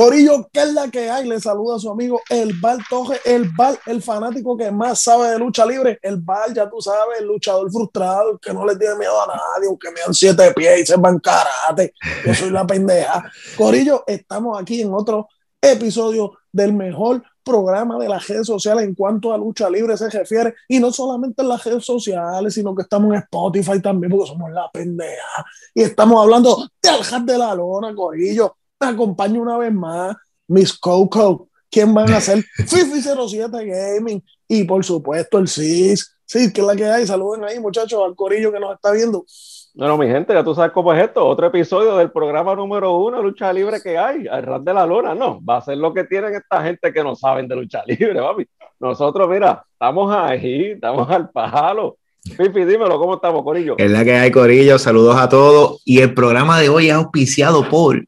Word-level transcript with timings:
Corillo, 0.00 0.48
¿qué 0.50 0.60
es 0.60 0.72
la 0.72 0.90
que 0.90 1.10
hay? 1.10 1.28
Le 1.28 1.38
saluda 1.40 1.76
a 1.76 1.78
su 1.78 1.90
amigo 1.90 2.22
El 2.30 2.58
Bar 2.58 2.78
Toje, 2.88 3.20
el 3.22 3.50
Bar, 3.54 3.78
el 3.84 4.00
fanático 4.00 4.56
que 4.56 4.70
más 4.70 5.02
sabe 5.02 5.28
de 5.28 5.38
lucha 5.38 5.66
libre. 5.66 5.98
El 6.00 6.16
Bar, 6.16 6.54
ya 6.54 6.70
tú 6.70 6.80
sabes, 6.80 7.20
el 7.20 7.26
luchador 7.26 7.70
frustrado, 7.70 8.38
que 8.38 8.50
no 8.54 8.64
le 8.64 8.76
tiene 8.76 8.94
miedo 8.94 9.12
a 9.20 9.26
nadie, 9.26 9.68
aunque 9.68 9.90
me 9.90 10.00
dan 10.00 10.14
siete 10.14 10.54
pies 10.54 10.80
y 10.80 10.86
se 10.86 10.96
van 10.96 11.18
karate. 11.18 11.92
Yo 12.24 12.32
soy 12.32 12.48
la 12.48 12.66
pendeja. 12.66 13.30
Corillo, 13.58 14.02
estamos 14.06 14.58
aquí 14.58 14.80
en 14.80 14.94
otro 14.94 15.28
episodio 15.60 16.32
del 16.50 16.72
mejor 16.72 17.22
programa 17.44 17.98
de 17.98 18.08
las 18.08 18.26
redes 18.26 18.46
sociales 18.46 18.84
en 18.84 18.94
cuanto 18.94 19.34
a 19.34 19.36
lucha 19.36 19.68
libre 19.68 19.98
se 19.98 20.08
refiere, 20.08 20.54
y 20.66 20.78
no 20.78 20.90
solamente 20.92 21.42
en 21.42 21.48
las 21.48 21.62
redes 21.62 21.84
sociales, 21.84 22.54
sino 22.54 22.74
que 22.74 22.82
estamos 22.82 23.12
en 23.12 23.18
Spotify 23.18 23.82
también, 23.82 24.10
porque 24.10 24.30
somos 24.30 24.50
la 24.50 24.70
pendeja, 24.72 25.44
y 25.74 25.82
estamos 25.82 26.22
hablando 26.22 26.70
de 26.80 26.88
Aljar 26.88 27.22
de 27.22 27.36
la 27.36 27.54
Lona, 27.54 27.94
Corillo, 27.94 28.56
acompaña 28.88 29.40
una 29.40 29.58
vez 29.58 29.72
más 29.72 30.16
Miss 30.48 30.72
Coco, 30.78 31.48
quien 31.70 31.94
van 31.94 32.12
a 32.12 32.20
ser 32.20 32.42
Fifi 32.66 33.00
07 33.02 33.48
Gaming, 33.64 34.22
y 34.48 34.64
por 34.64 34.84
supuesto 34.84 35.38
el 35.38 35.48
CIS, 35.48 36.16
sí, 36.24 36.52
que 36.52 36.60
es 36.60 36.66
la 36.66 36.74
que 36.74 36.84
hay, 36.84 37.06
saluden 37.06 37.44
ahí 37.44 37.60
muchachos, 37.60 38.02
al 38.04 38.16
Corillo 38.16 38.52
que 38.52 38.60
nos 38.60 38.74
está 38.74 38.92
viendo. 38.92 39.24
Bueno, 39.72 39.96
mi 39.96 40.08
gente, 40.08 40.34
ya 40.34 40.42
tú 40.42 40.52
sabes 40.52 40.72
cómo 40.72 40.92
es 40.92 41.00
esto. 41.00 41.24
Otro 41.24 41.46
episodio 41.46 41.96
del 41.96 42.10
programa 42.10 42.56
número 42.56 42.98
uno, 42.98 43.22
lucha 43.22 43.52
libre 43.52 43.80
que 43.80 43.96
hay, 43.96 44.26
al 44.26 44.42
ras 44.42 44.64
de 44.64 44.74
la 44.74 44.84
luna. 44.84 45.14
No, 45.14 45.40
va 45.44 45.58
a 45.58 45.62
ser 45.62 45.78
lo 45.78 45.94
que 45.94 46.04
tienen 46.04 46.34
esta 46.34 46.62
gente 46.64 46.92
que 46.92 47.04
no 47.04 47.14
saben 47.14 47.46
de 47.46 47.54
lucha 47.54 47.84
libre, 47.86 48.20
papi. 48.20 48.48
Nosotros, 48.80 49.28
mira, 49.28 49.64
estamos 49.72 50.12
ahí, 50.12 50.72
estamos 50.72 51.08
al 51.08 51.30
palo. 51.30 51.98
Fifi, 52.22 52.64
dímelo, 52.64 52.98
¿cómo 52.98 53.14
estamos, 53.14 53.44
Corillo? 53.44 53.76
Es 53.78 53.90
la 53.90 54.04
que 54.04 54.14
hay, 54.14 54.30
Corillo. 54.32 54.78
Saludos 54.78 55.16
a 55.16 55.28
todos. 55.28 55.80
Y 55.84 56.00
el 56.00 56.14
programa 56.14 56.58
de 56.58 56.68
hoy 56.68 56.88
es 56.88 56.94
auspiciado 56.94 57.68
por 57.68 58.04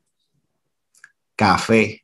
Café. 1.37 2.03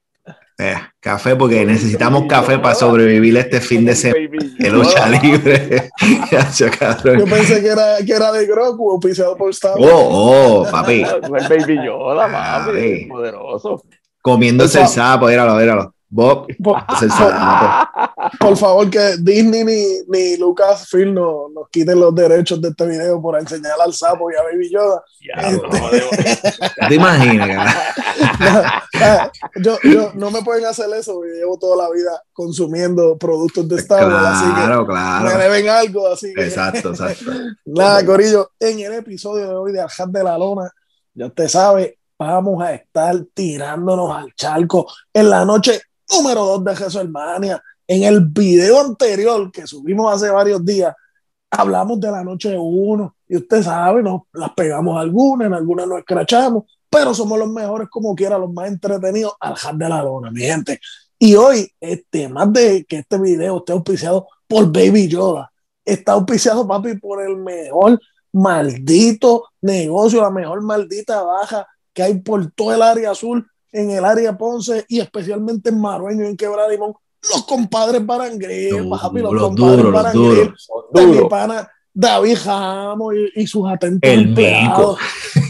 Eh, 0.60 0.74
café, 0.98 1.36
porque 1.36 1.64
necesitamos 1.64 2.24
café 2.28 2.58
para 2.58 2.74
sobrevivir 2.74 3.36
este 3.36 3.60
fin 3.60 3.84
de 3.84 3.94
semana 3.94 4.28
de 4.58 4.70
lucha 4.72 5.08
libre. 5.08 5.88
Yo 6.58 7.24
pensé 7.26 7.62
que 7.62 7.68
era, 7.68 7.98
que 8.04 8.12
era 8.12 8.32
de 8.32 8.44
Grogu, 8.44 8.90
auspiciado 8.90 9.36
por 9.36 9.50
Star 9.50 9.78
Wars. 9.78 9.92
Oh, 9.94 10.64
oh, 10.64 10.70
papi. 10.70 11.02
El 11.22 11.48
Baby 11.48 11.86
Yoda, 11.86 12.28
papi. 12.28 13.06
Poderoso. 13.06 13.84
Comiéndose 14.20 14.80
el 14.80 14.88
sapo, 14.88 15.28
míralo, 15.28 15.54
míralo. 15.54 15.94
Bob, 16.10 16.46
por, 16.62 16.78
por, 18.40 18.56
favor, 18.56 18.88
que 18.88 19.16
Disney 19.20 19.62
ni, 19.62 19.84
ni 20.08 20.36
Lucasfilm 20.38 21.12
no, 21.12 21.50
nos 21.54 21.68
quiten 21.68 22.00
los 22.00 22.14
derechos 22.14 22.60
de 22.62 22.70
este 22.70 22.86
video 22.86 23.20
por 23.20 23.38
enseñar 23.38 23.74
al 23.84 23.92
sapo 23.92 24.30
y 24.30 24.34
a 24.34 24.42
Baby 24.42 24.70
Yoda. 24.70 25.04
este... 26.00 26.88
¿Te 26.88 26.94
imaginas? 26.94 27.74
yo, 29.62 29.78
yo, 29.84 30.12
no 30.14 30.30
me 30.30 30.42
pueden 30.42 30.64
hacer 30.66 30.86
eso, 30.96 31.14
porque 31.14 31.30
llevo 31.30 31.58
toda 31.58 31.84
la 31.84 31.90
vida 31.94 32.22
consumiendo 32.32 33.16
productos 33.18 33.68
de 33.68 33.76
Star 33.76 34.04
Wars, 34.04 34.18
claro, 34.18 34.36
así 34.36 34.46
que 34.46 34.86
claro. 34.86 35.24
me 35.24 35.44
deben 35.44 35.68
algo, 35.68 36.08
así 36.08 36.32
que... 36.34 36.44
Exacto, 36.44 36.90
exacto. 36.90 37.30
Nada, 37.64 38.04
Corillo, 38.04 38.52
en 38.58 38.80
el 38.80 38.94
episodio 38.94 39.48
de 39.48 39.54
hoy 39.54 39.72
de 39.72 39.80
Aljar 39.80 40.08
de 40.08 40.24
la 40.24 40.38
Lona, 40.38 40.70
ya 41.14 41.26
usted 41.26 41.48
sabe, 41.48 41.98
vamos 42.18 42.62
a 42.62 42.74
estar 42.74 43.16
tirándonos 43.34 44.14
al 44.14 44.34
charco 44.34 44.86
en 45.12 45.30
la 45.30 45.44
noche 45.44 45.80
número 46.10 46.44
2 46.44 46.64
de 46.64 46.72
WrestleMania. 46.72 47.62
En 47.86 48.02
el 48.02 48.20
video 48.26 48.80
anterior 48.80 49.50
que 49.50 49.66
subimos 49.66 50.12
hace 50.12 50.30
varios 50.30 50.64
días, 50.64 50.94
hablamos 51.50 51.98
de 52.00 52.10
la 52.10 52.22
noche 52.22 52.54
1 52.56 53.16
y 53.28 53.36
usted 53.36 53.62
sabe, 53.62 54.02
nos 54.02 54.22
las 54.32 54.52
pegamos 54.52 55.00
algunas, 55.00 55.46
en 55.46 55.54
algunas 55.54 55.86
nos 55.86 55.98
escrachamos, 55.98 56.64
pero 56.90 57.14
somos 57.14 57.38
los 57.38 57.50
mejores 57.50 57.88
como 57.90 58.14
quiera, 58.14 58.38
los 58.38 58.52
más 58.52 58.68
entretenidos 58.68 59.34
al 59.40 59.54
hard 59.62 59.76
de 59.76 59.88
la 59.88 60.02
lona, 60.02 60.30
mi 60.30 60.42
gente. 60.42 60.80
Y 61.18 61.34
hoy, 61.34 61.70
este, 61.80 62.28
más 62.28 62.52
de 62.52 62.84
que 62.84 62.98
este 62.98 63.18
video 63.18 63.58
esté 63.58 63.72
auspiciado 63.72 64.28
por 64.46 64.66
Baby 64.66 65.08
Yoda, 65.08 65.52
está 65.84 66.12
auspiciado, 66.12 66.66
papi, 66.66 66.96
por 66.98 67.22
el 67.22 67.36
mejor 67.36 68.00
maldito 68.32 69.46
negocio, 69.60 70.20
la 70.20 70.30
mejor 70.30 70.62
maldita 70.62 71.22
baja 71.22 71.66
que 71.92 72.02
hay 72.02 72.14
por 72.20 72.50
todo 72.52 72.74
el 72.74 72.82
área 72.82 73.10
azul 73.10 73.44
en 73.72 73.90
el 73.90 74.04
área 74.04 74.36
Ponce 74.36 74.84
y 74.88 75.00
especialmente 75.00 75.70
en 75.70 75.80
Marueño 75.80 76.24
y 76.24 76.28
en 76.28 76.36
Quebradimón, 76.36 76.94
los 77.32 77.44
compadres 77.44 78.04
Barangril, 78.04 78.88
papi, 78.88 79.18
los, 79.20 79.42
compadres 79.42 79.76
duros, 79.76 79.92
Barangril, 79.92 80.54
de 80.92 81.06
mi 81.06 81.28
pana 81.28 81.68
David 81.98 82.38
Jamo 82.44 83.12
y, 83.12 83.32
y, 83.34 83.44
sus 83.48 83.68
atentos 83.68 84.08
el 84.08 84.28
empleados. 84.28 85.00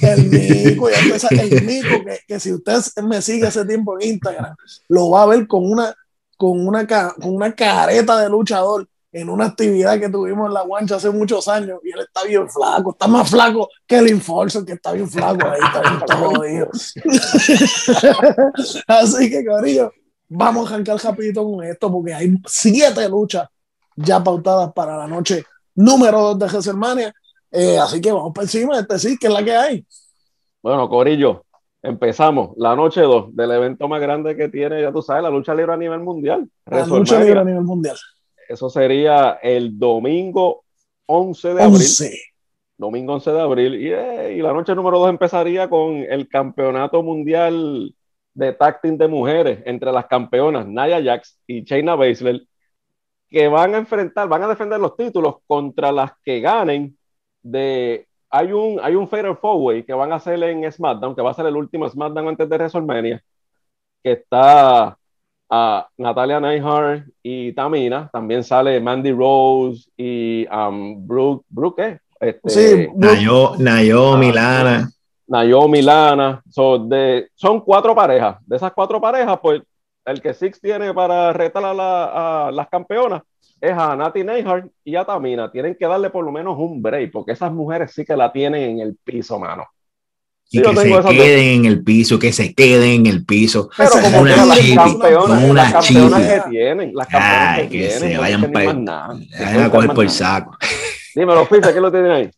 El 0.01 0.31
Mico, 0.31 0.89
ya 0.89 0.99
empieza, 0.99 1.29
el 1.29 1.63
Mico, 1.63 2.05
que, 2.07 2.21
que, 2.27 2.41
si 2.41 2.55
usted 2.55 2.81
me 3.03 3.21
sigue 3.21 3.47
hace 3.47 3.67
tiempo 3.67 4.01
en 4.01 4.13
Instagram, 4.13 4.57
lo 4.89 5.11
va 5.11 5.25
a 5.25 5.27
ver 5.27 5.47
con 5.47 5.71
una, 5.71 5.95
con 6.39 6.67
una, 6.67 6.87
con 6.87 7.35
una 7.35 7.55
careta 7.55 8.19
de 8.23 8.31
luchador 8.31 8.89
en 9.13 9.29
una 9.29 9.45
actividad 9.45 10.01
que 10.01 10.09
tuvimos 10.09 10.47
en 10.47 10.55
la 10.55 10.63
guancha 10.63 10.97
hace 10.97 11.11
muchos 11.11 11.47
años 11.49 11.81
y 11.85 11.91
él 11.91 12.01
está 12.01 12.25
bien 12.25 12.49
flaco, 12.49 12.93
está 12.93 13.07
más 13.07 13.29
flaco 13.29 13.69
que 13.87 13.99
el 13.99 14.09
Enforcer, 14.09 14.65
que 14.65 14.73
está 14.73 14.93
bien 14.93 15.11
flaco 15.11 15.47
ahí, 15.47 15.61
está 15.63 15.83
bien 15.83 16.01
jodido. 16.33 16.71
Así 18.87 19.29
que, 19.29 19.45
Corillo, 19.45 19.93
vamos 20.31 20.71
a 20.71 20.75
arrancar 20.75 20.97
rapidito 20.97 21.45
con 21.45 21.63
esto 21.63 21.93
porque 21.93 22.15
hay 22.15 22.35
siete 22.47 23.07
luchas 23.07 23.47
ya 23.97 24.25
pautadas 24.25 24.73
para 24.73 24.97
la 24.97 25.07
noche 25.07 25.45
número 25.79 26.21
dos 26.21 26.39
de 26.39 26.47
WrestleMania. 26.47 27.15
Eh, 27.51 27.79
así 27.79 28.01
que 28.01 28.13
vamos 28.13 28.33
por 28.35 28.45
encima 28.45 28.75
de 28.75 28.83
este 28.83 28.99
sí, 28.99 29.17
que 29.19 29.29
es 29.29 29.33
la 29.33 29.45
que 29.45 29.57
hay. 29.57 29.87
Bueno, 30.63 30.89
Corillo, 30.89 31.45
empezamos 31.83 32.51
la 32.57 32.75
noche 32.75 33.01
2 33.01 33.35
del 33.35 33.53
evento 33.53 33.89
más 33.89 34.01
grande 34.01 34.37
que 34.37 34.49
tiene, 34.49 34.83
ya 34.83 34.93
tú 34.93 35.01
sabes, 35.01 35.23
la 35.23 35.31
lucha 35.31 35.55
libre 35.55 35.73
a 35.73 35.77
nivel 35.77 36.01
mundial. 36.01 36.49
La 36.67 36.85
lucha 36.85 37.21
libre 37.21 37.41
a 37.41 37.45
nivel 37.45 37.63
mundial. 37.63 37.97
Eso 38.49 38.69
sería 38.69 39.39
el 39.43 39.79
domingo 39.79 40.65
11 41.07 41.55
de 41.55 41.65
11. 41.65 42.05
abril. 42.07 42.21
Domingo 42.77 43.15
11 43.15 43.31
de 43.31 43.41
abril. 43.41 43.75
Y, 43.75 43.93
eh, 43.93 44.35
y 44.37 44.43
la 44.43 44.53
noche 44.53 44.75
número 44.75 44.99
2 44.99 45.11
empezaría 45.11 45.71
con 45.71 45.97
el 45.97 46.29
campeonato 46.29 47.03
mundial 47.03 47.95
de 48.35 48.53
tacting 48.53 48.99
de 48.99 49.09
mujeres 49.09 49.61
entre 49.65 49.91
las 49.91 50.07
campeonas 50.07 50.67
Naya 50.67 51.03
Jax 51.03 51.41
y 51.47 51.63
Shayna 51.63 51.95
Baszler, 51.95 52.43
que 53.31 53.49
van 53.49 53.75
a 53.75 53.79
enfrentar, 53.79 54.29
van 54.29 54.43
a 54.43 54.49
defender 54.49 54.81
los 54.81 54.97
títulos 54.97 55.37
contra 55.47 55.93
las 55.93 56.13
que 56.25 56.41
ganen 56.41 56.97
de... 57.43 58.07
Hay 58.31 58.53
un, 58.53 58.79
hay 58.83 58.95
un 58.95 59.09
Fatal 59.09 59.37
Four 59.37 59.85
que 59.87 59.95
van 59.95 60.13
a 60.13 60.17
hacer 60.17 60.43
en 60.43 60.71
SmackDown, 60.71 61.15
que 61.15 61.23
va 61.23 61.31
a 61.31 61.35
ser 61.35 61.47
el 61.47 61.57
último 61.57 61.89
SmackDown 61.89 62.29
antes 62.29 62.49
de 62.49 62.57
WrestleMania, 62.57 63.23
que 64.03 64.13
está 64.13 64.99
a 65.51 65.89
Natalia 65.97 66.39
Neihart 66.39 67.07
y 67.23 67.53
Tamina. 67.55 68.11
También 68.13 68.45
sale 68.45 68.81
Mandy 68.81 69.13
Rose 69.13 69.89
y 69.97 70.47
um, 70.49 71.07
Brooke, 71.07 71.45
Brooke 71.49 71.83
¿eh? 71.83 72.01
Este, 72.21 72.51
sí, 72.51 72.89
Nayo, 72.97 73.53
Naomi, 73.59 74.33
Lana. 74.33 74.91
Naomi, 75.29 75.83
Lana. 75.83 76.43
So, 76.51 76.79
de, 76.79 77.31
son 77.35 77.61
cuatro 77.61 77.95
parejas. 77.95 78.39
De 78.45 78.57
esas 78.57 78.73
cuatro 78.73 79.01
parejas, 79.01 79.39
pues 79.41 79.63
el 80.11 80.21
que 80.21 80.35
Six 80.35 80.61
tiene 80.61 80.93
para 80.95 81.33
retar 81.33 81.65
a, 81.65 81.75
la, 81.75 82.47
a 82.49 82.53
las 82.53 82.69
campeonas 82.69 83.23
es 83.61 83.73
a 83.73 83.97
Nati 83.97 84.23
Neihart 84.25 84.71
y 84.85 84.95
a 84.97 85.05
Tamina. 85.05 85.51
Tienen 85.51 85.75
que 85.75 85.87
darle 85.87 86.11
por 86.11 86.25
lo 86.25 86.31
menos 86.33 86.57
un 86.59 86.81
break, 86.81 87.11
porque 87.13 87.33
esas 87.33 87.53
mujeres 87.53 87.93
sí 87.93 88.05
que 88.05 88.17
la 88.17 88.33
tienen 88.33 88.63
en 88.71 88.81
el 88.81 88.97
piso, 89.03 89.39
mano. 89.39 89.67
Y 90.51 90.59
sí, 90.59 90.63
que 90.63 90.77
se 90.77 91.01
queden 91.05 91.61
en 91.61 91.65
el 91.67 91.85
piso, 91.85 92.19
que 92.19 92.33
se 92.33 92.55
queden 92.55 93.01
en 93.01 93.07
el 93.07 93.27
piso. 93.27 93.69
Pero 93.77 93.91
como 93.91 94.21
una 94.21 94.47
las 94.47 94.59
chipi, 94.59 94.75
campeonas, 94.77 95.27
como 95.27 95.51
una 95.51 95.63
las 95.63 95.73
campeonas 95.73 96.23
que 96.23 96.51
tienen, 96.51 96.95
las 96.95 97.07
campeonas 97.09 97.49
Ay, 97.49 97.63
que, 97.69 97.69
que 97.69 97.79
tienen, 97.79 98.01
se 98.01 98.15
no 98.15 98.21
vayan 98.21 98.41
dicen 98.41 98.53
pa- 98.53 98.61
ni 98.61 98.67
más 98.67 98.77
nada. 98.77 99.09
Vayan 99.39 99.63
a 99.63 99.71
coger 99.71 99.91
por 99.95 100.05
el 100.05 100.11
saco. 100.11 100.57
Dímelo, 101.15 101.47
Pizza, 101.49 101.75
¿qué 101.75 101.81
lo 101.81 101.91
tienen 101.91 102.11
ahí? 102.11 102.31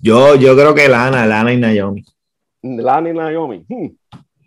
Yo, 0.00 0.36
yo 0.36 0.54
creo 0.56 0.74
que 0.74 0.88
Lana, 0.88 1.26
Lana 1.26 1.52
y 1.52 1.58
Naomi. 1.58 2.04
Lana 2.62 3.10
y 3.10 3.12
Naomi. 3.12 3.64
Hmm, 3.68 3.88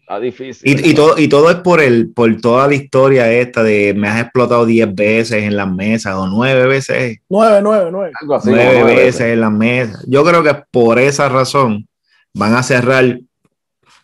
Está 0.04 0.20
difícil. 0.20 0.70
Y, 0.70 0.90
y, 0.90 0.94
todo, 0.94 1.18
y 1.18 1.30
todo 1.30 1.50
es 1.50 1.56
por 1.58 1.80
el, 1.80 2.12
por 2.12 2.36
toda 2.42 2.68
la 2.68 2.76
historia 2.76 3.32
esta 3.32 3.64
de 3.64 3.94
me 3.96 4.10
has 4.10 4.22
explotado 4.22 4.66
10 4.66 4.94
veces 4.94 5.44
en 5.44 5.56
las 5.56 5.72
mesas 5.72 6.16
o 6.16 6.28
9 6.28 6.68
veces, 6.68 7.20
Nueve, 7.30 7.62
nueve, 7.64 7.88
nueve. 7.90 8.12
Algo 8.22 8.36
así, 8.36 8.50
9 8.50 8.66
como 8.66 8.80
nueve 8.84 9.04
veces 9.06 9.22
en 9.22 9.40
las 9.40 9.52
mesas. 9.52 10.06
Yo 10.06 10.26
creo 10.26 10.44
que 10.44 10.56
por 10.72 11.00
esa 11.00 11.30
razón 11.30 11.88
van 12.34 12.54
a 12.54 12.64
cerrar 12.64 13.18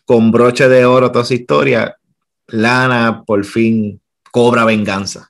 con 0.06 0.32
broche 0.32 0.70
de 0.70 0.86
oro 0.86 1.12
toda 1.12 1.26
esa 1.26 1.34
historia. 1.34 1.98
Lana 2.48 3.24
por 3.28 3.44
fin 3.44 4.00
cobra 4.32 4.64
venganza. 4.64 5.30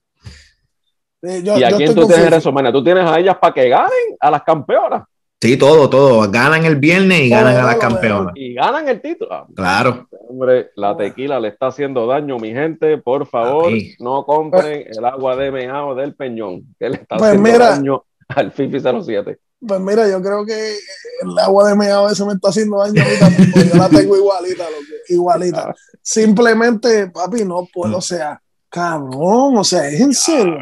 Eh, 1.24 1.42
yo, 1.44 1.58
¿Y 1.58 1.64
a 1.64 1.72
yo 1.72 1.78
quién 1.78 1.96
tú 1.96 2.06
tienes 2.06 2.12
en 2.12 2.22
confuso. 2.22 2.30
WrestleMania? 2.30 2.72
¿Tú 2.72 2.84
tienes 2.84 3.06
a 3.06 3.20
ellas 3.20 3.38
para 3.42 3.54
que 3.56 3.70
ganen 3.70 4.18
a 4.20 4.30
las 4.30 4.44
campeonas? 4.44 5.02
Sí, 5.42 5.56
todo, 5.58 5.90
todo. 5.90 6.30
Ganan 6.30 6.66
el 6.66 6.76
viernes 6.76 7.22
y 7.22 7.30
Todo, 7.30 7.40
ganan 7.40 7.58
a 7.58 7.66
las 7.66 7.78
campeonas. 7.78 8.34
Y 8.36 8.54
ganan 8.56 8.90
el 8.90 9.02
título. 9.02 9.34
Ah, 9.34 9.48
Claro. 9.56 10.08
Hombre, 10.28 10.72
la 10.76 10.98
tequila 10.98 11.40
le 11.40 11.48
está 11.48 11.68
haciendo 11.68 12.06
daño, 12.08 12.38
mi 12.38 12.50
gente. 12.52 12.98
Por 12.98 13.26
favor, 13.26 13.72
no 14.00 14.26
compren 14.26 14.86
el 14.90 15.06
agua 15.06 15.36
de 15.38 15.52
meao 15.52 15.96
del 15.96 16.14
peñón, 16.14 16.76
que 16.78 16.90
le 16.90 16.98
está 16.98 17.16
Pues 17.18 17.30
haciendo 17.32 17.50
mira. 17.52 17.70
daño 17.70 18.04
al 18.28 18.52
Fifi 18.52 18.80
07. 18.80 19.40
Pues 19.66 19.80
mira, 19.82 20.10
yo 20.10 20.22
creo 20.22 20.46
que 20.46 20.76
el 21.24 21.40
agua 21.40 21.70
de 21.70 21.76
meado 21.76 22.10
ese 22.10 22.26
me 22.26 22.34
está 22.34 22.50
haciendo 22.50 22.78
daño 22.78 23.02
ahorita, 23.02 23.64
yo 23.72 23.78
la 23.78 23.90
tengo 23.90 24.16
igualita, 24.18 24.64
igualita. 25.10 25.76
Simplemente, 26.02 27.08
papi, 27.12 27.44
no 27.44 27.68
puedo, 27.74 27.98
o 27.98 28.02
sea, 28.02 28.42
cabrón, 28.70 29.58
o 29.58 29.64
sea, 29.64 29.88
es 29.88 30.00
en 30.00 30.14
serio, 30.14 30.58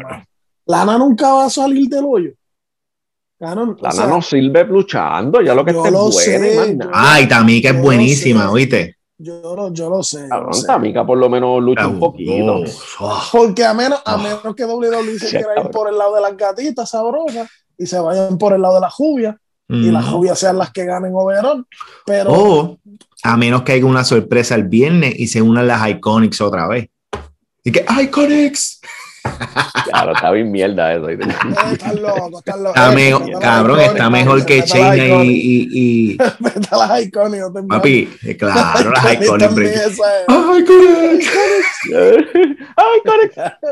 Lana 0.66 0.98
nunca 0.98 1.32
va 1.32 1.44
a 1.44 1.50
salir 1.50 1.88
del 1.88 2.04
hoyo. 2.08 2.30
Lana 3.40 4.06
no 4.08 4.20
sirve 4.20 4.64
luchando, 4.64 5.40
ya 5.40 5.54
lo 5.54 5.64
que 5.64 5.70
está 5.70 5.90
bueno. 5.90 6.90
Ay, 6.92 7.28
Tamika 7.28 7.70
es 7.70 7.80
buenísima, 7.80 8.50
¿oíste? 8.50 8.96
Yo 9.16 9.54
lo, 9.56 9.72
yo 9.72 9.90
lo 9.90 10.02
sé. 10.02 10.28
Cabrón, 10.28 10.52
Tamika 10.66 11.06
por 11.06 11.18
lo 11.18 11.28
menos 11.28 11.62
lucha 11.62 11.86
un 11.86 11.98
poquito. 11.98 12.62
Porque 13.32 13.64
a 13.64 13.74
menos, 13.74 14.00
a 14.04 14.16
menos 14.16 14.54
que 14.54 14.64
WWE 14.64 15.18
se 15.18 15.30
quiera 15.30 15.60
ir 15.60 15.70
por 15.70 15.88
el 15.88 15.98
lado 15.98 16.14
de 16.16 16.20
las 16.20 16.36
gatitas 16.36 16.90
sabrosas 16.90 17.48
y 17.76 17.86
se 17.86 17.98
vayan 17.98 18.38
por 18.38 18.52
el 18.52 18.62
lado 18.62 18.76
de 18.76 18.80
la 18.80 18.90
jubia 18.90 19.38
y 19.68 19.90
las 19.90 20.06
jubias 20.06 20.38
sean 20.38 20.56
las 20.56 20.72
que 20.72 20.84
ganen 20.84 21.12
overall. 21.14 21.66
Pero. 22.06 22.32
O 22.32 22.78
a 23.22 23.36
menos 23.36 23.62
que 23.62 23.72
haya 23.72 23.84
una 23.84 24.04
sorpresa 24.04 24.54
el 24.54 24.64
viernes 24.64 25.14
y 25.18 25.26
se 25.26 25.42
unan 25.42 25.66
las 25.66 25.88
Iconics 25.88 26.40
otra 26.40 26.66
vez. 26.66 26.88
Y 27.64 27.72
que 27.72 27.84
Iconics. 28.02 28.80
Claro, 29.84 30.12
está 30.12 30.30
bien 30.30 30.50
mierda 30.50 30.94
eso. 30.94 31.08
Eh, 31.08 31.18
está 31.72 31.92
loco, 31.94 32.38
está 32.38 32.56
loco. 32.56 32.68
Está 32.68 32.90
mejor, 32.92 33.38
cabrón, 33.40 33.80
está 33.80 34.10
mejor 34.10 34.44
que 34.44 34.60
Shayna 34.60 35.24
y. 35.24 35.30
y, 35.30 35.68
y... 35.72 36.18
las 36.70 37.02
Iconics. 37.02 37.46
Papi, 37.68 38.06
claro, 38.38 38.90
las 38.90 39.14
Iconics. 39.14 39.52
¡Iconics! 40.58 41.28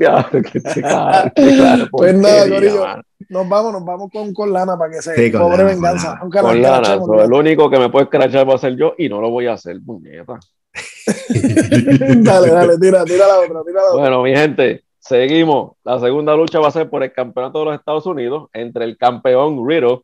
¡Iconics! 0.01 1.91
Pues 1.91 2.15
nada, 2.15 2.49
Corillo. 2.49 2.85
Nos 3.29 3.49
vamos, 3.49 3.73
nos 3.73 3.85
vamos 3.85 4.11
con, 4.13 4.33
con 4.33 4.53
lana 4.53 4.77
para 4.79 4.93
que 4.93 5.03
se 5.03 5.15
sí, 5.15 5.33
cobre 5.33 5.65
venganza. 5.65 6.19
Con, 6.21 6.31
con 6.31 6.63
lana, 6.63 6.95
el 6.95 7.33
único 7.33 7.69
que 7.71 7.79
me 7.79 7.89
puede 7.89 8.05
escrachar 8.05 8.49
va 8.49 8.55
a 8.55 8.59
ser 8.59 8.77
yo 8.77 8.95
y 8.99 9.09
no 9.09 9.21
lo 9.21 9.31
voy 9.31 9.47
a 9.47 9.55
hacer, 9.55 9.79
puñeta. 9.85 10.39
dale, 12.19 12.51
dale, 12.51 12.79
tira, 12.79 13.05
tira 13.05 13.27
la 13.27 13.39
otra, 13.39 13.63
tira 13.65 13.81
la 13.81 13.89
otra. 13.89 14.01
Bueno, 14.01 14.23
mi 14.23 14.35
gente, 14.35 14.85
seguimos. 15.09 15.73
La 15.85 15.99
segunda 16.01 16.35
lucha 16.35 16.61
va 16.61 16.69
a 16.69 16.73
ser 16.73 16.89
por 16.91 17.03
el 17.03 17.13
campeonato 17.13 17.61
de 17.61 17.65
los 17.67 17.75
Estados 17.75 18.07
Unidos 18.07 18.49
entre 18.53 18.85
el 18.85 18.97
campeón 18.97 19.67
Riddle 19.67 20.03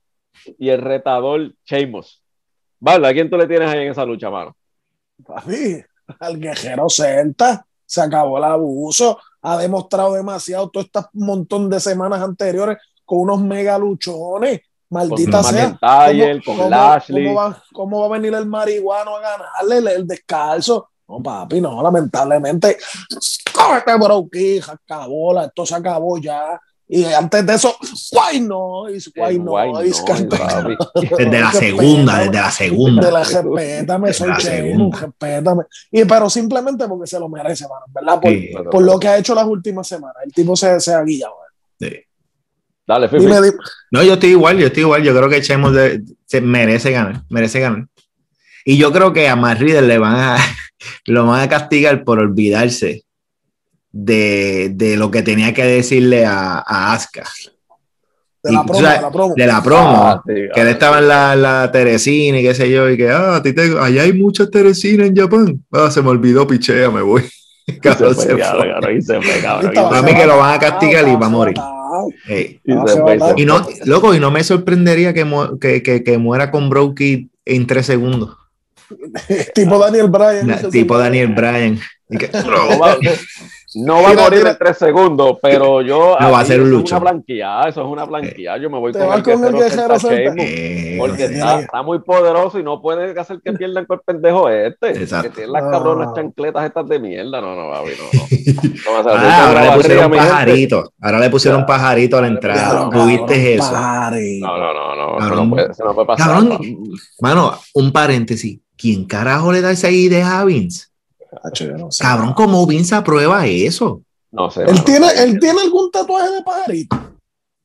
y 0.59 0.69
el 0.69 0.81
retador 0.81 1.55
Sheamus. 1.65 2.23
Vale, 2.81 3.09
¿a 3.09 3.13
quién 3.13 3.31
tú 3.31 3.37
le 3.37 3.47
tienes 3.47 3.69
ahí 3.69 3.83
en 3.83 3.93
esa 3.93 4.05
lucha, 4.05 4.31
mano? 4.31 4.57
Papi, 5.25 5.83
al 6.19 6.39
guerrero 6.39 6.89
Celta. 6.89 7.65
Se 7.85 8.01
acabó 8.01 8.39
el 8.39 8.45
abuso. 8.45 9.19
Ha 9.43 9.59
demostrado 9.59 10.15
demasiado 10.15 10.71
todo 10.71 10.83
este 10.83 11.01
montón 11.13 11.69
de 11.69 11.79
semanas 11.79 12.23
anteriores 12.23 12.79
con 13.05 13.21
unos 13.21 13.43
mega 13.43 13.77
luchones. 13.79 14.63
Maldita 14.89 15.43
sea. 15.43 15.79
¿Cómo, 16.45 16.59
con 16.59 16.71
Lashley. 16.71 17.27
¿cómo, 17.27 17.37
va, 17.37 17.63
¿Cómo 17.73 18.01
va 18.01 18.07
a 18.07 18.19
venir 18.19 18.35
el 18.35 18.47
marihuano 18.47 19.17
a 19.17 19.21
ganarle 19.21 19.93
el, 19.95 20.07
descalzo? 20.07 20.91
No, 21.13 21.23
papi, 21.23 21.61
no, 21.61 21.83
lamentablemente. 21.83 22.79
Cógete, 23.53 23.95
bro, 23.99 24.27
acabó, 24.67 25.43
esto 25.43 25.67
se 25.67 25.75
acabó 25.75 26.17
ya. 26.17 26.59
Y 26.89 27.05
antes 27.05 27.47
de 27.47 27.55
eso, 27.55 27.77
why 28.13 28.41
no, 28.41 28.85
why 28.85 29.39
no, 29.39 29.59
Desde 31.19 31.41
la 31.41 31.53
segunda, 31.53 32.19
desde 32.19 32.33
la 32.33 32.51
segunda. 32.51 33.03
Desde 33.03 33.13
la 33.13 33.25
respétame, 33.25 34.13
soy 34.13 34.31
chino, 34.39 34.91
respétame. 34.91 35.65
Y 35.91 36.05
pero 36.07 36.31
simplemente 36.31 36.89
porque 36.89 37.07
se 37.07 37.21
lo 37.21 37.29
merece, 37.29 37.69
mano, 37.69 37.85
¿verdad? 37.89 38.19
Por, 38.21 38.71
por, 38.71 38.83
lo 38.83 38.99
que 38.99 39.09
ha 39.09 39.19
hecho 39.19 39.35
las 39.35 39.47
últimas 39.47 39.87
semanas. 39.87 40.17
El 40.25 40.33
tipo 40.33 40.57
se, 40.57 40.81
se 40.81 40.95
ha 40.95 41.03
guillado. 41.03 41.35
Sí. 41.79 41.91
Dale, 42.87 43.09
Fifi. 43.09 43.27
No, 43.91 44.03
yo 44.03 44.15
estoy 44.15 44.31
igual, 44.31 44.59
yo 44.59 44.67
estoy 44.67 44.83
igual. 44.83 45.03
Yo 45.03 45.15
creo 45.15 45.29
que 45.29 45.43
Chemos 45.43 45.75
se 46.25 46.41
merece 46.41 46.91
ganar, 46.91 47.23
merece 47.29 47.61
ganar. 47.61 47.87
Y 48.65 48.77
yo 48.77 48.93
creo 48.93 49.13
que 49.13 49.29
a 49.29 49.37
Matt 49.37 49.61
le 49.61 49.99
van 49.99 50.17
a, 50.17 50.39
lo 51.07 51.27
van 51.27 51.41
a 51.41 51.49
castigar 51.49 52.05
por 52.05 52.19
olvidarse 52.19 53.05
de, 53.91 54.71
de 54.75 54.97
lo 54.97 55.11
que 55.11 55.23
tenía 55.23 55.53
que 55.53 55.65
decirle 55.65 56.25
a, 56.25 56.63
a 56.67 56.93
Asuka. 56.95 57.25
De 58.43 58.51
la, 58.51 58.65
promo, 58.65 58.81
de 58.81 59.01
la 59.01 59.11
promo. 59.13 59.35
De 59.37 59.47
la 59.47 59.63
promo. 59.63 60.03
Ah, 60.05 60.23
que 60.27 60.61
él 60.61 60.69
estaba 60.69 60.99
en 60.99 61.07
la, 61.07 61.37
la, 61.37 61.71
Teresina 61.71 62.41
y 62.41 62.43
qué 62.43 62.55
sé 62.55 62.69
yo, 62.69 62.91
y 62.91 62.97
que, 62.97 63.09
ah, 63.09 63.41
ti 63.41 63.53
te, 63.53 63.79
allá 63.79 64.03
hay 64.03 64.13
muchas 64.13 64.51
Teresina 64.51 65.07
en 65.07 65.15
Japón. 65.15 65.65
Ah, 65.71 65.91
se 65.93 66.03
me 66.03 66.09
olvidó, 66.09 66.45
pichea, 66.47 66.91
me 66.91 67.03
voy. 67.03 67.23
Cabrón, 67.83 68.17
se, 68.17 68.33
fue, 68.33 68.43
A 68.43 70.03
mí 70.03 70.15
que 70.15 70.27
lo 70.27 70.39
van 70.39 70.55
a 70.55 70.59
castigar 70.59 71.07
y 71.07 71.15
va 71.15 71.27
a 71.27 71.29
morir. 71.29 71.55
y, 73.37 73.45
no, 73.45 73.65
loco, 73.85 74.13
y 74.13 74.19
no 74.19 74.33
me 74.33 74.43
sorprendería 74.43 75.15
que, 75.15 75.25
que, 75.61 75.83
que, 75.85 76.03
que 76.03 76.19
muera 76.19 76.51
con 76.51 76.69
Brokey 76.69 77.31
en 77.45 77.67
tres 77.69 77.87
segundos. 77.87 78.37
tipo 79.55 79.79
Daniel 79.79 80.09
Bryan. 80.09 80.71
tipo 80.71 80.99
Daniel 80.99 81.29
Bryan. 81.29 81.79
No 83.75 84.03
va 84.03 84.11
a 84.11 84.15
morir 84.15 84.47
en 84.47 84.59
tres 84.59 84.77
segundos, 84.77 85.39
pero 85.41 85.81
yo. 85.81 86.17
No 86.21 86.31
va 86.31 86.41
a 86.41 86.45
ser 86.45 86.61
un 86.61 86.71
lucho. 86.71 86.97
Es 86.97 87.01
una 87.01 87.11
blanqueada, 87.11 87.69
eso 87.69 87.81
es 87.81 87.87
una 87.87 88.05
blanqueada. 88.05 88.59
Yo 88.59 88.69
me 88.69 88.79
voy 88.79 88.93
con 88.93 89.03
el, 89.03 89.23
con 89.23 89.45
el 89.45 89.53
guerrero 89.55 89.95
Porque 90.99 91.25
está, 91.25 91.61
está, 91.61 91.83
muy 91.83 92.01
poderoso 92.01 92.59
y 92.59 92.63
no 92.63 92.83
puede 92.83 93.19
hacer 93.19 93.41
que 93.43 93.53
pierdan 93.53 93.87
con 93.87 93.99
el 93.99 94.03
pendejo 94.05 94.49
este. 94.51 94.91
Exacto. 94.91 95.31
Que 95.31 95.37
tiene 95.37 95.53
las 95.53 95.63
cabronas 95.71 96.15
chancletas 96.15 96.67
estas 96.67 96.87
de 96.89 96.99
mierda. 96.99 97.41
No, 97.41 97.57
no, 97.57 97.69
Babi, 97.69 97.93
no. 97.99 99.03
no. 99.03 99.09
ah, 99.11 99.49
ahora 99.49 99.71
le 99.71 99.77
pusieron 99.77 100.11
pajarito. 100.11 100.93
Ahora 101.01 101.19
le 101.19 101.31
pusieron 101.31 101.67
pajarito 101.67 102.19
a 102.19 102.21
la 102.21 102.27
entrada. 102.27 102.91
¿Tuviste 102.91 103.55
eso? 103.55 103.73
No, 103.73 104.59
no, 104.59 104.75
no, 104.75 104.95
no. 104.97 105.19
Eso 105.19 105.35
no, 105.35 105.51
puede, 105.51 105.71
eso 105.71 105.85
no 105.85 105.95
puede 105.95 106.07
pasar. 106.07 106.27
Cabrón, 106.27 106.59
mano, 107.21 107.59
un 107.75 107.91
paréntesis. 107.91 108.61
¿Quién 108.83 109.05
carajo 109.05 109.53
le 109.53 109.61
da 109.61 109.71
esa 109.71 109.91
idea 109.91 110.41
a 110.41 110.45
Vince? 110.45 110.89
Cabrón, 112.01 112.33
¿cómo 112.33 112.67
Vince 112.67 112.97
aprueba 112.97 113.47
eso? 113.47 114.03
No 114.33 114.51
sé. 114.51 114.65
¿Él 114.65 114.83
tiene, 114.83 115.07
¿Él 115.19 115.39
tiene 115.39 115.61
algún 115.61 115.89
tatuaje 115.93 116.33
de 116.33 116.43
pajarito? 116.43 116.97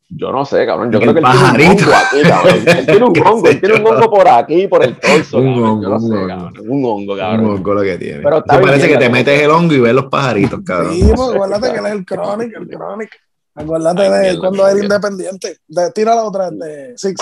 Yo 0.10 0.32
no 0.32 0.46
sé, 0.46 0.64
cabrón. 0.68 0.92
Yo 0.92 1.00
creo 1.00 1.16
que 1.16 1.20
él 1.22 1.26
tiene 1.26 1.72
un 1.72 1.72
hongo 1.72 1.92
aquí, 1.96 2.22
cabrón. 2.22 2.56
Él 2.68 2.86
tiene 2.86 3.06
un 3.08 3.28
hongo, 3.28 3.48
él 3.48 3.60
tiene 3.60 3.76
un 3.78 3.88
hongo 3.88 4.12
por 4.12 4.28
aquí, 4.28 4.68
por 4.68 4.84
el 4.84 5.00
torso. 5.00 5.40
un 5.40 5.64
hongo, 5.64 5.82
yo 5.82 5.90
no 5.90 6.00
sé, 6.00 6.28
cabrón. 6.28 6.54
Un 6.70 6.86
hongo, 6.86 7.18
cabrón. 7.18 7.46
Un 7.46 7.52
hongo 7.56 7.74
lo 7.74 7.82
que 7.82 7.98
tiene. 7.98 8.22
Pero 8.22 8.44
parece 8.44 8.88
que 8.88 8.98
te 8.98 9.10
metes 9.10 9.42
el 9.42 9.50
hongo 9.50 9.74
y 9.74 9.80
ves 9.80 9.94
los 9.96 10.06
pajaritos, 10.06 10.60
cabrón. 10.64 10.94
Sí, 10.94 11.02
pues, 11.16 11.30
acuérdate 11.34 11.74
que 11.74 11.80
él 11.80 11.86
es 11.88 11.92
el 11.94 12.06
Chronic, 12.06 12.56
el 12.56 12.68
Chronic. 12.68 13.10
Acuérdate 13.56 14.10
de 14.10 14.38
cuando 14.38 14.68
era 14.68 14.80
independiente. 14.80 15.58
De, 15.68 15.92
tira 15.94 16.14
la 16.14 16.26
otra 16.26 16.52
de 16.52 16.94
Six. 16.96 17.20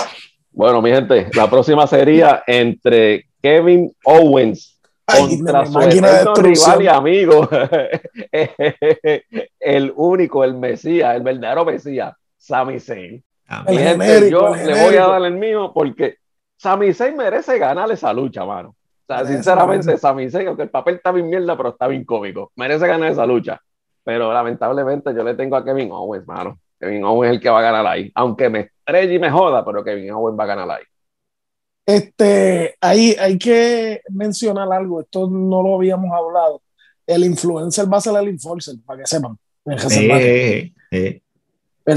Bueno, 0.52 0.82
mi 0.82 0.90
gente, 0.90 1.30
la 1.32 1.48
próxima 1.48 1.86
sería 1.86 2.42
entre 2.46 3.26
Kevin 3.46 3.92
Owens 4.04 4.76
contra 5.04 5.66
su 5.66 6.42
rival 6.42 6.82
y 6.82 6.88
amigo, 6.88 7.48
el 9.60 9.92
único, 9.94 10.42
el 10.42 10.54
Mesías, 10.54 11.14
el 11.14 11.22
verdadero 11.22 11.64
Mesías, 11.64 12.12
Sami 12.36 12.80
Zayn. 12.80 13.22
yo 14.28 14.56
le 14.56 14.82
voy 14.82 14.96
a 14.96 15.06
dar 15.06 15.22
el 15.22 15.34
mío 15.34 15.70
porque 15.72 16.16
Sami 16.56 16.92
Zayn 16.92 17.16
merece 17.16 17.56
ganar 17.56 17.88
esa 17.92 18.12
lucha, 18.12 18.44
mano. 18.44 18.70
O 18.70 19.06
sea, 19.06 19.24
sinceramente, 19.24 19.96
Sami 19.96 20.28
Zayn, 20.28 20.48
aunque 20.48 20.64
el 20.64 20.70
papel 20.70 20.96
está 20.96 21.12
bien 21.12 21.30
mierda, 21.30 21.56
pero 21.56 21.68
está 21.68 21.86
bien 21.86 22.04
cómico, 22.04 22.50
merece 22.56 22.88
ganar 22.88 23.12
esa 23.12 23.26
lucha. 23.26 23.60
Pero 24.02 24.32
lamentablemente 24.32 25.14
yo 25.14 25.22
le 25.22 25.34
tengo 25.34 25.54
a 25.54 25.64
Kevin 25.64 25.92
Owens, 25.92 26.26
mano. 26.26 26.58
Kevin 26.80 27.04
Owens 27.04 27.30
es 27.30 27.36
el 27.36 27.42
que 27.42 27.50
va 27.50 27.60
a 27.60 27.62
ganar 27.62 27.86
ahí. 27.86 28.10
Aunque 28.12 28.48
me 28.48 28.60
estrelle 28.60 29.14
y 29.14 29.18
me 29.20 29.30
joda, 29.30 29.64
pero 29.64 29.84
Kevin 29.84 30.10
Owens 30.10 30.36
va 30.36 30.44
a 30.44 30.48
ganar 30.48 30.68
ahí. 30.68 30.82
Este, 31.86 32.76
ahí 32.80 33.14
hay 33.16 33.38
que 33.38 34.02
mencionar 34.10 34.72
algo, 34.72 35.02
esto 35.02 35.30
no 35.30 35.62
lo 35.62 35.76
habíamos 35.76 36.10
hablado. 36.12 36.60
El 37.06 37.24
influencer 37.24 37.86
va 37.90 37.96
a 37.98 38.00
ser 38.00 38.16
el 38.16 38.26
enforcer, 38.28 38.74
para 38.84 38.98
que 39.00 39.06
sepan. 39.06 39.38
El 39.64 39.78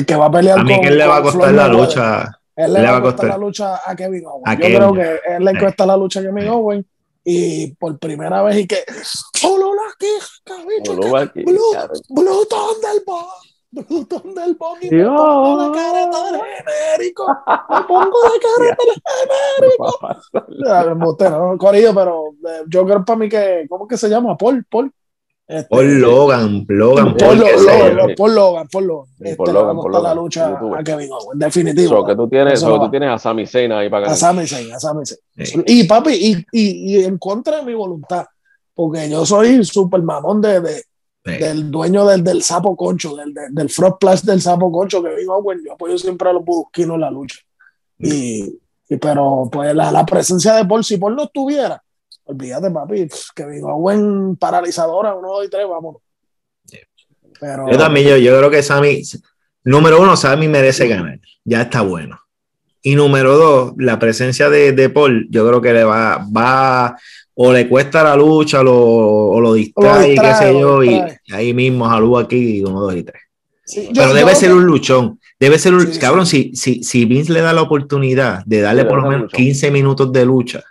que 0.06 0.16
va 0.16 0.28
a 0.28 0.32
pelear 0.32 0.60
a 0.60 0.64
mí 0.64 0.80
que 0.80 0.92
le 0.92 1.08
va 1.08 1.18
a 1.18 1.24
costar 1.24 1.52
la 1.52 1.68
lucha. 1.68 2.40
Él 2.56 2.74
le, 2.74 2.84
va 2.84 2.98
a 2.98 3.02
costar 3.02 3.30
la 3.30 3.38
lucha 3.38 3.82
a 3.84 3.96
Kevin 3.96 4.28
Owens. 4.28 4.60
Yo 4.60 4.66
creo 4.66 4.94
que 4.94 5.20
él 5.28 5.44
le 5.44 5.58
cuesta 5.58 5.88
la 5.88 5.98
lucha 5.98 6.20
a 6.20 6.24
Kevin 6.24 6.50
Owens 6.50 6.86
y 7.24 7.74
por 7.74 7.98
primera 7.98 8.44
vez 8.44 8.60
y 8.60 8.68
que 8.68 8.86
solo 9.04 9.74
la 9.74 9.92
queja, 9.98 10.28
Blue, 11.46 11.76
Blue 12.10 12.46
Thunderbolt 12.46 13.49
Plutón 13.72 14.34
del 14.34 14.56
Boggy, 14.56 14.90
me 14.90 15.06
pongo 15.06 15.64
de 15.64 15.78
careta 15.78 16.32
del 16.32 16.42
genérico, 16.42 17.28
me 17.70 17.82
pongo 17.84 18.18
de 18.24 18.40
careta 18.40 18.84
del 18.84 18.96
genérico. 20.58 21.58
Corillo, 21.60 21.94
pero 21.94 22.34
eh, 22.48 22.64
yo 22.68 22.84
creo 22.86 23.06
para 23.06 23.20
mí 23.20 23.30
que, 23.30 23.68
¿cómo 23.70 23.88
que 23.88 23.96
se 23.96 24.10
llama? 24.10 24.36
Paul, 24.36 24.66
Paul. 24.66 24.92
Este, 25.48 25.68
Paul 25.70 26.00
Logan, 26.00 26.66
Logan, 26.68 27.16
Paul, 27.18 27.40
Logan, 27.40 28.16
Paul 28.16 28.36
Logan, 28.36 28.68
Paul 28.68 28.88
Logan. 28.88 29.08
Este, 29.20 29.36
Paul 29.36 29.54
Logan, 29.54 29.76
Paul 29.78 29.92
Logan. 29.92 30.04
la 30.04 30.14
lucha 30.16 30.60
a 30.78 30.84
Kevin 30.84 31.10
Owens, 31.12 31.40
definitivo. 31.40 31.90
So, 31.90 32.06
que 32.06 32.16
tú 32.16 32.28
tienes, 32.28 32.60
so, 32.60 32.80
tú 32.80 32.90
tienes 32.90 33.10
a 33.10 33.18
Sami 33.18 33.46
Zayn 33.46 33.72
ahí 33.72 33.90
para 33.90 34.02
ganar. 34.02 34.14
A 34.14 34.18
Sami 34.18 34.48
Zayn, 34.48 34.72
a 34.74 34.80
Sami 34.80 35.06
Zayn. 35.06 35.64
Y 35.66 35.84
papi, 35.86 36.12
y, 36.14 36.46
y, 36.52 36.98
y 36.98 37.04
en 37.04 37.18
contra 37.20 37.58
de 37.58 37.64
mi 37.64 37.74
voluntad, 37.74 38.26
porque 38.74 39.10
yo 39.10 39.26
soy 39.26 39.64
súper 39.64 40.02
mamón 40.02 40.42
de, 40.42 40.62
de 40.62 40.84
del 41.24 41.70
dueño 41.70 42.06
del, 42.06 42.24
del 42.24 42.42
sapo 42.44 42.76
concho, 42.76 43.16
del, 43.16 43.34
del, 43.34 43.70
front 43.70 43.98
plus 44.00 44.26
del 44.26 44.42
sapo 44.42 44.72
concho, 44.72 45.04
que 45.04 45.16
digo, 45.16 45.42
bueno, 45.42 45.62
yo 45.66 45.74
apoyo 45.74 45.98
siempre 45.98 46.30
a 46.30 46.34
los 46.34 46.44
budusquinos 46.44 46.96
en 46.96 47.02
la 47.02 47.12
lucha. 47.12 47.40
Y, 48.00 48.58
pero 49.02 49.50
pues 49.52 49.76
la, 49.76 50.06
presencia 50.06 50.56
de 50.56 50.66
Paul, 50.66 50.84
si 50.84 50.98
Paul 50.98 51.16
no 51.16 51.24
estuviera, 51.24 51.84
olvídate, 52.24 52.72
papi, 52.72 53.08
que 53.36 53.46
vino 53.46 53.78
buen 53.78 54.36
paralizadora, 54.38 55.14
uno, 55.14 55.28
dos 55.28 55.46
y 55.46 55.50
tres, 55.50 55.68
vámonos. 55.68 56.02
Pero, 57.40 57.72
yo 57.72 57.78
también, 57.78 58.08
yo, 58.08 58.18
yo 58.18 58.38
creo 58.38 58.50
que 58.50 58.64
Sammy, 58.64 59.02
número 59.64 60.02
uno, 60.02 60.18
Sammy 60.18 60.48
merece 60.48 60.88
ganar, 60.88 61.20
ya 61.46 61.62
está 61.62 61.82
bueno. 61.82 62.20
Y 62.82 62.96
número 62.96 63.38
dos, 63.38 63.74
la 63.78 64.00
presencia 64.00 64.50
de, 64.50 64.72
de 64.72 64.90
Paul, 64.90 65.28
yo 65.30 65.48
creo 65.48 65.62
que 65.62 65.74
le 65.74 65.84
va, 65.84 66.26
va 66.36 66.98
o 67.42 67.54
le 67.54 67.70
cuesta 67.70 68.04
la 68.04 68.18
lucha 68.18 68.62
lo, 68.62 68.76
o 68.76 69.40
lo 69.40 69.54
distrae, 69.54 70.14
qué 70.14 70.36
sé 70.36 70.60
yo, 70.60 70.84
y 70.84 71.02
ahí 71.32 71.54
mismo 71.54 71.90
salud 71.90 72.20
aquí, 72.20 72.62
uno, 72.62 72.82
dos 72.82 72.96
y 72.98 73.04
tres. 73.04 73.22
Pero 73.96 74.14
debe 74.14 74.36
ser 74.36 74.54
un 74.54 74.66
luchón. 74.66 75.20
Debe 75.40 75.58
ser 75.58 75.74
un. 75.74 75.86
cabrón, 76.02 76.26
Si, 76.26 76.54
si, 76.54 76.84
si, 76.84 77.06
Vince 77.06 77.32
le 77.32 77.40
da 77.40 77.54
la 77.54 77.62
oportunidad 77.62 78.44
de 78.46 78.60
darle 78.60 78.84
por 78.84 79.02
lo 79.02 79.10
menos 79.10 79.32
15 79.32 79.72
minutos 79.72 80.12
de 80.12 80.26
lucha, 80.26 80.62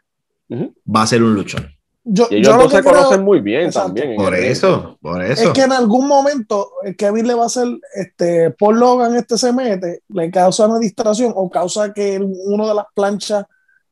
va 0.52 1.02
a 1.02 1.06
ser 1.06 1.22
un 1.22 1.34
luchón. 1.34 1.66
Yo, 2.04 2.26
y 2.30 2.36
ellos 2.36 2.56
no 2.56 2.68
se 2.68 2.82
conocen 2.82 3.22
muy 3.22 3.40
bien 3.40 3.70
también. 3.70 4.16
Por 4.16 4.34
eso, 4.34 4.98
por 5.00 5.24
eso. 5.24 5.44
Es 5.44 5.50
que 5.50 5.62
en 5.62 5.72
algún 5.72 6.06
momento 6.06 6.70
Kevin 6.98 7.28
le 7.28 7.34
va 7.34 7.44
a 7.44 7.46
hacer, 7.46 7.66
este, 7.94 8.50
Paul 8.50 8.78
Logan 8.78 9.16
este 9.16 9.38
se 9.38 9.54
mete, 9.54 10.02
le 10.08 10.30
causa 10.30 10.66
una 10.66 10.78
distracción 10.78 11.32
o 11.34 11.48
causa 11.48 11.94
que 11.94 12.20
uno 12.20 12.68
de 12.68 12.74
las 12.74 12.84
planchas 12.94 13.46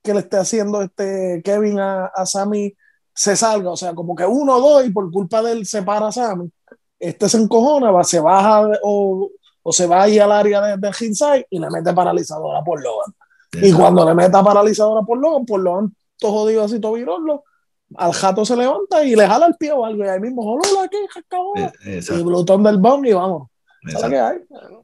que 0.06 0.14
le 0.14 0.20
esté 0.20 0.38
haciendo 0.38 0.80
este 0.80 1.42
Kevin 1.44 1.78
a, 1.80 2.06
a 2.06 2.24
Sammy 2.24 2.74
se 3.12 3.36
salga. 3.36 3.70
O 3.70 3.76
sea, 3.76 3.94
como 3.94 4.14
que 4.14 4.24
uno 4.24 4.56
o 4.56 4.60
dos 4.60 4.86
y 4.86 4.90
por 4.90 5.10
culpa 5.10 5.42
de 5.42 5.52
él 5.52 5.66
se 5.66 5.82
para 5.82 6.06
a 6.06 6.12
Sammy. 6.12 6.50
Este 6.98 7.28
se 7.28 7.36
encojona, 7.38 7.90
va, 7.90 8.04
se 8.04 8.20
baja 8.20 8.70
o, 8.82 9.28
o 9.62 9.72
se 9.72 9.86
va 9.86 10.04
ahí 10.04 10.18
al 10.18 10.32
área 10.32 10.62
de, 10.62 10.76
de 10.78 10.88
inside 11.06 11.46
y 11.50 11.58
le 11.58 11.68
mete 11.68 11.92
paralizadora 11.92 12.62
por 12.62 12.82
Logan. 12.82 13.14
Y 13.52 13.72
cuando 13.72 14.04
le 14.04 14.14
meta 14.14 14.42
paralizadora 14.42 15.02
por 15.02 15.18
Logan, 15.18 15.44
por 15.44 15.60
Logan, 15.60 15.94
todo 16.18 16.32
jodido 16.32 16.64
así, 16.64 16.80
todo 16.80 16.92
virolo, 16.92 17.44
al 17.96 18.12
jato 18.12 18.44
se 18.44 18.56
levanta 18.56 19.04
y 19.04 19.14
le 19.14 19.26
jala 19.26 19.46
el 19.46 19.56
pie 19.56 19.72
o 19.72 19.84
algo. 19.84 20.04
Y 20.04 20.08
ahí 20.08 20.20
mismo, 20.20 20.42
hola, 20.42 20.84
aquí, 20.84 20.96
eh, 21.84 22.00
Y 22.10 22.22
Blutón 22.22 22.62
del 22.62 22.78
bong 22.78 23.06
y 23.06 23.12
vamos. 23.12 23.48
Esa 23.86 23.98
es 23.98 24.02
la 24.02 24.08
que 24.08 24.18
hay. 24.20 24.36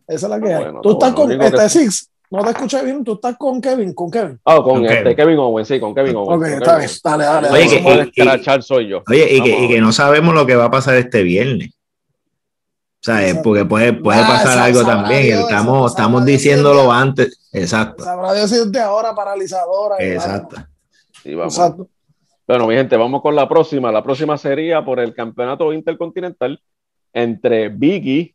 Esa 0.07 0.26
es 0.26 0.31
la 0.31 0.41
que 0.41 0.55
hay. 0.55 0.73
Tú 0.83 0.93
estás 0.93 1.12
con 1.14 1.33
este 1.33 1.69
Six. 1.69 2.12
No 2.33 2.43
te 2.43 2.51
escuché 2.51 2.83
bien, 2.83 3.05
tú 3.05 3.12
estás 3.12 3.37
con 3.37 3.61
Kevin, 3.61 3.93
con 3.93 4.11
Kevin. 4.11 4.41
Ah, 4.47 4.59
con, 4.65 4.87
este, 4.87 5.15
Kevin. 5.15 5.39
Owens, 5.39 5.69
sí, 5.69 5.79
con 5.79 5.95
Kevin 5.95 6.17
Owens. 6.17 6.41
Ok, 6.41 6.61
está 6.61 6.79
bien, 6.79 6.91
dale, 7.05 7.25
dale. 7.25 7.49
Oye, 7.51 8.11
que, 8.11 8.62
soy 8.62 8.89
yo. 8.89 9.03
Oye, 9.07 9.35
y 9.35 9.43
que, 9.43 9.65
y 9.65 9.69
que, 9.69 9.81
no 9.83 9.93
sabemos 9.93 10.35
lo 10.35 10.47
que 10.47 10.57
va 10.57 10.65
a 10.65 10.71
pasar 10.71 10.95
este 10.95 11.23
viernes. 11.23 11.75
O 11.75 13.05
sea, 13.05 13.43
porque 13.43 13.67
puede, 13.67 13.93
puede 13.93 14.21
ah, 14.21 14.27
pasar 14.27 14.59
algo 14.59 14.83
también. 14.83 15.41
estamos, 15.41 15.93
estamos 15.93 16.25
diciéndolo 16.25 16.91
antes. 16.91 17.51
Exacto. 17.53 18.03
Sabrá 18.03 18.33
decirte 18.33 18.79
ahora 18.79 19.15
paralizadora. 19.15 19.97
Exacto. 19.99 20.57
Sí, 21.23 21.35
vamos. 21.35 21.55
Exacto. 21.55 21.89
Bueno, 22.49 22.67
mi 22.67 22.75
gente, 22.77 22.97
vamos 22.97 23.21
con 23.21 23.37
la 23.37 23.47
próxima. 23.47 23.93
La 23.93 24.03
próxima 24.03 24.39
sería 24.39 24.83
por 24.83 25.01
el 25.01 25.12
campeonato 25.15 25.71
intercontinental 25.75 26.59
entre 27.12 27.69
Biggie 27.69 28.35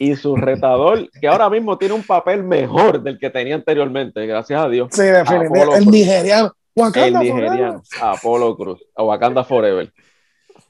y 0.00 0.16
su 0.16 0.34
retador, 0.34 1.10
que 1.20 1.28
ahora 1.28 1.50
mismo 1.50 1.76
tiene 1.76 1.92
un 1.92 2.02
papel 2.02 2.42
mejor 2.42 3.02
del 3.02 3.18
que 3.18 3.28
tenía 3.28 3.54
anteriormente, 3.54 4.26
gracias 4.26 4.64
a 4.64 4.66
Dios. 4.66 4.88
Sí, 4.92 5.02
definitivamente. 5.02 5.76
El 5.76 5.90
nigeriano. 5.90 6.52
Wakanda 6.74 7.20
el 7.20 7.26
nigeriano. 7.26 7.82
Apolo 8.00 8.56
Cruz. 8.56 8.80
A 8.96 9.02
Wakanda 9.02 9.44
Forever. 9.44 9.92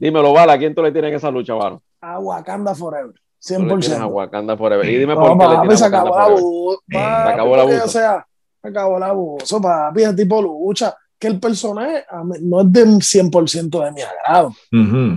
Dímelo, 0.00 0.32
Bala, 0.32 0.54
¿a 0.54 0.58
quién 0.58 0.74
tú 0.74 0.82
le 0.82 0.90
tienes 0.90 1.14
esa 1.14 1.30
lucha, 1.30 1.54
Varo? 1.54 1.80
A 2.00 2.18
Wakanda 2.18 2.74
Forever. 2.74 3.14
100%. 3.40 4.00
A 4.00 4.06
Wakanda 4.08 4.56
Forever. 4.56 4.84
Y 4.88 4.98
dime 4.98 5.14
por 5.14 5.38
qué 5.38 5.46
le 5.46 5.58
tienes 5.60 5.78
se 5.78 5.86
acabó 5.86 6.16
la 6.16 6.24
abuso. 6.24 6.82
Se 6.88 6.98
acabó 6.98 7.56
la 7.56 7.62
abuso. 7.62 7.84
O 7.84 7.88
sea, 7.88 8.26
se 8.60 8.68
acabó 8.68 8.98
la 8.98 9.06
abuso, 9.06 9.60
papi. 9.60 10.02
Es 10.02 10.16
tipo 10.16 10.42
lucha. 10.42 10.96
Que 11.16 11.28
el 11.28 11.38
personaje 11.38 12.04
no 12.40 12.62
es 12.62 12.72
de 12.72 12.84
100% 12.84 13.84
de 13.84 13.92
mi 13.92 14.00
agrado. 14.02 14.54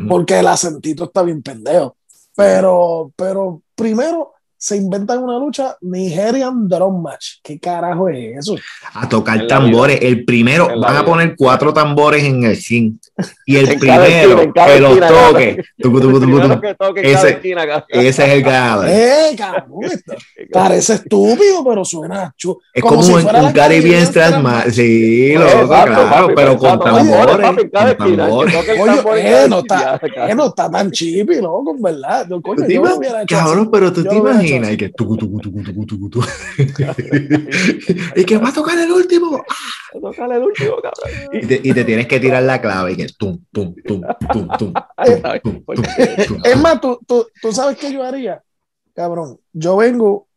Porque 0.08 0.38
el 0.38 0.46
acentito 0.46 1.05
está 1.05 1.24
bien 1.24 1.41
pendejo. 1.41 1.96
Pero, 2.36 3.12
pero 3.16 3.62
primero 3.75 4.33
se 4.63 4.77
inventan 4.77 5.22
una 5.22 5.38
lucha 5.38 5.75
Nigerian 5.82 6.70
Drum 6.70 7.01
Match. 7.01 7.39
¿Qué 7.43 7.60
carajo 7.60 8.08
es 8.08 8.38
eso? 8.38 8.55
A 8.93 9.10
tocar 9.10 9.46
tambores. 9.46 10.00
El 10.01 10.24
primero, 10.24 10.79
van 10.79 10.96
a 10.96 11.03
poner 11.03 11.36
cuatro 11.36 11.74
tambores 11.74 12.24
en 12.24 12.46
el 12.46 12.55
zinc. 12.55 12.96
Y 13.46 13.58
el 13.58 13.77
primero 13.77 14.53
que 14.53 14.79
los 14.79 15.00
toque. 15.01 15.62
ese, 17.03 17.41
ese 17.89 18.08
es 18.08 18.20
el 18.20 18.41
ganador. 18.43 18.86
Eh, 18.88 19.36
cabrón, 19.38 19.82
parece 20.50 20.93
estúpido, 20.93 21.62
pero 21.67 21.84
suena 21.84 22.34
chulo. 22.38 22.60
Es 22.74 22.82
como, 22.82 23.01
como 23.01 23.03
si 23.03 23.12
un, 23.12 23.36
un 23.36 23.51
Caribbean 23.51 24.03
Strand 24.03 24.72
Sí, 24.72 25.34
loco, 25.34 25.67
claro, 25.67 26.29
pero 26.34 26.58
con 26.58 26.79
tambores. 26.79 27.50
Oye, 29.03 29.50
no 29.50 29.60
está, 29.60 30.00
no 30.34 30.46
está 30.46 30.72
tan 30.72 30.89
chipi, 30.89 31.41
loco, 31.41 31.75
¿verdad? 31.77 32.29
Cabrón, 33.27 33.70
pero 33.70 33.91
tú 33.91 34.05
te 34.05 34.15
imaginas 34.15 34.52
y 34.55 34.77
que 34.77 34.89
tu, 34.89 35.17
tu, 35.17 35.39
tu, 35.39 36.22
y 38.15 38.25
que 38.25 38.38
va 38.38 38.50
a 38.50 38.53
tocar 38.53 38.77
el 38.77 38.91
último. 38.91 39.31
Va 39.31 40.10
a 40.10 40.12
tocar 40.12 40.31
el 40.31 40.43
último, 40.43 40.75
cabrón. 40.81 41.29
Y 41.33 41.48
te, 41.48 41.62
y 41.63 41.74
te 41.74 41.83
tienes 41.83 42.07
que 42.07 42.19
tirar 42.19 42.43
la 42.43 42.62
clave 42.62 42.93
y 42.93 42.98
que 42.98 43.07
tum, 43.17 43.43
tum, 43.51 43.74
tum, 43.86 44.01
tum, 44.31 44.48
tum. 44.57 44.74
Es 46.43 46.57
más, 46.62 46.79
tú, 46.81 47.00
tú, 47.07 47.25
tú 47.41 47.51
sabes 47.51 47.77
qué 47.77 47.91
yo 47.91 48.03
haría, 48.03 48.43
cabrón. 48.93 49.39
Yo 49.51 49.77
vengo, 49.77 50.27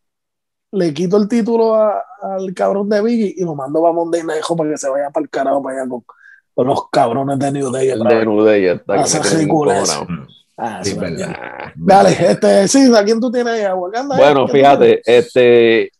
le 0.73 0.95
quito 0.95 1.17
el 1.17 1.29
título 1.29 1.75
a, 1.75 2.03
al 2.23 2.55
cabrón 2.55 2.89
de 2.89 3.03
Biggie 3.03 3.35
y 3.37 3.45
lo 3.45 3.55
mando 3.55 3.81
para 3.83 3.93
Monday 3.93 4.23
Night 4.23 4.43
para 4.57 4.71
que 4.71 4.79
se 4.79 4.89
vaya 4.89 5.11
para 5.11 5.25
el 5.25 5.31
carajo 5.31 5.63
para 5.63 5.81
allá 5.81 5.89
con, 5.89 6.05
con 6.55 6.67
los 6.67 6.89
cabrones 6.91 7.39
de 7.39 7.53
New 7.53 7.71
Day. 7.71 7.89
De 7.89 8.27
New 8.27 8.43
Day, 8.43 8.67
está. 8.67 9.05
Ah, 10.57 10.83
sí, 10.83 10.99
verdad. 10.99 11.73
Dale, 11.75 12.11
este, 12.11 12.69
sí, 12.69 12.91
¿a 12.97 13.05
quién 13.05 13.21
tú 13.21 13.31
tienes 13.31 13.53
ahí? 13.53 13.73
Bueno, 14.17 14.49
fíjate, 14.49 15.03
este, 15.05 15.91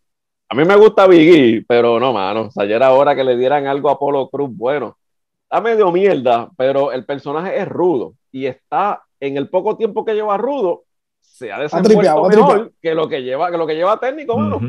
a 0.49 0.55
mí 0.55 0.65
me 0.65 0.75
gusta 0.75 1.05
Biggie, 1.05 1.63
pero 1.67 1.99
no, 1.99 2.11
mano, 2.11 2.49
o 2.53 2.61
ayer 2.61 2.81
ahora 2.81 3.15
que 3.15 3.23
le 3.23 3.37
dieran 3.37 3.67
algo 3.67 3.89
a 3.89 3.93
Apolo 3.93 4.27
Cruz, 4.29 4.49
bueno, 4.51 4.97
está 5.43 5.61
medio 5.61 5.91
mierda, 5.91 6.49
pero 6.57 6.91
el 6.91 7.05
personaje 7.05 7.59
es 7.59 7.67
rudo 7.67 8.13
y 8.31 8.47
está 8.47 9.03
en 9.19 9.37
el 9.37 9.49
poco 9.49 9.77
tiempo 9.77 10.03
que 10.03 10.15
lleva 10.15 10.37
rudo, 10.37 10.85
se 11.21 11.51
ha 11.51 11.59
desenvuelto 11.59 12.23
mejor 12.27 12.73
que 12.81 12.95
lo 12.95 13.07
que 13.07 13.21
lleva, 13.21 13.51
que 13.51 13.57
lo 13.57 13.67
que 13.67 13.75
lleva 13.75 13.99
técnico, 13.99 14.37
mano. 14.37 14.59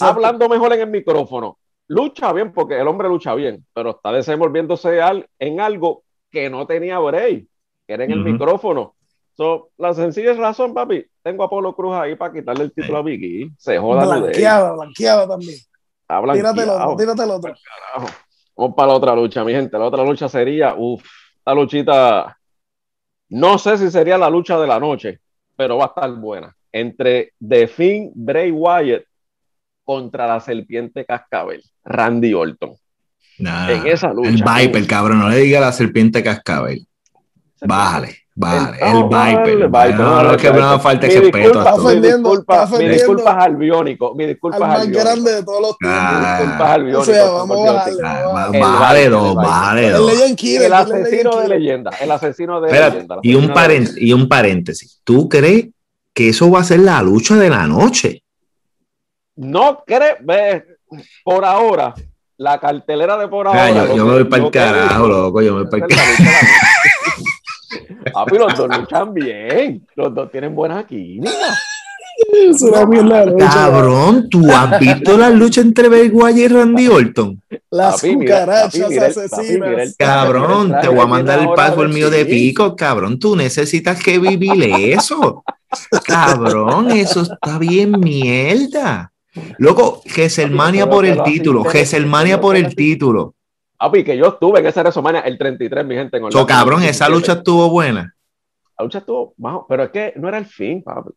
Hablando 0.00 0.48
mejor 0.48 0.72
en 0.72 0.80
el 0.80 0.90
micrófono. 0.90 1.58
Lucha 1.88 2.32
bien, 2.32 2.52
porque 2.52 2.80
el 2.80 2.88
hombre 2.88 3.08
lucha 3.08 3.34
bien, 3.36 3.64
pero 3.72 3.90
está 3.90 4.10
desenvolviéndose 4.10 4.98
en 5.38 5.60
algo 5.60 6.02
que 6.30 6.50
no 6.50 6.66
tenía 6.66 6.98
break, 6.98 7.46
que 7.86 7.94
era 7.94 8.04
en 8.04 8.10
el 8.10 8.24
micrófono. 8.24 8.95
So, 9.36 9.68
la 9.76 9.92
sencilla 9.92 10.32
razón, 10.32 10.72
papi, 10.72 11.04
tengo 11.22 11.44
a 11.44 11.50
Polo 11.50 11.76
Cruz 11.76 11.94
ahí 11.94 12.16
para 12.16 12.32
quitarle 12.32 12.64
el 12.64 12.72
título 12.72 12.98
a 12.98 13.02
Vicky. 13.02 13.50
Se 13.58 13.78
joda 13.78 14.06
Blanqueada, 14.06 14.72
blanqueada 14.72 15.28
también. 15.28 15.58
Tírate 16.32 16.62
el 16.62 16.70
otro, 16.70 16.96
tírate 16.96 17.22
el 17.22 17.30
otro. 17.30 17.54
Vamos 18.56 18.74
para 18.74 18.88
la 18.88 18.94
otra 18.94 19.14
lucha, 19.14 19.44
mi 19.44 19.52
gente. 19.52 19.78
La 19.78 19.84
otra 19.84 20.02
lucha 20.04 20.26
sería, 20.30 20.74
uff, 20.74 21.04
la 21.44 21.52
luchita, 21.52 22.38
no 23.28 23.58
sé 23.58 23.76
si 23.76 23.90
sería 23.90 24.16
la 24.16 24.30
lucha 24.30 24.58
de 24.58 24.66
la 24.66 24.80
noche, 24.80 25.20
pero 25.54 25.76
va 25.76 25.84
a 25.84 25.88
estar 25.88 26.10
buena. 26.12 26.56
Entre 26.72 27.34
The 27.46 27.66
Finn 27.66 28.12
Bray 28.14 28.50
Wyatt 28.50 29.04
contra 29.84 30.26
la 30.26 30.40
serpiente 30.40 31.04
cascabel, 31.04 31.62
Randy 31.84 32.32
Orton. 32.32 32.74
en 33.38 33.86
esa 33.86 34.14
lucha. 34.14 34.30
El 34.30 34.42
Viper, 34.42 34.86
cabrón, 34.86 35.18
no 35.18 35.28
le 35.28 35.36
diga 35.36 35.60
la 35.60 35.72
serpiente 35.72 36.22
cascabel. 36.22 36.86
Bájale. 37.60 38.25
Vale, 38.38 38.76
el, 38.82 39.04
Viper. 39.04 39.48
El 39.48 39.68
Viper. 39.68 39.94
No, 39.94 40.22
no, 40.22 40.32
es 40.32 40.42
que 40.42 40.52
no 40.52 40.78
falta 40.78 41.06
respeto. 41.06 41.58
Está 41.58 41.74
ofendiendo, 41.74 42.28
disculpa, 42.28 42.66
mi 42.78 42.88
disculpa 42.88 43.30
es 43.30 43.44
al 43.44 43.56
biónico. 43.56 44.14
Mi 44.14 44.26
disculpa 44.26 44.56
al 44.56 44.62
más 44.62 44.88
grande 44.88 45.32
de 45.36 45.42
todos 45.42 45.60
los 45.62 45.78
tiempos. 45.78 46.02
Mi 46.12 46.26
disculpa 46.26 46.72
al 46.74 46.84
biónico. 46.84 47.00
O 47.00 47.04
sea, 47.06 47.30
vamos 47.30 47.68
a 47.68 48.58
bajarle 48.58 49.08
dos, 49.08 49.34
bájale 49.34 49.90
dos. 49.90 50.12
El 50.42 50.72
asesino 50.72 51.40
de 51.40 51.48
leyenda. 51.48 51.90
El 51.98 52.10
asesino 52.10 52.60
de 52.60 52.72
leyenda. 52.72 53.16
Y 53.22 53.34
un, 53.34 53.48
paréntesis, 53.54 54.02
y 54.02 54.12
un 54.12 54.28
paréntesis. 54.28 55.00
¿Tú 55.02 55.30
crees 55.30 55.68
que 56.12 56.28
eso 56.28 56.50
va 56.50 56.60
a 56.60 56.64
ser 56.64 56.80
la 56.80 57.00
lucha 57.00 57.36
de 57.36 57.48
la 57.48 57.66
noche? 57.66 58.22
No 59.36 59.82
crees. 59.86 60.16
Por 61.24 61.42
ahora, 61.42 61.94
la 62.36 62.60
cartelera 62.60 63.16
de 63.16 63.28
por 63.28 63.46
ahora. 63.46 63.94
Yo, 63.94 64.04
me 64.04 64.12
voy 64.12 64.24
para 64.24 64.44
el 64.44 64.50
carajo, 64.50 65.08
loco. 65.08 65.40
Yo 65.40 65.54
me 65.54 65.62
voy 65.62 65.70
para 65.70 65.86
el 65.86 65.90
carajo. 65.90 66.22
Papi, 68.12 68.38
los 68.38 68.56
dos 68.56 68.68
luchan 68.78 69.14
bien. 69.14 69.86
Los 69.94 70.14
dos 70.14 70.30
tienen 70.30 70.54
buena 70.54 70.86
química. 70.86 71.30
Cabrón, 73.38 74.28
¿tú 74.30 74.50
has 74.50 74.80
visto 74.80 75.18
la 75.18 75.30
lucha 75.30 75.60
entre 75.60 75.88
Bray 75.88 76.10
y 76.36 76.48
Randy 76.48 76.88
Orton? 76.88 77.42
Las 77.70 78.00
cucarachas 78.00 78.96
asesinas. 78.96 79.94
cabrón, 79.98 80.74
te 80.80 80.88
voy 80.88 81.00
a 81.00 81.06
mandar 81.06 81.40
el 81.40 81.48
password 81.54 81.92
mío 81.92 82.08
de 82.08 82.24
pico, 82.24 82.74
cabrón. 82.74 83.18
Tú 83.18 83.36
necesitas 83.36 84.02
que 84.02 84.18
vivir 84.18 84.62
eso. 84.62 85.44
Cabrón, 86.04 86.90
eso 86.90 87.22
está 87.22 87.58
bien 87.58 87.92
mierda. 88.00 89.12
Loco, 89.58 90.00
Geselmania 90.06 90.88
por 90.88 91.04
el 91.04 91.22
título, 91.22 91.64
Geselmania 91.64 92.40
por 92.40 92.56
el 92.56 92.74
título. 92.74 93.34
Papi, 93.78 94.04
que 94.04 94.16
yo 94.16 94.28
estuve 94.28 94.60
en 94.60 94.66
esa 94.66 94.80
WrestleMania 94.80 95.20
el 95.20 95.36
33, 95.36 95.84
mi 95.84 95.94
gente. 95.94 96.16
En 96.16 96.32
so, 96.32 96.46
cabrón, 96.46 96.82
esa 96.82 97.08
lucha 97.08 97.34
estuvo 97.34 97.68
buena. 97.68 98.14
La 98.78 98.84
lucha 98.84 98.98
estuvo, 98.98 99.34
bajo, 99.36 99.66
pero 99.68 99.84
es 99.84 99.90
que 99.90 100.12
no 100.16 100.28
era 100.28 100.38
el 100.38 100.46
fin, 100.46 100.82
papi. 100.82 101.10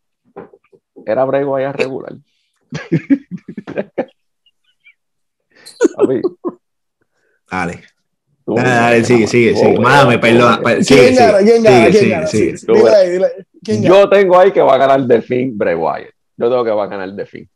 Era 1.06 1.24
Brego 1.24 1.56
allá 1.56 1.72
regular. 1.72 2.12
papi. 5.96 6.20
Dale. 7.50 7.82
Dale, 8.46 9.04
sigue, 9.04 9.26
sigue, 9.26 9.56
sigue. 9.56 9.78
Mame, 9.78 10.18
perdón. 10.18 10.60
Sigue, 10.82 11.14
sigue, 12.30 12.54
Yo 13.82 14.08
tengo 14.08 14.38
ahí 14.38 14.52
que 14.52 14.60
va 14.60 14.74
a 14.74 14.78
ganar 14.78 15.02
de 15.02 15.22
fin 15.22 15.56
Bray 15.56 15.74
Wyatt. 15.74 16.10
Yo 16.36 16.48
tengo 16.48 16.64
que 16.64 16.70
va 16.70 16.84
a 16.84 16.88
ganar 16.88 17.12
de 17.12 17.26
fin 17.26 17.48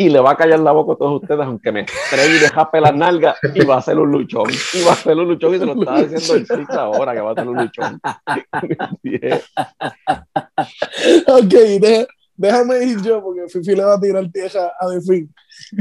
y 0.00 0.08
le 0.08 0.18
va 0.18 0.30
a 0.30 0.36
callar 0.36 0.58
la 0.60 0.72
boca 0.72 0.94
a 0.94 0.96
todos 0.96 1.20
ustedes, 1.20 1.44
aunque 1.44 1.70
me 1.70 1.82
estrelle 1.82 2.38
y 2.38 2.40
le 2.40 2.48
jape 2.48 2.80
las 2.80 2.96
nalgas, 2.96 3.36
y 3.54 3.62
va 3.66 3.74
a 3.74 3.80
hacer 3.80 3.98
un 3.98 4.10
luchón. 4.10 4.50
Y 4.72 4.82
va 4.82 4.92
a 4.92 4.94
hacer 4.94 5.14
un 5.14 5.28
luchón, 5.28 5.54
y 5.54 5.58
se 5.58 5.66
lo 5.66 5.78
estaba 5.78 6.02
diciendo 6.02 6.36
el 6.36 6.46
Six 6.46 6.70
ahora, 6.70 7.12
que 7.12 7.20
va 7.20 7.28
a 7.28 7.32
hacer 7.32 7.46
un 7.46 7.58
luchón. 7.58 8.00
ok, 11.28 11.54
déjame 12.34 12.84
ir 12.84 13.02
yo, 13.02 13.22
porque 13.22 13.42
Fifi 13.50 13.76
le 13.76 13.84
va 13.84 13.92
a 13.92 14.00
tirar 14.00 14.26
tierra 14.32 14.72
a 14.80 14.88
The 14.88 15.02
Fin. 15.02 15.30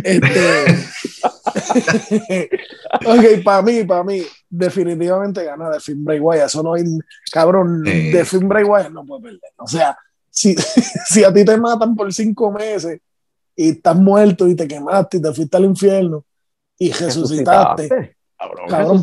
Este... 0.03 0.65
ok, 3.05 3.41
para 3.41 3.61
mí, 3.61 3.85
para 3.85 4.03
mí, 4.03 4.21
definitivamente 4.49 5.45
gana 5.45 5.71
The 5.71 5.79
Fin 5.79 6.03
Bray 6.03 6.19
Wyatt. 6.19 6.47
Eso 6.47 6.61
no 6.61 6.73
hay, 6.73 6.83
cabrón, 7.31 7.85
The 7.85 8.25
Fin 8.25 8.49
Bray 8.49 8.65
Wyatt 8.65 8.91
no 8.91 9.05
puede 9.05 9.21
perder. 9.21 9.53
O 9.59 9.67
sea, 9.67 9.97
si, 10.29 10.55
si 11.07 11.23
a 11.23 11.33
ti 11.33 11.45
te 11.45 11.55
matan 11.55 11.95
por 11.95 12.13
cinco 12.13 12.51
meses 12.51 12.99
y 13.59 13.71
estás 13.71 13.97
muerto 13.97 14.47
y 14.47 14.55
te 14.55 14.65
quemaste 14.65 15.17
y 15.17 15.21
te 15.21 15.33
fuiste 15.33 15.57
al 15.57 15.65
infierno 15.65 16.23
y 16.77 16.93
resucitaste. 16.93 18.15
Cabrón, 18.69 19.01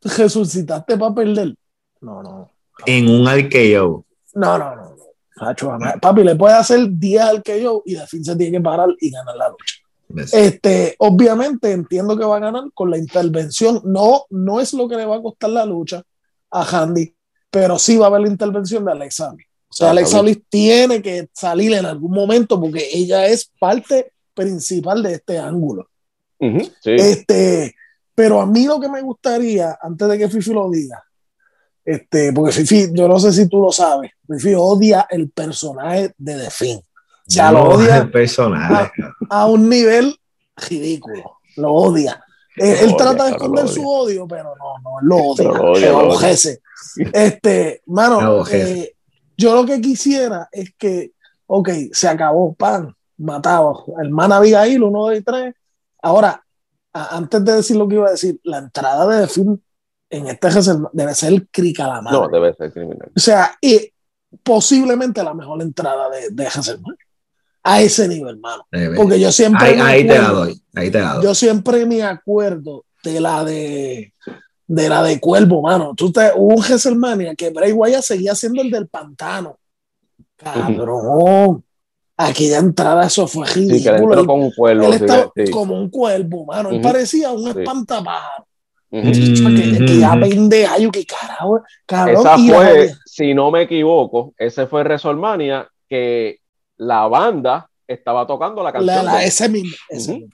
resucitaste 0.00 0.96
para 0.96 1.14
perder. 1.14 1.54
No, 2.00 2.22
no. 2.22 2.50
En 2.86 3.10
un 3.10 3.28
arqueo. 3.28 4.06
No, 4.32 4.56
no, 4.56 4.74
no. 4.74 4.96
Papi, 6.00 6.24
le 6.24 6.34
puede 6.34 6.54
hacer 6.54 6.86
10 6.88 7.22
arqueos 7.22 7.82
y 7.84 7.94
de 7.94 8.06
fin 8.06 8.24
se 8.24 8.34
tiene 8.36 8.56
que 8.56 8.62
parar 8.62 8.88
y 8.98 9.10
ganar 9.10 9.36
la 9.36 9.50
lucha. 9.50 9.76
Este, 10.32 10.94
obviamente 11.00 11.70
entiendo 11.70 12.16
que 12.16 12.24
va 12.24 12.38
a 12.38 12.40
ganar 12.40 12.64
con 12.72 12.90
la 12.90 12.96
intervención. 12.96 13.82
No, 13.84 14.24
no 14.30 14.60
es 14.60 14.72
lo 14.72 14.88
que 14.88 14.96
le 14.96 15.04
va 15.04 15.16
a 15.16 15.22
costar 15.22 15.50
la 15.50 15.66
lucha 15.66 16.02
a 16.50 16.62
Handy, 16.62 17.14
pero 17.50 17.78
sí 17.78 17.98
va 17.98 18.06
a 18.06 18.08
haber 18.08 18.22
la 18.22 18.28
intervención 18.28 18.82
de 18.86 18.92
Alexander. 18.92 19.44
O 19.74 19.76
sea, 19.76 19.90
Alexa 19.90 20.22
Bliss 20.22 20.38
tiene 20.48 21.02
que 21.02 21.28
salir 21.32 21.72
en 21.74 21.84
algún 21.84 22.12
momento 22.12 22.60
porque 22.60 22.90
ella 22.92 23.26
es 23.26 23.50
parte 23.58 24.12
principal 24.32 25.02
de 25.02 25.14
este 25.14 25.36
ángulo. 25.36 25.88
este, 26.84 27.74
pero 28.14 28.40
a 28.40 28.46
mí 28.46 28.66
lo 28.66 28.78
que 28.78 28.88
me 28.88 29.02
gustaría, 29.02 29.76
antes 29.82 30.06
de 30.06 30.16
que 30.16 30.28
Fifi 30.28 30.52
lo 30.52 30.70
diga, 30.70 31.02
este, 31.84 32.32
porque 32.32 32.52
Fifi, 32.52 32.90
yo 32.92 33.08
no 33.08 33.18
sé 33.18 33.32
si 33.32 33.48
tú 33.48 33.60
lo 33.60 33.72
sabes, 33.72 34.12
Fifi 34.28 34.54
odia 34.56 35.08
el 35.10 35.30
personaje 35.30 36.14
de 36.18 36.38
The 36.38 36.50
Finn. 36.50 36.78
O 36.78 36.82
sea, 37.26 37.50
lo 37.50 37.64
odia 37.70 37.96
el 37.96 38.12
personaje. 38.12 38.92
A, 39.28 39.46
un 39.46 39.68
nivel 39.68 40.16
ridículo. 40.68 41.40
Lo 41.56 41.72
odia. 41.72 42.22
Él, 42.54 42.94
trata 42.96 43.24
de 43.24 43.30
esconder 43.32 43.66
su 43.66 43.84
odio, 43.84 44.28
pero 44.28 44.54
no, 44.54 44.78
no, 44.84 45.00
él 45.00 45.08
lo 45.08 45.16
odia. 45.16 45.90
Lo 45.90 46.12
odia, 46.12 46.58
Este, 47.12 47.82
mano, 47.86 48.46
eh, 48.46 48.93
yo 49.36 49.54
lo 49.54 49.66
que 49.66 49.80
quisiera 49.80 50.48
es 50.52 50.74
que, 50.76 51.12
ok, 51.46 51.68
se 51.92 52.08
acabó, 52.08 52.54
pan, 52.54 52.94
matado. 53.18 53.84
Hermana 54.00 54.36
Abigail, 54.36 54.82
uno, 54.82 55.08
de 55.08 55.22
tres. 55.22 55.54
Ahora, 56.02 56.44
antes 56.92 57.44
de 57.44 57.52
decir 57.52 57.76
lo 57.76 57.88
que 57.88 57.96
iba 57.96 58.08
a 58.08 58.12
decir, 58.12 58.40
la 58.44 58.58
entrada 58.58 59.06
de 59.06 59.26
film 59.26 59.58
en 60.10 60.28
este 60.28 60.48
debe 60.92 61.14
ser 61.14 61.48
cricalamar. 61.48 62.12
No, 62.12 62.28
debe 62.28 62.54
ser 62.54 62.72
criminal. 62.72 63.10
O 63.16 63.20
sea, 63.20 63.56
y 63.60 63.92
posiblemente 64.42 65.22
la 65.22 65.34
mejor 65.34 65.60
entrada 65.62 66.08
de, 66.10 66.30
de 66.30 66.48
A 67.62 67.80
ese 67.80 68.06
nivel, 68.08 68.36
hermano. 68.36 68.66
Porque 68.96 69.18
yo 69.18 69.32
siempre. 69.32 69.66
Ahí, 69.66 69.80
ahí 69.80 70.06
te 70.06 70.18
la 70.18 70.28
doy. 70.28 70.62
Ahí 70.74 70.90
te 70.90 71.00
la 71.00 71.14
doy. 71.14 71.24
Yo 71.24 71.34
siempre 71.34 71.84
me 71.86 72.02
acuerdo 72.02 72.84
de 73.02 73.20
la 73.20 73.44
de 73.44 74.12
de 74.66 74.88
la 74.88 75.02
de 75.02 75.20
Cuervo, 75.20 75.62
mano. 75.62 75.94
Tú 75.96 76.10
te, 76.10 76.32
hubo 76.34 76.54
un 76.54 76.62
WrestleMania 76.62 77.34
que 77.34 77.50
Bray 77.50 77.72
Wyatt 77.72 78.02
seguía 78.02 78.34
siendo 78.34 78.62
el 78.62 78.70
del 78.70 78.88
pantano. 78.88 79.58
Cabrón. 80.36 81.64
Aquella 82.16 82.58
entrada, 82.58 83.06
eso 83.06 83.26
fue 83.26 83.46
ridículo. 83.48 84.20
Sí, 84.20 84.26
como 84.26 84.44
un 84.44 84.52
cuervo. 84.52 84.90
como 85.50 85.74
un 85.74 85.90
cuervo, 85.90 86.44
mano. 86.46 86.70
Él 86.70 86.80
parecía 86.80 87.32
un 87.32 87.48
espantapájaro. 87.48 88.46
que, 88.90 89.98
ya 89.98 90.14
vende 90.14 90.66
ayo, 90.66 90.90
que 90.92 91.04
carajo. 91.04 91.62
Cabrón, 91.84 92.16
Esa 92.16 92.38
fue, 92.38 92.94
si 93.04 93.34
no 93.34 93.50
me 93.50 93.62
equivoco, 93.62 94.32
ese 94.38 94.66
fue 94.66 94.82
WrestleMania 94.82 95.68
que 95.88 96.38
la 96.76 97.08
banda 97.08 97.68
estaba 97.86 98.26
tocando 98.26 98.62
la 98.62 98.72
canción. 98.72 99.04
La, 99.04 99.22
ese 99.24 99.48
mismo. 99.48 99.76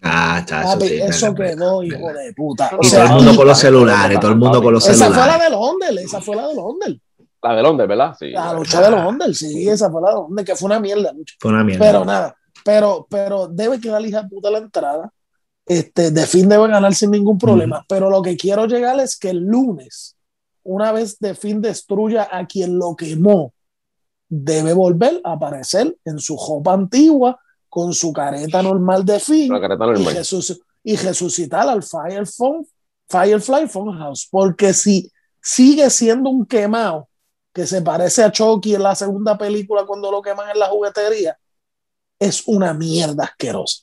Ah, 0.02 0.42
chacho, 0.46 0.80
sí, 0.80 1.00
eso 1.00 1.34
quedó, 1.34 1.82
hijo 1.82 2.12
de 2.12 2.32
puta. 2.34 2.70
Y 2.80 2.88
todo 2.88 3.02
el 3.02 3.10
mundo 3.10 3.36
con 3.36 3.46
los 3.46 3.58
celulares, 3.58 4.20
todo 4.20 4.30
el 4.30 4.36
mundo 4.36 4.62
con 4.62 4.74
los 4.74 4.84
celulares. 4.84 5.12
Esa 5.12 5.22
fue 5.22 5.38
la 5.38 5.44
de 5.44 5.50
Londres, 5.50 6.04
esa 6.04 6.20
fue 6.20 6.36
la 6.36 6.48
de 6.48 6.54
Londres. 6.54 6.96
La 7.42 7.56
de 7.56 7.62
Londres, 7.62 7.88
¿verdad? 7.88 8.16
Sí. 8.18 8.30
La 8.30 8.52
lucha 8.52 8.80
de 8.82 8.90
Londres, 8.90 9.38
sí, 9.38 9.68
esa 9.68 9.90
fue 9.90 10.02
la 10.02 10.08
de 10.08 10.14
Londres, 10.14 10.46
que 10.46 10.56
fue 10.56 10.66
una 10.66 10.80
mierda. 10.80 11.12
Fue 11.38 11.50
una 11.50 11.64
mierda. 11.64 11.84
Pero 11.84 12.04
nada, 12.04 12.36
pero, 12.64 13.06
pero 13.08 13.48
debe 13.48 13.80
quedar 13.80 14.04
hija 14.04 14.26
puta 14.28 14.50
la 14.50 14.58
entrada. 14.58 15.12
Este, 15.66 16.10
de 16.10 16.26
fin 16.26 16.48
debe 16.48 16.68
ganar 16.68 16.94
sin 16.94 17.12
ningún 17.12 17.38
problema. 17.38 17.84
Pero 17.88 18.10
lo 18.10 18.22
que 18.22 18.36
quiero 18.36 18.66
llegar 18.66 18.98
es 19.00 19.16
que 19.16 19.30
el 19.30 19.38
lunes, 19.38 20.16
una 20.64 20.92
vez 20.92 21.18
de 21.18 21.34
fin 21.34 21.60
destruya 21.60 22.28
a 22.30 22.46
quien 22.46 22.78
lo 22.78 22.96
quemó, 22.96 23.54
debe 24.30 24.72
volver 24.72 25.20
a 25.24 25.32
aparecer 25.32 25.94
en 26.04 26.20
su 26.20 26.36
ropa 26.36 26.72
antigua 26.72 27.38
con 27.68 27.92
su 27.92 28.12
careta 28.12 28.62
normal 28.62 29.04
de 29.04 29.18
fin 29.18 29.52
Y, 30.82 30.96
resucitar 30.96 31.68
al 31.68 31.82
Firefly, 31.82 32.66
Firefly 33.08 33.68
Funhouse, 33.68 34.28
porque 34.30 34.72
si 34.72 35.10
sigue 35.42 35.90
siendo 35.90 36.30
un 36.30 36.46
quemado 36.46 37.08
que 37.52 37.66
se 37.66 37.82
parece 37.82 38.22
a 38.22 38.30
Chucky 38.30 38.76
en 38.76 38.84
la 38.84 38.94
segunda 38.94 39.36
película 39.36 39.84
cuando 39.84 40.10
lo 40.10 40.22
queman 40.22 40.50
en 40.50 40.58
la 40.58 40.68
juguetería, 40.68 41.36
es 42.18 42.46
una 42.46 42.72
mierda 42.72 43.24
asquerosa. 43.24 43.82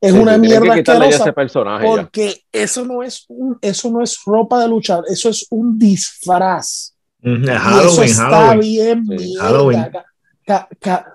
Es 0.00 0.12
una 0.12 0.36
mierda 0.36 0.74
asquerosa 0.74 1.32
porque 1.80 2.44
eso 2.52 2.84
no 2.84 3.02
es 3.02 3.24
un, 3.28 3.56
eso 3.62 3.90
no 3.90 4.02
es 4.02 4.18
ropa 4.26 4.60
de 4.60 4.68
luchar, 4.68 5.04
eso 5.08 5.30
es 5.30 5.46
un 5.50 5.78
disfraz 5.78 6.93
eso 7.24 8.02
está 8.02 8.54
bien 8.56 9.06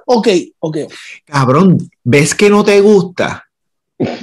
ok, 0.05 0.27
ok. 0.59 0.77
Cabrón, 1.25 1.77
¿ves 2.03 2.33
que 2.33 2.49
no 2.49 2.63
te 2.63 2.81
gusta? 2.81 3.45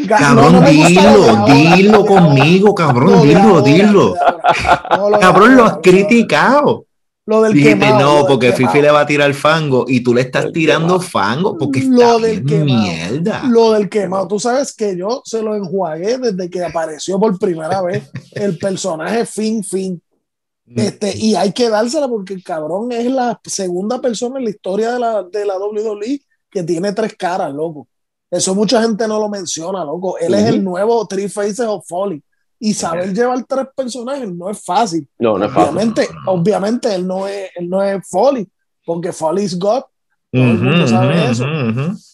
Cabrón, 0.08 0.64
dilo, 0.64 1.44
dilo 1.46 2.06
conmigo, 2.06 2.74
cabrón, 2.74 3.22
dilo, 3.22 3.60
dilo. 3.60 4.14
cabrón, 5.20 5.56
lo 5.56 5.64
has 5.64 5.78
criticado. 5.82 6.86
Lo 7.28 7.42
del 7.42 7.78
no, 7.80 8.24
porque 8.24 8.52
Fifi 8.52 8.80
le 8.80 8.88
va 8.88 9.00
a 9.00 9.06
tirar 9.06 9.34
fango 9.34 9.84
y 9.88 10.00
tú 10.00 10.14
le 10.14 10.20
estás 10.20 10.52
tirando 10.52 11.00
fango 11.00 11.58
porque 11.58 11.82
lo 11.82 12.24
está 12.24 12.54
del 12.54 12.64
mierda. 12.64 13.42
Lo 13.48 13.72
del 13.72 13.88
quemado, 13.88 14.28
tú 14.28 14.38
sabes 14.38 14.72
que 14.72 14.96
yo 14.96 15.22
se 15.24 15.42
lo 15.42 15.56
enjuagué 15.56 16.18
desde 16.18 16.48
que 16.48 16.64
apareció 16.64 17.18
por 17.18 17.36
primera 17.36 17.82
vez 17.82 18.08
el 18.30 18.56
personaje 18.56 19.26
Fin 19.26 19.64
Fin. 19.64 20.00
Este, 20.74 21.16
y 21.16 21.36
hay 21.36 21.52
que 21.52 21.70
dársela 21.70 22.08
porque 22.08 22.34
el 22.34 22.42
cabrón 22.42 22.90
es 22.90 23.06
la 23.06 23.40
segunda 23.44 24.00
persona 24.00 24.38
en 24.38 24.44
la 24.44 24.50
historia 24.50 24.92
de 24.92 24.98
la, 24.98 25.22
de 25.22 25.44
la 25.44 25.58
WWE 25.58 26.20
que 26.50 26.62
tiene 26.62 26.92
tres 26.92 27.14
caras, 27.16 27.54
loco. 27.54 27.86
Eso 28.30 28.54
mucha 28.54 28.82
gente 28.82 29.06
no 29.06 29.20
lo 29.20 29.28
menciona, 29.28 29.84
loco. 29.84 30.18
Él 30.18 30.34
es 30.34 30.44
el 30.46 30.64
nuevo 30.64 31.06
Three 31.06 31.28
Faces 31.28 31.60
of 31.60 31.86
Folly. 31.86 32.22
Y 32.58 32.74
saber 32.74 33.12
llevar 33.12 33.44
tres 33.44 33.66
personajes 33.76 34.32
no 34.32 34.50
es 34.50 34.64
fácil. 34.64 35.06
No, 35.18 35.38
no 35.38 35.44
es 35.44 35.52
obviamente, 35.52 36.06
fácil. 36.06 36.20
Obviamente, 36.26 36.94
él 36.94 37.06
no 37.06 37.28
es, 37.28 37.50
él 37.54 37.68
no 37.68 37.82
es 37.82 38.08
Foley, 38.08 38.48
porque 38.84 39.12
Foley 39.12 39.44
es 39.44 39.58
God. 39.58 39.82
Todo 40.32 40.42
el 40.42 40.58
mundo 40.58 40.88
sabe 40.88 41.30
eso. 41.30 41.44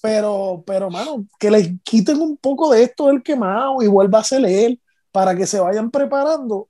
Pero, 0.02 0.62
pero, 0.66 0.90
mano, 0.90 1.24
que 1.38 1.50
le 1.50 1.78
quiten 1.82 2.20
un 2.20 2.36
poco 2.36 2.72
de 2.72 2.82
esto 2.82 3.06
del 3.06 3.22
quemado 3.22 3.82
y 3.82 3.86
vuelva 3.86 4.18
a 4.18 4.24
ser 4.24 4.44
él 4.44 4.80
para 5.10 5.34
que 5.34 5.46
se 5.46 5.60
vayan 5.60 5.90
preparando 5.90 6.68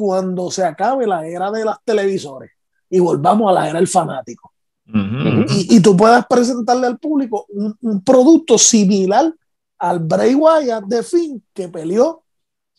cuando 0.00 0.50
se 0.50 0.64
acabe 0.64 1.06
la 1.06 1.26
era 1.26 1.50
de 1.50 1.62
las 1.62 1.76
televisores 1.84 2.50
y 2.88 2.98
volvamos 3.00 3.50
a 3.50 3.52
la 3.52 3.68
era 3.68 3.78
del 3.78 3.86
fanático. 3.86 4.50
y, 4.86 5.76
y, 5.76 5.80
tú 5.80 5.94
puedas 5.94 6.24
presentarle 6.26 6.86
al 6.86 6.98
público 6.98 7.44
un, 7.50 8.02
producto 8.02 8.56
similar 8.56 9.30
al 9.78 9.98
Bray 9.98 10.34
Wyatt 10.34 10.84
de 10.84 11.02
Finn 11.02 11.44
que 11.52 11.68
peleó 11.68 12.24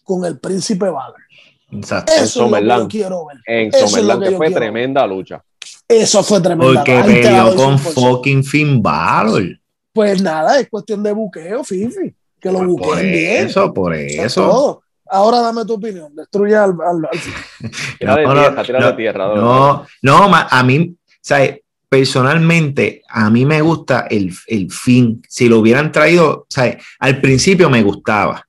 con 0.04 0.26
el 0.26 0.40
príncipe 0.40 0.90
Valor. 0.90 1.20
Exacto. 1.72 2.12
Eso 2.12 2.46
es 2.58 2.64
lo 2.64 2.76
que 2.76 2.82
yo 2.82 2.88
quiero 2.88 3.26
ver. 3.28 3.38
En 3.46 3.72
Summerland 3.72 4.24
que 4.24 4.32
fue 4.36 4.50
tremenda 4.50 5.06
lucha. 5.06 5.44
Eso 5.88 6.24
fue 6.24 6.42
tremenda 6.42 6.84
Porque 6.84 7.04
peleó 7.04 7.56
con 7.56 7.78
fucking 7.78 8.44
Finn 8.44 8.82
Balor. 8.82 9.44
Pues 9.94 10.24
nada, 10.24 10.60
es 10.60 10.68
cuestión 10.70 11.04
de 11.04 11.14
buqueo, 11.14 11.64
Fifi. 11.64 12.16
Que 12.40 12.52
lo 12.52 12.58
Por 12.58 12.68
buqueen 12.68 13.12
bien. 13.12 13.46
eso, 13.46 13.72
por 13.72 13.94
Eso 13.94 14.22
es 14.22 14.26
eso. 14.26 14.50
todo. 14.50 14.81
Ahora 15.12 15.42
dame 15.42 15.66
tu 15.66 15.74
opinión. 15.74 16.16
Destruye 16.16 16.56
al, 16.56 16.72
al, 16.72 17.06
al- 17.06 17.10
Tira 18.00 18.16
de 18.16 18.24
No, 18.24 18.34
no, 18.34 18.42
tierra, 18.42 18.64
tira 18.64 18.80
de 18.80 18.86
no, 18.86 18.96
tierra. 18.96 19.28
No, 20.02 20.36
a 20.36 20.64
mí, 20.64 20.96
¿sabes? 21.22 21.60
Personalmente, 21.90 23.02
a 23.10 23.30
mí 23.30 23.46
me 23.46 23.62
gusta 23.62 24.08
el, 24.10 24.34
el 24.48 24.72
fin. 24.72 25.22
Si 25.28 25.50
lo 25.50 25.60
hubieran 25.60 25.92
traído, 25.92 26.46
¿sabes? 26.50 26.78
Al 27.00 27.20
principio 27.20 27.70
me 27.70 27.84
gustaba, 27.84 28.48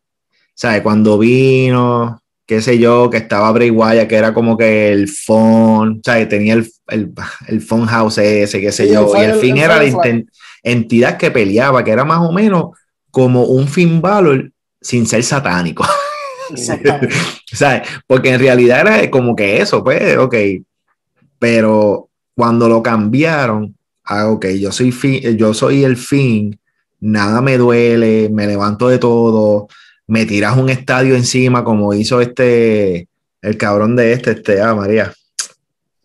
¿sabes? 0.55 0.83
Cuando 0.83 1.19
vino, 1.19 2.21
qué 2.47 2.61
sé 2.63 2.79
yo, 2.79 3.11
que 3.11 3.17
estaba 3.17 3.51
Bray 3.51 3.71
Wyatt, 3.71 4.09
que 4.09 4.15
era 4.17 4.33
como 4.33 4.57
que 4.57 4.93
el 4.93 5.09
phone, 5.09 6.01
¿sabes? 6.05 6.29
Tenía 6.29 6.55
el, 6.55 6.71
el, 6.89 7.13
el 7.49 7.61
phone 7.61 7.87
house 7.87 8.19
ese, 8.19 8.61
qué 8.61 8.71
sé 8.71 8.87
Sí, 8.87 8.93
yo. 8.95 9.13
el 9.17 9.21
y 9.21 9.25
el 9.25 9.33
Fire- 9.33 9.41
fin 9.41 9.57
el 9.59 9.63
era 9.65 9.77
la 9.83 10.23
entidad 10.63 11.17
que 11.17 11.31
peleaba, 11.33 11.83
que 11.83 11.91
era 11.91 12.05
más 12.05 12.21
o 12.21 12.31
menos 12.33 12.67
como 13.11 13.43
un 13.45 13.67
Finn 13.67 14.01
Balor 14.01 14.53
sin 14.81 15.07
ser 15.07 15.23
satánico. 15.25 15.85
Exactamente. 16.57 17.15
¿sabes? 17.53 17.89
Porque 18.07 18.31
en 18.31 18.41
realidad 18.41 18.81
era 18.81 19.11
como 19.11 19.37
que 19.37 19.61
eso, 19.61 19.83
pues, 19.85 20.17
ok. 20.17 20.35
Pero 21.39 22.09
cuando 22.35 22.69
lo 22.69 22.83
cambiaron, 22.83 23.75
ah, 24.05 24.29
ok, 24.29 24.47
yo 24.59 24.73
soy, 24.73 24.93
fin, 24.93 25.37
yo 25.37 25.55
soy 25.55 25.85
el 25.85 25.97
fin, 25.97 26.59
nada 27.01 27.41
me 27.41 27.59
duele, 27.59 28.29
me 28.31 28.47
levanto 28.47 28.89
de 28.89 28.99
todo, 28.99 29.69
me 30.07 30.25
tiras 30.27 30.57
un 30.57 30.71
estadio 30.71 31.15
encima 31.15 31.65
como 31.65 31.93
hizo 31.95 32.21
este, 32.21 33.09
el 33.41 33.57
cabrón 33.57 33.97
de 33.97 34.13
este, 34.13 34.33
este, 34.33 34.61
ah, 34.61 34.75
María. 34.75 35.13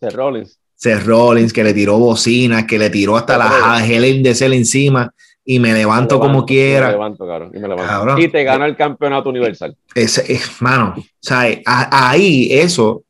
De 0.00 0.10
Rollins. 0.10 0.58
Seth 0.74 1.04
Rollins, 1.04 1.52
que 1.52 1.64
le 1.64 1.74
tiró 1.74 1.98
bocinas, 1.98 2.64
que 2.64 2.78
le 2.78 2.88
tiró 2.88 3.16
hasta 3.16 3.36
la 3.36 3.84
Helen 3.84 4.22
de 4.22 4.32
Cell 4.32 4.52
encima 4.52 5.12
y 5.50 5.58
me 5.60 5.72
levanto 5.72 6.16
Me 6.16 6.20
como 6.20 6.44
quiera. 6.44 6.88
Me 6.88 6.92
levanto, 6.92 7.26
cabrón, 7.26 7.52
y 7.54 7.58
me 7.58 7.68
levanto. 7.68 7.86
Cabrón. 7.86 8.20
Y 8.20 8.28
te 8.28 8.44
gana 8.44 8.66
el 8.66 8.76
campeonato 8.76 9.30
universal. 9.30 9.74
Ese, 9.94 10.30
es, 10.30 10.60
mano, 10.60 10.94
o 10.98 11.02
sea, 11.18 11.46
ahí 11.64 12.48
eso 12.52 13.02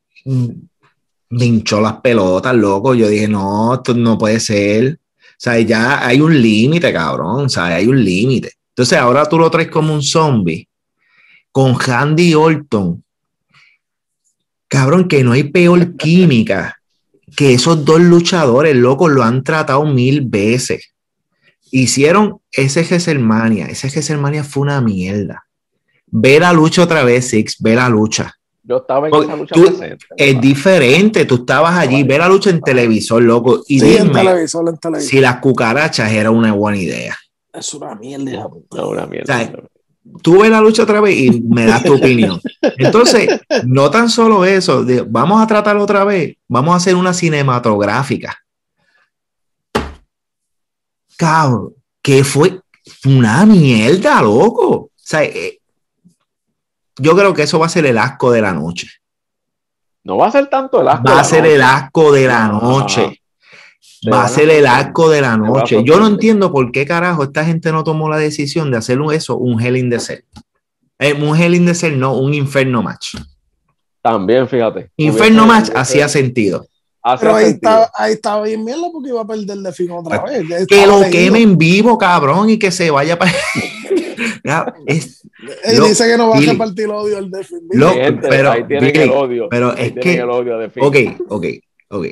me 1.30 1.44
hinchó 1.44 1.80
las 1.80 1.94
pelotas, 1.94 2.54
loco. 2.54 2.94
Yo 2.94 3.08
dije, 3.08 3.26
no, 3.26 3.74
esto 3.74 3.92
no 3.92 4.16
puede 4.16 4.38
ser. 4.38 4.92
O 4.94 5.36
sea, 5.36 5.58
ya 5.58 6.06
hay 6.06 6.20
un 6.20 6.40
límite, 6.40 6.92
cabrón. 6.92 7.46
O 7.46 7.48
sea, 7.48 7.66
hay 7.66 7.88
un 7.88 8.04
límite. 8.04 8.52
Entonces, 8.68 8.96
ahora 8.96 9.28
tú 9.28 9.36
lo 9.36 9.50
traes 9.50 9.68
como 9.68 9.92
un 9.92 10.02
zombie 10.02 10.68
con 11.50 11.76
Handy 11.76 12.34
Orton. 12.34 13.02
Cabrón, 14.68 15.08
que 15.08 15.24
no 15.24 15.32
hay 15.32 15.42
peor 15.42 15.96
química 15.96 16.80
que 17.36 17.52
esos 17.52 17.84
dos 17.84 18.00
luchadores, 18.00 18.76
locos, 18.76 19.10
lo 19.10 19.24
han 19.24 19.42
tratado 19.42 19.84
mil 19.84 20.20
veces. 20.20 20.92
Hicieron 21.70 22.40
ese 22.52 22.84
Gesselmania. 22.84 23.66
Ese 23.66 23.90
Gesselmania 23.90 24.44
fue 24.44 24.62
una 24.62 24.80
mierda. 24.80 25.44
Ve 26.06 26.40
la 26.40 26.52
lucha 26.52 26.82
otra 26.82 27.04
vez, 27.04 27.28
Six, 27.28 27.56
ve 27.60 27.74
la 27.74 27.88
lucha. 27.88 28.34
Yo 28.62 28.78
estaba 28.78 29.06
en 29.06 29.10
Porque 29.12 29.26
esa 29.28 29.36
lucha 29.36 29.54
tú- 29.54 29.64
presente. 29.64 30.06
Es 30.16 30.40
diferente, 30.40 31.24
tú 31.24 31.36
estabas 31.36 31.74
allí, 31.78 32.02
ve 32.02 32.18
la 32.18 32.28
lucha 32.28 32.50
en 32.50 32.60
televisor, 32.60 33.22
loco. 33.22 33.62
Y 33.66 33.80
Sí, 33.80 33.96
en 33.96 34.08
dime 34.08 34.20
televisor, 34.24 34.68
en 34.68 34.76
televisor. 34.76 35.10
si 35.10 35.20
las 35.20 35.36
cucarachas 35.38 36.12
era 36.12 36.30
una 36.30 36.52
buena 36.52 36.76
idea. 36.78 37.16
Es 37.52 37.72
una 37.74 37.94
mierda. 37.94 38.48
No, 38.74 38.88
una 38.88 39.06
mierda. 39.06 39.26
¿Sabes? 39.34 39.50
Tú 40.22 40.40
ves 40.40 40.50
la 40.50 40.60
lucha 40.60 40.82
otra 40.84 41.00
vez 41.00 41.16
y 41.18 41.40
me 41.42 41.66
das 41.66 41.82
tu 41.82 41.94
opinión. 41.94 42.40
Entonces, 42.78 43.40
no 43.64 43.90
tan 43.90 44.08
solo 44.10 44.44
eso, 44.44 44.84
de- 44.84 45.02
vamos 45.02 45.42
a 45.42 45.46
tratarlo 45.46 45.82
otra 45.82 46.04
vez, 46.04 46.36
vamos 46.48 46.72
a 46.74 46.76
hacer 46.76 46.94
una 46.94 47.12
cinematográfica. 47.14 48.36
Cabrón, 51.18 51.74
que 52.00 52.22
fue 52.24 52.60
una 53.04 53.44
mierda, 53.44 54.22
loco. 54.22 54.68
O 54.70 54.90
sea, 54.94 55.24
eh, 55.24 55.58
yo 56.96 57.14
creo 57.16 57.34
que 57.34 57.42
eso 57.42 57.58
va 57.58 57.66
a 57.66 57.70
ser 57.70 57.84
el 57.86 57.98
asco 57.98 58.30
de 58.30 58.40
la 58.40 58.52
noche. 58.54 58.88
No 60.04 60.16
va 60.16 60.28
a 60.28 60.30
ser 60.32 60.46
tanto 60.48 60.80
el 60.80 60.88
asco. 60.88 61.04
Va 61.06 61.20
a 61.20 61.24
ser 61.24 61.40
noche. 61.42 61.54
el 61.56 61.62
asco 61.62 62.12
de 62.12 62.26
la 62.28 62.48
No. 62.48 62.60
noche. 62.62 63.20
Va 64.10 64.24
a 64.24 64.28
ser 64.28 64.48
el 64.48 64.64
asco 64.66 65.10
de 65.10 65.20
la 65.20 65.36
noche. 65.36 65.82
Yo 65.84 65.98
no 65.98 66.06
entiendo 66.06 66.52
por 66.52 66.70
qué 66.70 66.86
carajo 66.86 67.24
esta 67.24 67.44
gente 67.44 67.72
no 67.72 67.82
tomó 67.82 68.08
la 68.08 68.16
decisión 68.16 68.70
de 68.70 68.78
hacer 68.78 69.00
un- 69.00 69.12
eso, 69.12 69.36
un 69.36 69.60
Hell 69.60 69.76
in 69.76 69.90
the 69.90 69.98
Cell. 69.98 70.22
Eh, 71.00 71.14
un 71.14 71.36
Hell 71.36 71.56
in 71.56 71.66
the 71.66 71.74
Cell, 71.74 71.98
no, 71.98 72.14
un 72.16 72.32
Inferno 72.32 72.80
Match. 72.80 73.16
También, 74.00 74.48
fíjate. 74.48 74.92
Inferno 74.96 75.46
Match 75.46 75.70
hacía 75.74 76.08
sentido. 76.08 76.64
Hace 77.12 77.24
Pero 77.24 77.36
ahí 77.36 77.44
estaba, 77.46 77.90
ahí 77.94 78.12
estaba 78.14 78.42
bien 78.44 78.64
mierda 78.64 78.88
porque 78.92 79.08
iba 79.10 79.20
a 79.20 79.26
perder 79.26 79.58
de 79.58 79.72
fin 79.72 79.90
otra 79.90 80.22
vez. 80.22 80.46
Ya 80.48 80.66
Que 80.66 80.86
lo 80.86 81.00
leído. 81.00 81.10
queme 81.10 81.40
en 81.42 81.56
vivo, 81.58 81.96
cabrón, 81.98 82.50
y 82.50 82.58
que 82.58 82.70
se 82.70 82.90
vaya 82.90 83.18
para. 83.18 83.32
Ya, 84.44 84.72
es- 84.86 85.22
Él 85.64 85.78
Lo- 85.78 85.86
dice 85.86 86.06
que 86.08 86.16
no 86.16 86.28
va 86.30 86.36
a 86.36 86.40
Billy. 86.40 86.52
repartir 86.52 86.88
odio 86.88 87.18
el 87.18 87.30
de 87.30 87.44
fin. 87.44 87.60
Lo- 87.70 87.92
Gente, 87.92 88.28
pero, 88.28 88.50
ahí 88.50 88.64
tienen 88.66 88.92
Billy, 88.92 89.04
el 89.04 89.10
odio. 89.10 89.46
pero 89.50 89.72
Ahí 89.76 89.92
es 89.96 90.02
que- 90.02 90.14
el 90.14 90.30
odio 90.30 90.58
de 90.58 90.70
fin. 90.70 90.82
Ok, 90.84 90.96
ok, 91.28 91.44
ok. 91.90 92.06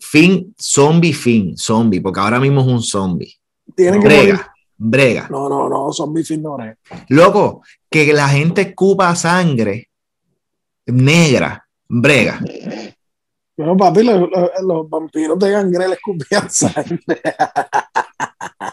Fin, 0.00 0.54
zombie, 0.58 1.12
fin, 1.12 1.56
zombie, 1.58 2.00
porque 2.00 2.20
ahora 2.20 2.38
mismo 2.38 2.60
es 2.60 2.66
un 2.68 2.82
zombie. 2.82 3.34
Tienen 3.74 4.00
que 4.00 4.08
morir. 4.08 4.20
Brega, 4.20 4.54
brega. 4.76 5.28
No, 5.30 5.48
no, 5.48 5.68
no, 5.68 5.92
son 5.92 6.14
bifis 6.14 6.38
no 6.38 6.56
brega. 6.56 6.76
Loco, 7.08 7.62
que 7.90 8.12
la 8.12 8.28
gente 8.28 8.60
escupa 8.62 9.14
sangre 9.16 9.90
negra, 10.86 11.66
brega. 11.88 12.40
Bueno, 13.58 13.76
papi, 13.76 14.04
los, 14.04 14.20
los- 14.20 14.50
los 14.62 14.88
vampiros 14.88 15.38
de 15.38 15.50
gangrel 15.50 15.92
escupían 15.92 16.48
sangre 16.48 16.98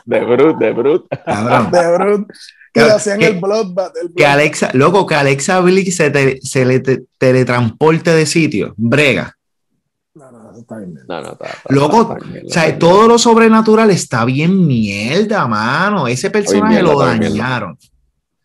De 0.06 0.20
Brut, 0.24 0.58
de 0.58 0.72
Brut. 0.74 1.08
Cabrón. 1.26 1.72
de 1.72 1.98
Brut. 1.98 2.28
Claro, 2.72 2.90
le 2.90 2.96
hacían 2.96 3.20
que- 3.20 3.28
el 3.28 3.40
bloodbath. 3.40 3.94
el 4.02 4.14
Que. 4.14 4.26
Alexa, 4.26 4.70
loco, 4.74 5.06
que 5.08 5.16
Alexa 5.16 5.60
Bliss 5.62 5.96
se, 5.96 6.12
te- 6.12 6.40
se 6.42 6.66
le 6.66 6.80
te- 6.82 7.04
teletransporte 7.18 8.12
de 8.12 8.26
sitio, 8.26 8.74
brega. 8.78 9.34
No, 10.14 10.32
no, 10.32 10.52
eso 10.52 10.60
está 10.60 10.78
bien. 10.78 10.94
No, 11.08 11.22
no, 11.22 11.32
está. 11.32 11.46
está- 11.46 11.74
Loco, 11.74 12.02
está 12.14 12.26
bien, 12.30 12.46
O 12.46 12.50
sea, 12.50 12.66
bien. 12.66 12.80
todo 12.80 13.08
lo 13.08 13.18
sobrenatural 13.18 13.90
está 13.92 14.24
bien 14.26 14.68
mierda, 14.68 15.48
mano. 15.48 16.08
Ese 16.08 16.30
personaje 16.30 16.74
mierda, 16.82 16.92
lo 16.92 17.00
mierda. 17.00 17.18
dañaron. 17.30 17.78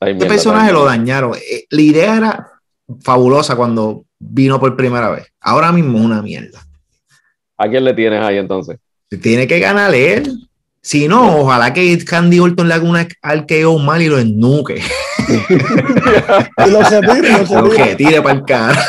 Ese 0.00 0.26
personaje 0.26 0.72
lo 0.72 0.85
dañaron. 0.85 1.35
Eh, 1.35 1.64
La 1.70 1.83
idea 1.83 2.16
era 2.16 2.50
fabulosa 3.03 3.55
cuando 3.57 4.05
vino 4.20 4.61
por 4.61 4.76
primera 4.76 5.11
vez. 5.11 5.33
Ahora 5.40 5.72
mismo 5.72 5.98
es 5.98 6.04
una 6.04 6.22
mierda. 6.22 6.61
¿A 7.56 7.68
quién 7.68 7.85
le 7.85 7.94
tienes 7.94 8.22
ahí 8.22 8.37
entonces? 8.38 8.78
Tiene 9.20 9.48
que 9.48 9.59
ganar 9.59 9.92
él. 9.94 10.48
Si 10.83 11.09
no, 11.09 11.40
ojalá 11.40 11.74
que 11.74 12.02
Candy 12.04 12.38
Orton 12.38 12.68
le 12.68 12.74
haga 12.74 12.88
una 12.88 13.09
arqueo 13.22 13.78
mal 13.78 14.00
y 14.00 14.09
lo 14.09 14.18
ennuque. 14.18 14.80
Y 15.30 15.37
retira, 15.37 16.56
y 16.66 16.70
los 16.70 17.50
Lo 17.50 17.70
que 17.70 17.94
tire 17.94 18.20
para 18.20 18.35
el 18.35 18.44
cara. 18.44 18.83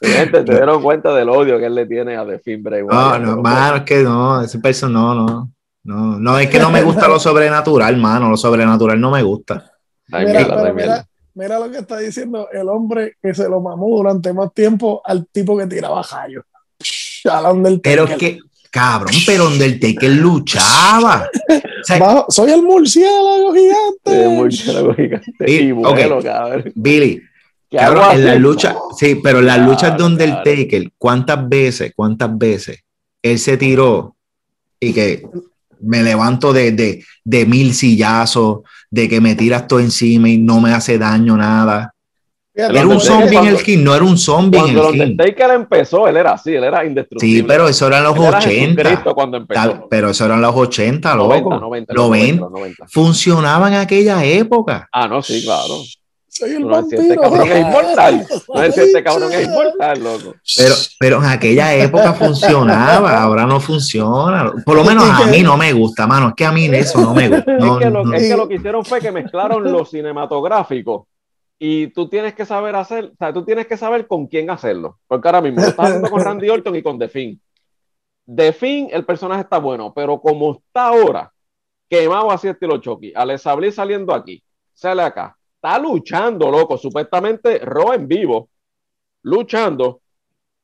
Gente, 0.00 0.44
te 0.44 0.52
dieron 0.54 0.82
cuenta 0.82 1.12
del 1.14 1.28
odio 1.28 1.58
que 1.58 1.66
él 1.66 1.74
le 1.74 1.86
tiene 1.86 2.16
a 2.16 2.24
The 2.24 2.38
Finn 2.38 2.62
Bray 2.62 2.84
No, 2.84 3.18
no, 3.18 3.42
mano, 3.42 3.78
es 3.78 3.82
que 3.82 4.02
no, 4.02 4.40
ese 4.42 4.58
personaje 4.60 4.94
no, 4.94 5.14
no. 5.14 5.52
No, 5.84 6.18
no, 6.20 6.38
es 6.38 6.48
que 6.48 6.60
no 6.60 6.70
me 6.70 6.82
gusta 6.82 7.08
lo 7.08 7.18
sobrenatural, 7.20 7.96
mano. 7.96 8.28
Lo 8.30 8.36
sobrenatural 8.36 9.00
no 9.00 9.10
me 9.10 9.22
gusta. 9.22 9.72
Bien, 10.06 10.26
Mira, 10.26 10.40
mierda, 10.40 10.62
pero 10.62 10.74
mira, 10.74 11.06
mira 11.34 11.58
lo 11.58 11.70
que 11.70 11.78
está 11.78 11.98
diciendo 11.98 12.48
el 12.52 12.68
hombre 12.68 13.16
que 13.22 13.34
se 13.34 13.48
lo 13.48 13.60
mamó 13.60 13.96
durante 13.96 14.32
más 14.32 14.52
tiempo 14.52 15.00
al 15.04 15.26
tipo 15.26 15.56
que 15.56 15.66
tiraba 15.66 16.02
Undertaker. 17.52 17.80
Pero 17.82 18.04
es 18.04 18.16
que, 18.16 18.38
cabrón, 18.70 19.14
pero 19.26 19.48
Undertaker 19.48 20.10
luchaba. 20.10 21.28
O 21.48 21.84
sea, 21.84 21.98
Bajo- 21.98 22.26
soy 22.28 22.50
el 22.52 22.62
murciélago 22.62 23.52
gigante. 23.54 24.24
Sí, 24.24 24.28
murciélago 24.28 24.94
gigante. 24.94 25.32
Y- 25.46 25.52
Y 25.54 25.72
vuelo, 25.72 26.18
ok. 26.18 26.24
cabrón. 26.24 26.72
Billy, 26.74 27.22
¿Qué 27.70 27.76
cabrón, 27.76 28.02
hago 28.04 28.12
en 28.12 28.24
las 28.24 28.32
así? 28.34 28.40
luchas, 28.42 28.76
sí, 28.98 29.14
pero 29.22 29.38
en 29.38 29.46
las 29.46 29.56
Claro, 29.56 29.70
luchas 29.72 29.90
de 29.92 29.96
claro. 29.96 30.06
Undertaker, 30.12 30.92
¿cuántas 30.98 31.48
veces, 31.48 31.92
cuántas 31.96 32.36
veces 32.38 32.80
él 33.22 33.38
se 33.38 33.56
tiró 33.56 34.16
y 34.80 34.92
que 34.92 35.26
me 35.80 36.02
levanto 36.02 36.52
de, 36.52 36.72
de, 36.72 37.04
de 37.24 37.46
mil 37.46 37.72
sillazos, 37.74 38.60
de 38.92 39.08
que 39.08 39.20
me 39.20 39.34
tiras 39.34 39.66
todo 39.66 39.80
encima 39.80 40.28
y 40.28 40.36
no 40.38 40.60
me 40.60 40.72
hace 40.72 40.98
daño 40.98 41.36
nada? 41.36 41.92
Fíjate, 42.54 42.76
Era 42.78 42.86
un 42.86 43.00
zombie 43.00 43.24
en 43.24 43.32
el 43.32 43.34
cuando- 43.54 43.62
King, 43.62 43.78
no 43.78 43.94
era 43.94 44.04
un 44.04 44.18
zombie 44.18 44.58
en 44.58 44.64
Cuando 44.64 44.88
el 44.90 44.92
King. 44.92 45.00
Undertaker 45.12 45.50
empezó, 45.52 46.06
él 46.06 46.16
era 46.18 46.32
así, 46.32 46.54
él 46.54 46.62
era 46.64 46.84
indestructible. 46.84 47.38
Sí, 47.38 47.42
pero 47.42 47.66
eso 47.66 47.86
eran 47.86 48.04
los 48.04 48.14
Él 48.14 48.22
era 48.24 48.38
80. 48.38 48.82
Jesucristo 48.82 49.14
cuando 49.14 49.36
empezó. 49.38 49.60
Tal- 49.62 49.84
Pero 49.88 50.10
eso 50.10 50.24
eran 50.26 50.42
los 50.42 50.54
80, 50.54 51.14
loco. 51.14 51.30
90, 51.30 51.56
90, 51.58 51.94
90. 51.94 52.40
90, 52.40 52.48
90. 52.50 52.86
Funcionaba 52.88 53.68
en 53.68 53.74
aquella 53.74 54.22
época. 54.22 54.86
Ah, 54.92 55.08
no, 55.08 55.22
sí, 55.22 55.42
claro. 55.42 55.76
Soy 56.32 56.52
el 56.52 56.66
No, 56.66 56.82
si 56.88 56.96
este 56.96 57.16
vampiro. 57.16 57.22
cabrón 57.22 57.52
es 57.52 57.60
inmortal. 57.60 58.26
No 58.54 58.62
es 58.62 58.78
este 58.78 59.04
cabrón 59.04 59.32
es 59.32 59.46
inmortal, 59.46 60.02
loco. 60.02 60.34
Pero, 60.56 60.74
pero 60.98 61.18
en 61.18 61.24
aquella 61.26 61.74
época 61.74 62.12
funcionaba, 62.14 63.22
ahora 63.22 63.44
no 63.44 63.60
funciona. 63.60 64.50
Por 64.64 64.76
lo 64.76 64.84
menos 64.84 65.04
a 65.04 65.26
mí 65.26 65.42
no 65.42 65.58
me 65.58 65.72
gusta, 65.74 66.06
mano. 66.06 66.28
Es 66.28 66.34
que 66.34 66.46
a 66.46 66.52
mí 66.52 66.64
eso 66.66 67.02
no 67.02 67.12
me 67.12 67.28
gusta. 67.28 67.52
No, 67.58 67.78
es, 67.78 67.84
que 67.84 67.90
lo, 67.90 68.04
no. 68.04 68.14
es 68.14 68.28
que 68.28 68.36
lo 68.36 68.48
que 68.48 68.54
hicieron 68.54 68.84
fue 68.84 69.00
que 69.00 69.12
mezclaron 69.12 69.70
lo 69.70 69.84
cinematográfico 69.84 71.06
y 71.58 71.88
tú 71.88 72.08
tienes 72.08 72.34
que 72.34 72.46
saber 72.46 72.74
hacer, 72.76 73.04
o 73.12 73.16
sea, 73.16 73.32
tú 73.32 73.44
tienes 73.44 73.66
que 73.66 73.76
saber 73.76 74.06
con 74.06 74.26
quién 74.26 74.48
hacerlo. 74.48 74.98
Porque 75.06 75.28
ahora 75.28 75.42
mismo 75.42 75.60
lo 75.60 75.68
estás 75.68 75.86
haciendo 75.86 76.10
con 76.10 76.24
Randy 76.24 76.48
Orton 76.48 76.76
y 76.76 76.82
con 76.82 76.98
The 76.98 77.08
Finn. 77.08 77.40
de 78.24 78.52
fin 78.54 78.88
el 78.90 79.04
personaje 79.04 79.42
está 79.42 79.58
bueno, 79.58 79.92
pero 79.94 80.18
como 80.18 80.54
está 80.54 80.88
ahora, 80.88 81.30
quemado 81.90 82.30
así 82.30 82.48
estilo 82.48 82.78
Chucky, 82.78 83.12
al 83.14 83.38
Sabli 83.38 83.70
saliendo 83.70 84.14
aquí, 84.14 84.42
sale 84.72 85.02
acá, 85.02 85.36
está 85.62 85.78
luchando, 85.78 86.50
loco, 86.50 86.76
supuestamente 86.76 87.58
Ro 87.60 87.94
en 87.94 88.08
vivo, 88.08 88.48
luchando, 89.22 90.00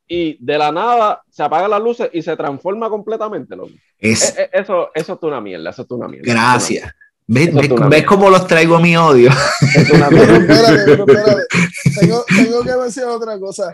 y 0.09 0.43
de 0.45 0.59
la 0.59 0.73
nada 0.73 1.23
se 1.31 1.43
apagan 1.43 1.71
las 1.71 1.81
luces 1.83 2.11
y 2.13 2.21
se 2.23 2.37
transforma 2.37 2.89
completamente, 2.91 3.55
loco. 3.55 3.71
Es, 3.99 4.37
Eh, 4.37 4.43
eh, 4.43 4.51
Eso, 4.55 4.91
eso 4.95 5.13
es 5.15 5.23
una 5.23 5.41
mierda, 5.41 5.71
eso 5.71 5.83
es 5.83 5.91
una 5.91 6.09
mierda. 6.09 6.33
gracias. 6.33 6.93
¿Ves, 7.31 7.55
ves- 7.55 8.05
cómo 8.07 8.31
los 8.31 8.47
traigo 8.47 8.77
a 8.77 8.81
mi 8.81 8.97
odio? 8.97 9.31
Es 9.77 9.91
una 9.91 10.09
Pero 10.09 10.23
mierda. 10.41 10.55
espérate, 10.55 10.85
pero 10.87 11.05
espérate. 11.07 11.43
Tengo, 12.01 12.25
tengo 12.27 12.63
que 12.65 12.85
decir 12.85 13.05
otra 13.05 13.39
cosa. 13.39 13.73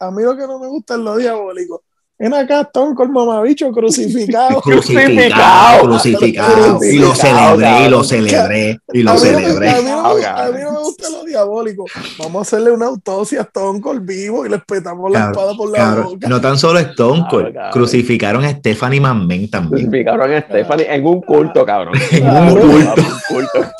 A 0.00 0.10
mí 0.12 0.22
lo 0.22 0.36
que 0.36 0.46
no 0.46 0.58
me 0.60 0.68
gusta 0.68 0.94
es 0.94 1.00
lo 1.00 1.16
diabólico. 1.16 1.82
Ven 2.20 2.34
acá, 2.34 2.60
Stone 2.60 2.94
con 2.94 3.10
mamabicho 3.12 3.72
crucificado. 3.72 4.60
Crucificado, 4.60 5.84
Crucificado. 5.84 6.78
Y 6.84 6.98
lo 6.98 7.14
celebré, 7.14 7.86
y 7.86 7.88
lo 7.88 8.04
celebré, 8.04 8.78
y 8.92 9.02
lo 9.02 9.16
celebré. 9.16 9.70
a, 9.70 9.76
mí 9.80 9.84
no 9.88 10.14
me, 10.14 10.20
Cabrón. 10.22 10.48
a 10.54 10.56
mí 10.58 10.62
no 10.64 10.72
me 10.72 10.78
gusta 10.80 11.08
lo 11.08 11.24
diabólico. 11.24 11.86
Vamos 12.18 12.36
a 12.36 12.42
hacerle 12.42 12.72
una 12.72 12.86
autopsia 12.86 13.40
a 13.40 13.42
Stone 13.44 13.80
Cold 13.80 14.04
vivo 14.06 14.44
y 14.44 14.50
le 14.50 14.56
espetamos 14.56 15.10
la 15.10 15.18
Cabrón, 15.20 15.32
espada 15.32 15.56
por 15.56 15.70
la 15.70 15.78
cabrón. 15.78 16.04
boca. 16.04 16.28
No 16.28 16.40
tan 16.42 16.58
solo 16.58 16.78
Stone 16.80 17.20
Cold, 17.30 17.30
Cabrón, 17.30 17.52
cabrón. 17.54 17.72
crucificaron 17.72 18.44
a 18.44 18.50
Stephanie 18.50 19.00
McMahon 19.00 19.48
también. 19.48 19.86
Crucificaron 19.86 20.30
a 20.32 20.40
Stephanie 20.42 20.86
en 20.94 21.06
un 21.06 21.22
culto, 21.22 21.64
cabrón. 21.64 21.94
En 22.10 22.20
Claro. 22.20 22.54
un 22.54 22.80
culto. 23.28 23.70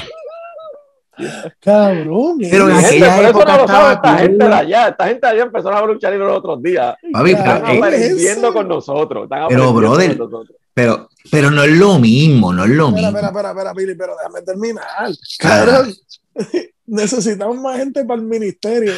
Cabrón. 1.60 2.38
Pero 2.50 2.68
en 2.70 2.76
gente, 2.76 2.86
aquella 2.86 3.16
pero 3.16 3.28
eso 3.28 3.30
época 3.30 3.52
no 3.56 3.62
lo 3.62 3.68
sabe 3.68 3.92
estaba 3.92 3.92
esta 3.92 4.18
gente 4.18 4.44
de 4.48 4.54
allá. 4.54 4.88
Esta 4.88 5.06
gente 5.06 5.26
de 5.26 5.32
allá 5.32 5.42
empezaron 5.42 5.78
a 5.78 5.86
luchar 5.86 6.12
libre 6.12 6.26
los 6.26 6.38
otros 6.38 6.62
días. 6.62 6.94
Papi, 7.12 7.34
pero, 7.34 7.54
Están 7.56 7.94
eh, 7.94 8.06
¿es 8.16 8.38
con 8.52 8.68
nosotros. 8.68 9.24
Están 9.24 9.48
Pero, 9.48 9.72
brother, 9.72 10.16
con 10.18 10.30
nosotros. 10.30 10.56
pero, 10.74 11.08
pero 11.30 11.50
no 11.50 11.62
es 11.64 11.70
lo 11.78 11.98
mismo, 11.98 12.52
no 12.52 12.64
es 12.64 12.70
lo 12.70 12.88
Espera, 12.88 13.08
mismo. 13.10 13.18
espera, 13.18 13.28
espera, 13.28 13.50
espera, 13.50 13.72
Billy, 13.74 13.94
pero 13.94 14.14
déjame 14.16 14.42
terminar. 14.42 15.10
Cabrón, 15.38 15.94
necesitamos 16.86 17.56
más 17.58 17.76
gente 17.78 18.04
para 18.04 18.20
el 18.20 18.26
ministerio. 18.26 18.92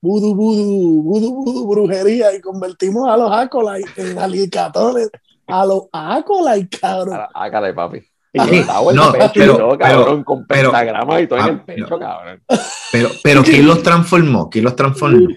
Voodoo, 0.00 0.34
voodoo, 0.34 1.02
voodoo, 1.02 1.32
voodoo, 1.32 1.66
brujería 1.66 2.34
y 2.34 2.40
convertimos 2.40 3.08
a 3.08 3.16
los 3.16 3.32
acolytes 3.32 3.98
en 4.10 4.18
alicatones. 4.18 5.10
A 5.46 5.64
los 5.66 5.84
acolytes, 5.92 6.80
cabrón. 6.80 7.20
Hágale, 7.34 7.72
papi. 7.74 8.00
Y 8.36 8.56
estaba 8.56 8.90
el 8.90 8.96
no, 8.96 9.12
pecho 9.12 9.30
y 9.34 9.38
pero- 9.38 9.56
todo, 9.56 9.78
pero- 9.78 9.78
cabrón, 9.78 10.24
con 10.24 10.46
pero- 10.46 10.70
pentagramas 10.72 11.22
y 11.22 11.26
todo 11.28 11.38
en 11.38 11.44
ah, 11.44 11.48
el 11.48 11.60
pecho, 11.60 11.88
no. 11.90 11.98
cabrón. 12.00 12.42
Pero, 12.90 13.08
pero 13.22 13.42
¿quién 13.44 13.66
los 13.66 13.82
transformó? 13.82 14.50
¿Quién 14.50 14.64
los 14.64 14.74
transformó? 14.76 15.28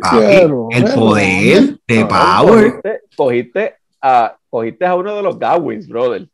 Papi, 0.00 0.16
Claro, 0.18 0.68
el 0.72 0.84
poder 0.94 1.78
de 1.86 2.06
Cabrón, 2.08 2.08
Power. 2.08 2.64
Cogiste, 2.72 3.00
cogiste 3.16 3.74
a, 4.02 4.36
cogiste 4.50 4.86
a 4.86 4.94
uno 4.94 5.14
de 5.16 5.22
los 5.22 5.38
Gawins, 5.38 5.88
brother. 5.88 6.28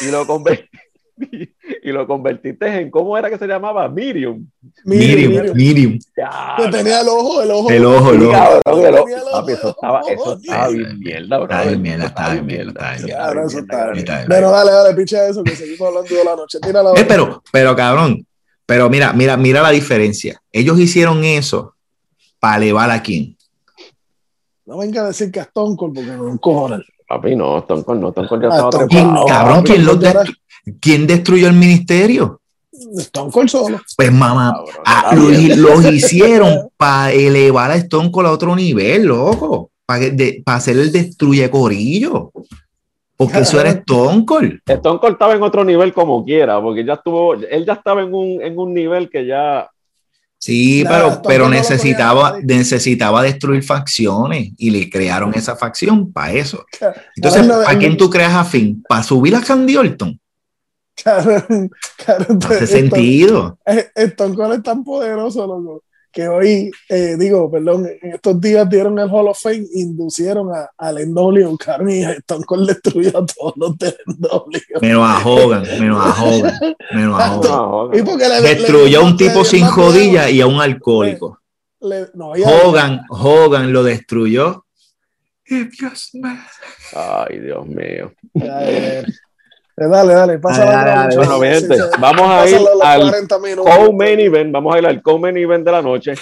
Y 0.00 0.10
lo, 0.10 0.26
conver- 0.26 0.68
y 1.82 1.92
lo 1.92 2.06
convertiste 2.06 2.66
en, 2.66 2.90
¿cómo 2.90 3.16
era 3.16 3.30
que 3.30 3.38
se 3.38 3.46
llamaba? 3.46 3.88
Miriam. 3.88 4.46
Miriam, 4.84 5.32
Medium, 5.32 5.56
Miriam. 5.56 5.98
Que 6.56 6.68
tenía 6.70 7.00
el 7.00 7.08
ojo, 7.08 7.42
el 7.42 7.50
ojo. 7.50 7.70
El 7.70 7.84
ojo, 7.84 8.10
el 8.12 8.22
ojo. 8.24 8.32
cabrón, 8.32 8.84
el 8.86 8.94
ojo. 8.94 9.08
Papi, 9.32 9.52
eso 9.52 9.68
ojo, 9.68 9.70
estaba, 9.70 10.00
eso 10.08 10.34
estaba 10.34 10.68
bien 10.68 10.98
mierda, 10.98 11.38
bro. 11.38 11.44
Está 11.44 11.62
bien 11.68 11.82
mierda, 11.82 12.06
está 12.06 12.32
bien 12.32 12.46
mierda, 12.46 12.70
está 12.70 12.90
bien 12.92 13.04
mierda. 13.04 13.22
Claro, 13.24 13.46
eso 13.46 13.58
está 13.60 13.84
bien. 13.86 13.98
Está 13.98 14.16
bien. 14.16 14.28
Bueno, 14.28 14.50
dale, 14.50 14.72
dale, 14.72 14.94
picha 14.94 15.28
eso, 15.28 15.44
que 15.44 15.54
seguimos 15.56 15.88
hablando 15.88 16.14
de 16.14 16.24
la 16.24 16.36
noche. 16.36 16.58
Tira 16.60 16.82
la 16.82 16.90
Eh, 16.92 17.04
pero, 17.06 17.42
pero 17.52 17.76
cabrón, 17.76 18.26
pero 18.66 18.90
mira, 18.90 19.12
mira, 19.12 19.36
mira 19.36 19.62
la 19.62 19.70
diferencia. 19.70 20.40
Ellos 20.50 20.78
hicieron 20.80 21.22
eso 21.24 21.74
para 22.40 22.56
elevar 22.56 22.90
a 22.90 23.02
quién. 23.02 23.36
No 24.66 24.78
venga 24.78 25.02
a 25.02 25.06
decir 25.08 25.30
que 25.30 25.40
es 25.40 25.46
Stone 25.46 25.76
Cold 25.76 25.94
porque 25.94 26.10
no 26.10 26.38
cojones. 26.38 26.80
Papi, 27.06 27.36
no, 27.36 27.58
Stone 27.58 27.84
Cold 27.84 28.00
no, 28.00 28.08
Stone 28.08 28.28
Cold 28.28 28.42
ya 28.42 28.48
Ah, 28.48 28.54
estaba 28.54 28.70
Stone 28.70 28.86
¿Quién, 28.88 29.04
Cold 29.04 29.14
no, 29.16 29.26
cabrón, 29.26 29.62
¿quién, 29.62 29.84
destru- 29.86 30.36
¿quién 30.80 31.06
destruyó 31.06 31.48
el 31.48 31.54
ministerio? 31.54 32.40
Stone 32.98 33.30
Cold 33.30 33.48
solo. 33.48 33.80
Pues 33.96 34.12
mamá, 34.12 34.52
Cabrón, 34.52 34.82
ah, 34.84 35.10
está 35.10 35.16
los, 35.16 35.56
los 35.82 35.92
hicieron 35.92 36.68
para 36.76 37.12
elevar 37.12 37.70
a 37.70 37.76
Stone 37.76 38.10
Cold 38.10 38.26
a 38.28 38.32
otro 38.32 38.54
nivel, 38.56 39.04
loco. 39.06 39.70
Para 39.86 40.56
hacer 40.56 40.78
el 40.78 40.90
destruye 40.90 41.50
corillo. 41.50 42.32
Porque 43.16 43.38
eso 43.38 43.60
era 43.60 43.70
Stone 43.70 44.24
Cold. 44.24 44.60
Stone 44.66 44.98
Cold 44.98 45.12
estaba 45.12 45.34
en 45.34 45.42
otro 45.42 45.64
nivel 45.64 45.92
como 45.92 46.24
quiera, 46.24 46.60
porque 46.60 46.84
ya 46.84 46.94
estuvo, 46.94 47.34
él 47.34 47.64
ya 47.64 47.74
estaba 47.74 48.02
en 48.02 48.12
un, 48.12 48.42
en 48.42 48.58
un 48.58 48.74
nivel 48.74 49.08
que 49.08 49.26
ya, 49.26 49.68
Sí, 50.36 50.82
Nada, 50.84 51.22
pero, 51.22 51.22
pero 51.22 51.48
necesitaba, 51.48 52.36
necesitaba 52.42 53.22
destruir 53.22 53.62
facciones 53.62 54.50
y 54.58 54.68
le 54.68 54.90
crearon 54.90 55.32
esa 55.32 55.56
facción 55.56 56.12
para 56.12 56.34
eso. 56.34 56.66
Entonces, 57.16 57.48
Ahora, 57.48 57.64
¿para 57.64 57.72
no- 57.72 57.78
quién 57.78 57.96
tú 57.96 58.10
creas 58.10 58.34
a 58.34 58.44
fin? 58.44 58.84
¿Para 58.86 59.02
subir 59.02 59.34
a 59.36 59.40
Candy 59.40 59.76
Orton? 59.76 60.20
Cabrón, 61.02 61.70
cabrón, 62.04 62.38
No 62.40 62.46
hace 62.48 62.64
Stone- 62.64 62.80
sentido. 62.90 63.58
eh, 63.66 63.88
Stone 63.94 64.34
Cold 64.36 64.54
es 64.54 64.62
tan 64.62 64.84
poderoso, 64.84 65.46
loco, 65.46 65.82
que 66.12 66.28
hoy, 66.28 66.70
eh, 66.88 67.16
digo, 67.18 67.50
perdón, 67.50 67.88
en 68.00 68.12
estos 68.12 68.40
días 68.40 68.68
dieron 68.70 68.96
el 69.00 69.08
Hall 69.10 69.26
of 69.26 69.38
Fame, 69.42 69.66
inducieron 69.74 70.54
a, 70.54 70.70
al 70.78 70.98
NW, 70.98 71.56
cabrón, 71.58 71.90
y 71.90 72.02
Stone 72.04 72.44
Cold 72.44 72.68
destruyó 72.68 73.08
a 73.18 73.26
todos 73.26 73.54
los 73.56 73.76
del 73.76 73.96
NW. 74.06 74.78
Menos 74.80 75.02
a 75.04 75.26
Hogan, 75.28 75.62
menos 75.80 76.00
a 76.06 76.22
Hogan, 76.24 76.54
menos 76.92 77.20
a 77.20 77.34
Hogan. 77.36 77.50
no, 77.90 77.90
Y 77.98 78.02
porque 78.02 78.28
le- 78.28 78.40
le- 78.40 78.48
Destruyó 78.54 79.00
a 79.00 79.02
un 79.02 79.10
le- 79.10 79.16
tipo 79.16 79.38
le- 79.40 79.44
sin 79.44 79.66
jodilla 79.66 80.30
y 80.30 80.40
a 80.40 80.46
un 80.46 80.60
alcohólico. 80.60 81.40
le- 81.80 82.06
no, 82.14 82.36
ya- 82.36 82.48
Hogan, 82.48 83.00
Hogan 83.10 83.72
lo 83.72 83.82
destruyó. 83.82 84.64
You 85.46 85.66
smell- 85.94 86.38
ay, 86.94 87.40
Dios 87.40 87.66
mío. 87.66 88.12
Dale, 89.76 90.14
dale, 90.14 90.38
pasa 90.38 90.64
Dale, 90.64 90.72
la 90.72 90.84
dale, 90.84 90.94
dale. 90.94 91.16
Bueno, 91.16 91.38
mi 91.40 91.46
gente, 91.48 91.74
sí, 91.76 91.82
vamos 92.00 92.20
a 92.30 92.46
ir 92.48 92.52
pásalo 92.58 92.74
los 92.74 92.82
al 92.84 93.00
40 93.00 93.38
minutos. 93.40 93.76
co-main 93.76 94.20
event, 94.20 94.52
vamos 94.52 94.74
a 94.74 94.78
ir 94.78 94.86
al 94.86 95.02
co-main 95.02 95.36
event 95.36 95.64
de 95.66 95.72
la 95.72 95.82
noche, 95.82 96.12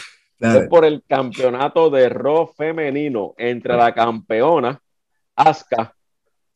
es 0.41 0.69
por 0.69 0.85
el 0.85 1.03
campeonato 1.07 1.91
de 1.91 2.09
Raw 2.09 2.47
femenino 2.57 3.35
entre 3.37 3.77
la 3.77 3.93
campeona 3.95 4.81
Asuka 5.37 5.95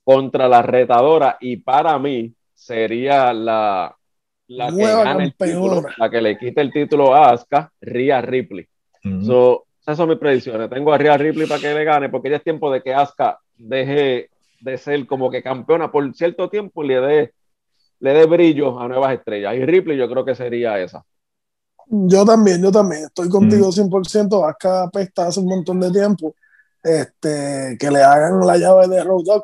contra 0.05 0.49
la 0.49 0.63
retadora 0.63 1.37
y 1.41 1.59
para 1.59 1.99
mí 1.99 2.33
sería 2.55 3.33
la, 3.33 3.95
la 4.49 4.67
que 4.69 4.73
Nueva 4.73 5.05
gana 5.05 5.25
el 5.25 5.35
campeona. 5.37 5.61
título, 5.77 5.89
la 5.99 6.11
que 6.11 6.21
le 6.23 6.39
quita 6.39 6.61
el 6.63 6.73
título 6.73 7.15
a 7.15 7.31
Asuka, 7.33 7.71
Rhea 7.81 8.21
Ripley. 8.23 8.67
Ujú. 9.05 9.25
So, 9.25 9.67
esas 9.83 9.97
son 9.99 10.09
mis 10.09 10.19
predicciones. 10.19 10.69
Tengo 10.71 10.93
a 10.93 10.99
Rhea 10.99 11.17
Ripley 11.17 11.47
para 11.47 11.61
que 11.61 11.73
le 11.75 11.85
gane, 11.85 12.09
porque 12.09 12.31
ya 12.31 12.37
es 12.37 12.43
tiempo 12.43 12.73
de 12.73 12.83
que 12.83 12.93
Asuka 12.95 13.39
deje 13.57 14.31
de 14.61 14.79
ser 14.79 15.07
como 15.07 15.31
que 15.31 15.43
campeona 15.43 15.91
por 15.91 16.15
cierto 16.15 16.49
tiempo 16.49 16.85
y 16.85 16.89
le 16.89 17.01
dé 17.01 17.35
le 17.99 18.13
dé 18.13 18.27
brillo 18.27 18.79
a 18.79 18.89
nuevas 18.89 19.15
estrellas. 19.15 19.55
Y 19.55 19.65
Ripley 19.65 19.97
yo 19.97 20.09
creo 20.09 20.25
que 20.25 20.35
sería 20.35 20.79
esa. 20.79 21.03
Yo 21.89 22.25
también, 22.27 22.63
yo 22.63 22.71
también. 22.71 23.05
Estoy 23.05 23.29
Mm. 23.29 23.31
contigo 23.31 23.73
100%. 23.73 24.45
Acá 24.45 24.83
apesta 24.85 25.27
hace 25.29 25.41
un 25.41 25.47
montón 25.47 25.81
de 25.81 25.91
tiempo. 25.91 26.35
Este, 26.83 27.77
que 27.81 27.91
le 27.91 28.03
hagan 28.03 28.41
la 28.47 28.57
llave 28.59 28.87
de 28.89 29.03
Road 29.03 29.25
Dog. 29.25 29.43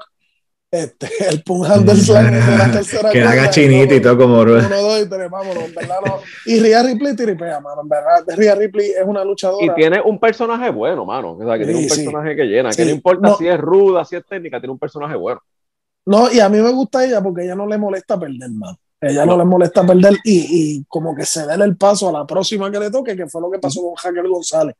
Este, 0.72 1.06
el 1.28 1.42
Pun 1.42 1.66
Handle 1.70 1.94
Slam 1.96 2.30
de 2.32 2.56
la 2.56 2.72
tercera 2.72 3.10
Que 3.10 3.22
haga 3.22 3.50
chinita 3.50 3.94
y 3.94 4.00
todo 4.00 4.16
como 4.16 4.40
Uno, 4.40 4.52
dos 4.54 5.02
y 5.02 5.08
tres, 5.08 5.30
vámonos, 5.30 5.64
en 5.64 5.74
verdad 5.74 5.96
no. 6.04 6.18
Y 6.46 6.60
Rhea 6.60 6.82
Ripley 6.82 7.14
tiripea, 7.14 7.60
mano, 7.60 7.82
en 7.82 7.88
verdad. 7.90 8.24
Rhea 8.34 8.54
Ripley 8.54 8.90
es 8.90 9.04
una 9.04 9.22
Y 9.22 9.26
luchadora. 9.26 9.74
tiene 9.74 10.00
un 10.00 10.18
personaje 10.18 10.70
bueno, 10.70 11.04
mano. 11.04 11.32
O 11.32 11.44
sea, 11.44 11.58
que 11.58 11.64
tiene 11.66 11.78
un 11.80 11.84
Sí, 11.84 11.90
sí. 11.90 11.96
personaje 12.06 12.34
que 12.34 12.44
llena. 12.44 12.72
Sí. 12.72 12.78
Que 12.78 12.84
no 12.86 12.90
importa 12.92 13.28
No. 13.28 13.36
si 13.36 13.46
es 13.48 13.58
ruda, 13.60 14.02
si 14.06 14.16
es 14.16 14.24
técnica, 14.26 14.58
tiene 14.60 14.72
un 14.72 14.78
personaje 14.78 15.14
bueno. 15.14 15.42
No, 16.06 16.32
y 16.32 16.40
a 16.40 16.48
mí 16.48 16.58
me 16.58 16.70
gusta 16.72 17.04
ella 17.04 17.22
porque 17.22 17.44
ella 17.44 17.54
no 17.54 17.66
le 17.66 17.76
molesta 17.76 18.18
perder, 18.18 18.50
mano. 18.50 18.78
Ella 18.98 19.26
no 19.26 19.36
le 19.36 19.44
molesta 19.44 19.84
perder 19.84 20.14
y, 20.24 20.78
y 20.78 20.84
como 20.88 21.14
que 21.14 21.26
se 21.26 21.46
den 21.46 21.60
el 21.60 21.76
paso 21.76 22.08
a 22.08 22.12
la 22.12 22.26
próxima 22.26 22.70
que 22.70 22.78
le 22.80 22.90
toque, 22.90 23.14
que 23.14 23.26
fue 23.26 23.42
lo 23.42 23.50
que 23.50 23.58
pasó 23.58 23.82
con 23.82 23.94
Javier 23.96 24.26
González 24.26 24.74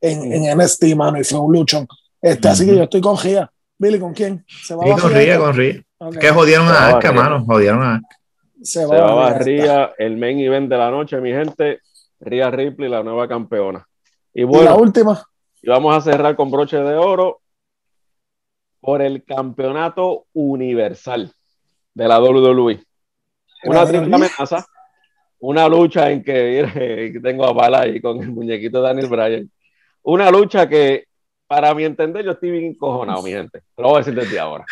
en, 0.00 0.30
en 0.32 0.58
NXT, 0.58 0.94
mano, 0.94 1.18
y 1.18 1.24
fue 1.24 1.38
un 1.40 1.52
luchón. 1.52 1.86
Este, 2.20 2.48
Así 2.48 2.66
que 2.66 2.76
yo 2.76 2.82
estoy 2.82 3.00
con 3.00 3.16
Gia. 3.16 3.50
Billy, 3.78 3.98
¿con 4.00 4.12
quién? 4.14 4.44
¿Se 4.48 4.74
va 4.74 4.84
Sí, 4.84 4.90
con? 5.00 5.12
Ría, 5.12 5.38
con 5.38 5.54
Ría. 5.54 5.82
Ok. 5.98 6.18
Que 6.18 6.30
jodieron 6.30 6.66
a 6.68 6.72
a 6.72 6.88
Asuka, 6.88 7.12
barrer. 7.12 7.14
mano. 7.14 7.44
Jodieron 7.44 7.82
a 7.82 7.94
Asuka. 7.96 8.16
Se 8.62 8.86
Se 8.86 8.86
va 8.86 9.28
a 9.28 9.38
Ría, 9.38 9.92
el 9.98 10.16
main 10.16 10.38
event 10.40 10.68
de 10.68 10.76
la 10.76 10.90
noche, 10.90 11.20
mi 11.20 11.30
gente. 11.30 11.80
Rhea 12.20 12.50
Ripley, 12.50 12.90
la 12.90 13.02
nueva 13.02 13.28
campeona. 13.28 13.86
Y 14.34 14.44
Y 14.44 14.62
la 14.62 14.74
bueno, 14.74 14.76
última. 14.76 15.24
y 15.62 15.68
vamos 15.68 15.94
a 15.96 16.00
cerrar 16.00 16.34
con 16.36 16.50
broche 16.50 16.78
de 16.78 16.96
oro 16.96 17.40
por 18.80 19.02
el 19.02 19.24
campeonato 19.24 20.26
universal 20.34 21.32
de 21.94 22.08
la 22.08 22.20
WWE. 22.20 22.82
Una 23.64 23.84
Mira, 23.84 23.86
triple 23.86 24.06
mira, 24.06 24.16
amenaza, 24.16 24.66
una 25.40 25.68
lucha 25.68 26.10
en 26.10 26.22
que 26.22 26.70
mire, 26.74 27.20
tengo 27.22 27.44
a 27.46 27.52
Bala 27.52 27.80
ahí 27.82 28.00
con 28.00 28.22
el 28.22 28.30
muñequito 28.30 28.80
de 28.82 28.88
Daniel 28.88 29.08
Bryan. 29.08 29.50
Una 30.02 30.30
lucha 30.30 30.68
que, 30.68 31.07
para 31.48 31.74
mi 31.74 31.84
entender, 31.84 32.24
yo 32.24 32.32
estoy 32.32 32.50
bien 32.50 32.64
encojonado, 32.66 33.22
mi 33.22 33.30
gente. 33.30 33.60
Te 33.74 33.82
lo 33.82 33.88
voy 33.88 33.96
a 33.96 33.98
decir 33.98 34.14
desde 34.14 34.38
ahora. 34.38 34.66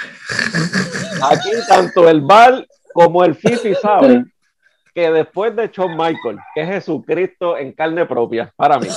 Aquí, 1.30 1.50
tanto 1.66 2.08
el 2.08 2.20
Val 2.20 2.68
como 2.92 3.24
el 3.24 3.34
Fifi 3.34 3.74
saben 3.74 4.30
que 4.94 5.10
después 5.10 5.56
de 5.56 5.68
Shawn 5.68 5.92
Michael, 5.92 6.38
que 6.54 6.62
es 6.62 6.68
Jesucristo 6.68 7.56
en 7.56 7.72
carne 7.72 8.04
propia, 8.06 8.52
para 8.56 8.78
mí. 8.78 8.88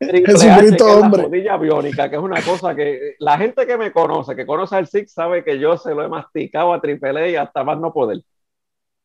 Jesucristo 0.00 0.86
hombre. 0.86 1.42
La 1.42 1.56
biónica, 1.56 2.10
que 2.10 2.16
es 2.16 2.22
una 2.22 2.42
cosa 2.42 2.74
que 2.74 3.14
la 3.18 3.38
gente 3.38 3.66
que 3.66 3.76
me 3.76 3.92
conoce, 3.92 4.34
que 4.34 4.46
conoce 4.46 4.76
al 4.76 4.88
Six, 4.88 5.12
sabe 5.12 5.44
que 5.44 5.58
yo 5.58 5.76
se 5.76 5.94
lo 5.94 6.04
he 6.04 6.08
masticado 6.08 6.72
a 6.72 6.80
Triple 6.80 7.30
y 7.30 7.36
hasta 7.36 7.62
más 7.62 7.78
no 7.78 7.92
poder. 7.92 8.22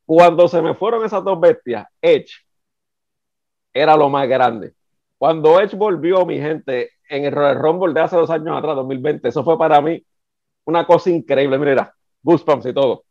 Cuando 0.05 0.47
se 0.47 0.61
me 0.61 0.73
fueron 0.73 1.05
esas 1.05 1.23
dos 1.23 1.39
bestias, 1.39 1.85
Edge 2.01 2.31
era 3.73 3.95
lo 3.95 4.09
más 4.09 4.27
grande. 4.27 4.73
Cuando 5.17 5.59
Edge 5.59 5.75
volvió, 5.75 6.25
mi 6.25 6.39
gente, 6.39 6.91
en 7.09 7.25
el 7.25 7.31
Royal 7.31 7.59
Rumble 7.59 7.93
de 7.93 8.01
hace 8.01 8.15
dos 8.15 8.29
años 8.29 8.57
atrás, 8.57 8.75
2020, 8.75 9.27
eso 9.27 9.43
fue 9.43 9.57
para 9.57 9.81
mí 9.81 10.03
una 10.65 10.85
cosa 10.85 11.09
increíble. 11.09 11.57
Mira, 11.57 11.93
goosebumps 12.21 12.65
y 12.67 12.73
todo 12.73 13.03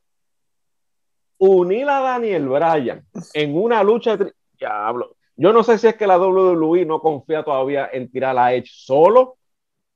unir 1.38 1.88
a 1.88 2.00
Daniel 2.00 2.48
Bryan 2.48 3.04
en 3.34 3.56
una 3.56 3.82
lucha 3.82 4.16
de 4.16 4.32
diablo. 4.58 5.16
Yo 5.36 5.52
no 5.52 5.62
sé 5.62 5.78
si 5.78 5.86
es 5.86 5.96
que 5.96 6.06
la 6.06 6.18
WWE 6.18 6.86
no 6.86 7.00
confía 7.00 7.42
todavía 7.42 7.90
en 7.92 8.10
tirar 8.10 8.38
a 8.38 8.54
Edge 8.54 8.70
solo 8.70 9.36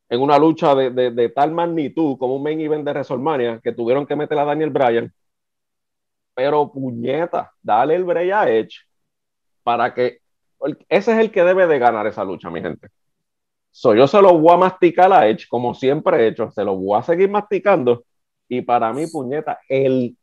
en 0.09 0.21
una 0.21 0.39
lucha 0.39 0.75
de, 0.75 0.91
de, 0.91 1.29
tal 1.31 1.53
magnitud 1.53 2.19
como 2.19 2.37
un 2.37 2.43
main 2.43 2.61
event 2.61 2.85
de 2.85 2.93
WrestleMania 2.93 3.61
que 3.63 3.73
tuvieron 3.73 4.07
que 4.07 4.17
meter 4.17 4.39
a 4.39 4.45
Daniel 4.45 4.71
Bryan. 4.71 5.13
Pero 6.35 6.71
puñeta, 6.71 7.53
dale 7.63 7.95
el 7.95 8.05
break 8.05 8.33
a 8.33 8.51
Edge 8.51 8.81
para 9.63 9.95
que 9.95 10.21
ese 10.89 11.13
es 11.13 11.19
el 11.19 11.31
que 11.31 11.45
debe 11.45 11.67
de 11.67 11.79
ganar 11.79 12.07
esa 12.07 12.25
lucha, 12.25 12.51
mi 12.51 12.61
gente. 12.61 12.89
So, 13.71 13.95
yo 13.95 14.07
se 14.07 14.21
lo 14.21 14.37
voy 14.39 14.55
a 14.55 14.57
masticar 14.59 15.13
a 15.13 15.29
Edge, 15.29 15.47
como 15.49 15.75
siempre 15.75 16.19
he 16.19 16.29
hecho, 16.29 16.51
se 16.51 16.65
lo 16.65 16.77
voy 16.77 16.99
a 16.99 17.03
seguir 17.03 17.31
masticando. 17.31 18.05
Y 18.49 18.63
para 18.63 18.93
mí, 18.93 19.07
puñeta, 19.07 19.61
el 19.69 20.17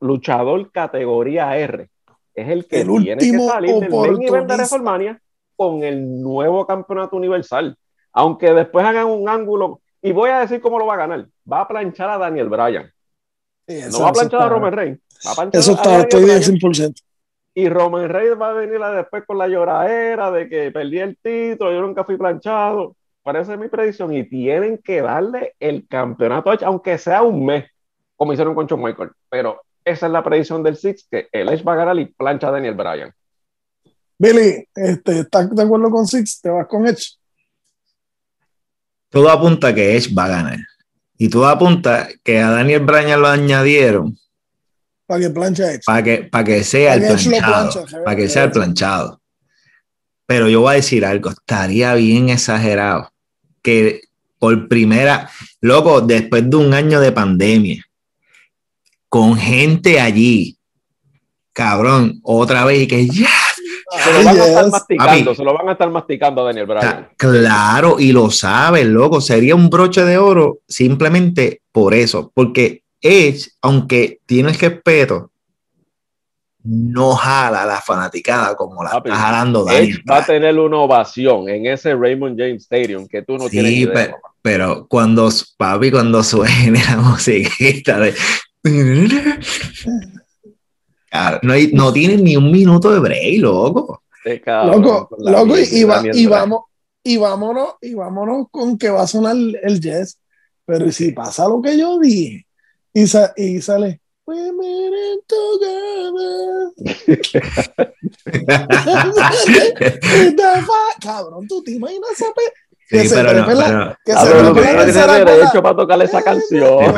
luchador 0.00 0.70
categoría 0.70 1.56
R. 1.56 1.88
Es 2.34 2.48
el 2.48 2.66
que 2.66 2.84
tiene 2.84 3.16
que 3.16 3.38
salir 3.38 3.74
del 3.74 3.90
main 3.90 4.22
event 4.22 4.48
de 4.48 4.54
WrestleMania 4.54 5.20
con 5.56 5.82
el 5.82 6.20
nuevo 6.20 6.66
campeonato 6.66 7.16
universal. 7.16 7.76
Aunque 8.12 8.52
después 8.52 8.84
hagan 8.84 9.06
un 9.06 9.28
ángulo, 9.28 9.80
y 10.02 10.12
voy 10.12 10.30
a 10.30 10.40
decir 10.40 10.60
cómo 10.60 10.78
lo 10.78 10.86
va 10.86 10.94
a 10.94 10.98
ganar. 10.98 11.26
Va 11.50 11.62
a 11.62 11.68
planchar 11.68 12.10
a 12.10 12.18
Daniel 12.18 12.48
Bryan. 12.48 12.90
no 13.90 14.00
va 14.00 14.08
a 14.08 14.12
planchar 14.12 14.42
a 14.42 14.48
Roman 14.48 14.72
Reigns. 14.72 15.00
eso 15.52 15.72
está, 15.72 16.00
estoy 16.00 16.24
100%. 16.24 16.94
Y 17.54 17.68
Roman 17.68 18.08
Reigns 18.08 18.40
va 18.40 18.50
a 18.50 18.54
venir 18.54 18.78
después 18.78 19.24
con 19.26 19.38
la 19.38 19.48
lloradera 19.48 20.30
de 20.30 20.48
que 20.48 20.70
perdí 20.70 21.00
el 21.00 21.16
título, 21.16 21.72
yo 21.72 21.80
nunca 21.80 22.04
fui 22.04 22.16
planchado. 22.16 22.96
Parece 23.22 23.56
mi 23.56 23.68
predicción. 23.68 24.14
Y 24.14 24.24
tienen 24.24 24.78
que 24.78 25.02
darle 25.02 25.54
el 25.60 25.86
campeonato, 25.86 26.50
aunque 26.64 26.96
sea 26.96 27.22
un 27.22 27.44
mes, 27.44 27.66
como 28.16 28.32
hicieron 28.32 28.54
con 28.54 28.68
John 28.68 28.82
Michael. 28.82 29.10
Pero 29.28 29.60
esa 29.84 30.06
es 30.06 30.12
la 30.12 30.22
predicción 30.22 30.62
del 30.62 30.76
Six, 30.76 31.06
que 31.10 31.28
el 31.32 31.48
Edge 31.48 31.64
va 31.64 31.72
a 31.74 31.76
ganar 31.76 31.98
y 31.98 32.06
plancha 32.06 32.48
a 32.48 32.52
Daniel 32.52 32.74
Bryan. 32.74 33.12
Billy, 34.18 34.68
este, 34.74 35.20
¿estás 35.20 35.54
de 35.54 35.62
acuerdo 35.62 35.90
con 35.90 36.06
Six? 36.06 36.40
¿Te 36.40 36.50
vas 36.50 36.66
con 36.66 36.86
Edge? 36.86 37.16
Todo 39.08 39.28
apunta 39.28 39.74
que 39.74 39.96
Edge 39.96 40.14
va 40.14 40.26
a 40.26 40.28
ganar. 40.28 40.58
Y 41.18 41.28
todo 41.28 41.48
apunta 41.48 42.08
que 42.22 42.38
a 42.38 42.50
Daniel 42.50 42.80
Bryan 42.80 43.20
lo 43.20 43.28
añadieron. 43.28 44.16
Para 45.10 45.22
que 45.22 45.30
plancha 45.30 45.72
Edge. 45.72 45.82
Para 45.84 46.02
que, 46.04 46.18
para 46.18 46.44
que 46.44 46.62
sea 46.62 46.94
el 46.94 47.02
planchado. 47.02 47.84
para 48.04 48.16
que 48.16 48.28
sea 48.28 48.44
el 48.44 48.52
planchado. 48.52 49.20
Pero 50.24 50.48
yo 50.48 50.60
voy 50.60 50.70
a 50.70 50.76
decir 50.76 51.04
algo, 51.04 51.30
estaría 51.30 51.94
bien 51.94 52.28
exagerado 52.28 53.10
que 53.60 54.02
por 54.38 54.68
primera, 54.68 55.28
loco, 55.60 56.00
después 56.00 56.48
de 56.48 56.56
un 56.56 56.74
año 56.74 57.00
de 57.00 57.10
pandemia, 57.10 57.84
con 59.08 59.36
gente 59.36 60.00
allí. 60.00 60.56
Cabrón, 61.52 62.20
otra 62.22 62.64
vez 62.64 62.82
y 62.82 62.86
que 62.86 63.08
ya. 63.08 63.28
Se 64.04 64.12
lo 64.12 64.22
van 64.22 64.38
a 64.38 64.44
estar 64.44 64.70
masticando, 64.70 65.34
se 65.34 65.42
lo 65.42 65.54
van 65.54 65.68
a 65.68 65.72
estar 65.72 65.90
masticando 65.90 66.42
a 66.42 66.44
Daniel 66.44 66.66
Bryan. 66.66 67.08
Claro, 67.16 67.96
y 67.98 68.12
lo 68.12 68.30
sabes, 68.30 68.86
loco. 68.86 69.20
Sería 69.20 69.56
un 69.56 69.68
broche 69.68 70.04
de 70.04 70.18
oro 70.18 70.60
simplemente 70.68 71.62
por 71.72 71.94
eso. 71.94 72.30
Porque 72.32 72.84
Edge, 73.00 73.50
aunque 73.62 74.20
tiene 74.26 74.50
el 74.50 74.58
respeto, 74.58 75.30
no 76.62 77.14
jala 77.14 77.64
la 77.64 77.80
fanaticada 77.80 78.54
como 78.54 78.82
la 78.84 78.90
está 78.98 79.14
jalando 79.14 79.64
Daniel. 79.64 80.02
va 80.08 80.18
a 80.18 80.26
tener 80.26 80.58
una 80.58 80.78
ovación 80.78 81.48
en 81.48 81.66
ese 81.66 81.94
Raymond 81.94 82.38
James 82.38 82.62
Stadium 82.62 83.08
que 83.08 83.22
tú 83.22 83.38
no 83.38 83.48
tienes 83.48 83.72
idea. 83.72 83.94
Pero, 83.94 84.16
pero 84.42 84.86
cuando, 84.86 85.30
papi, 85.56 85.90
cuando 85.90 86.22
suene 86.22 86.82
la 86.84 86.96
musiquita 86.98 87.98
de 87.98 88.14
no, 91.42 91.52
hay, 91.52 91.72
no 91.72 91.92
tienen 91.92 92.22
ni 92.22 92.36
un 92.36 92.50
minuto 92.50 92.92
de 92.92 93.00
break, 93.00 93.40
loco. 93.40 94.02
loco, 94.46 95.08
loco 95.18 95.58
y, 95.58 95.84
vamos, 95.84 96.16
y 97.02 97.16
vámonos, 97.16 97.74
y 97.80 97.94
vámonos 97.94 98.46
con 98.50 98.76
que 98.76 98.90
va 98.90 99.02
a 99.02 99.06
sonar 99.06 99.36
el 99.36 99.80
jazz. 99.80 100.18
Pero 100.64 100.90
si 100.92 101.12
pasa 101.12 101.48
lo 101.48 101.60
que 101.60 101.76
yo 101.76 101.98
dije, 101.98 102.46
y, 102.92 103.04
y 103.36 103.62
sale, 103.62 104.00
Cabrón, 111.00 111.48
tú 111.48 111.64
te 111.64 111.72
imaginas 111.72 112.10
que 112.90 113.08
se 113.08 113.14
pero 113.14 113.32
no, 113.32 113.46
pero, 113.46 113.96
que 114.04 114.12
se 114.12 114.26
pero, 114.26 114.52
tiene 114.52 115.24
derecho 115.24 115.62
para 115.62 115.76
tocarle 115.76 116.04
esa 116.06 116.20
canción. 116.24 116.92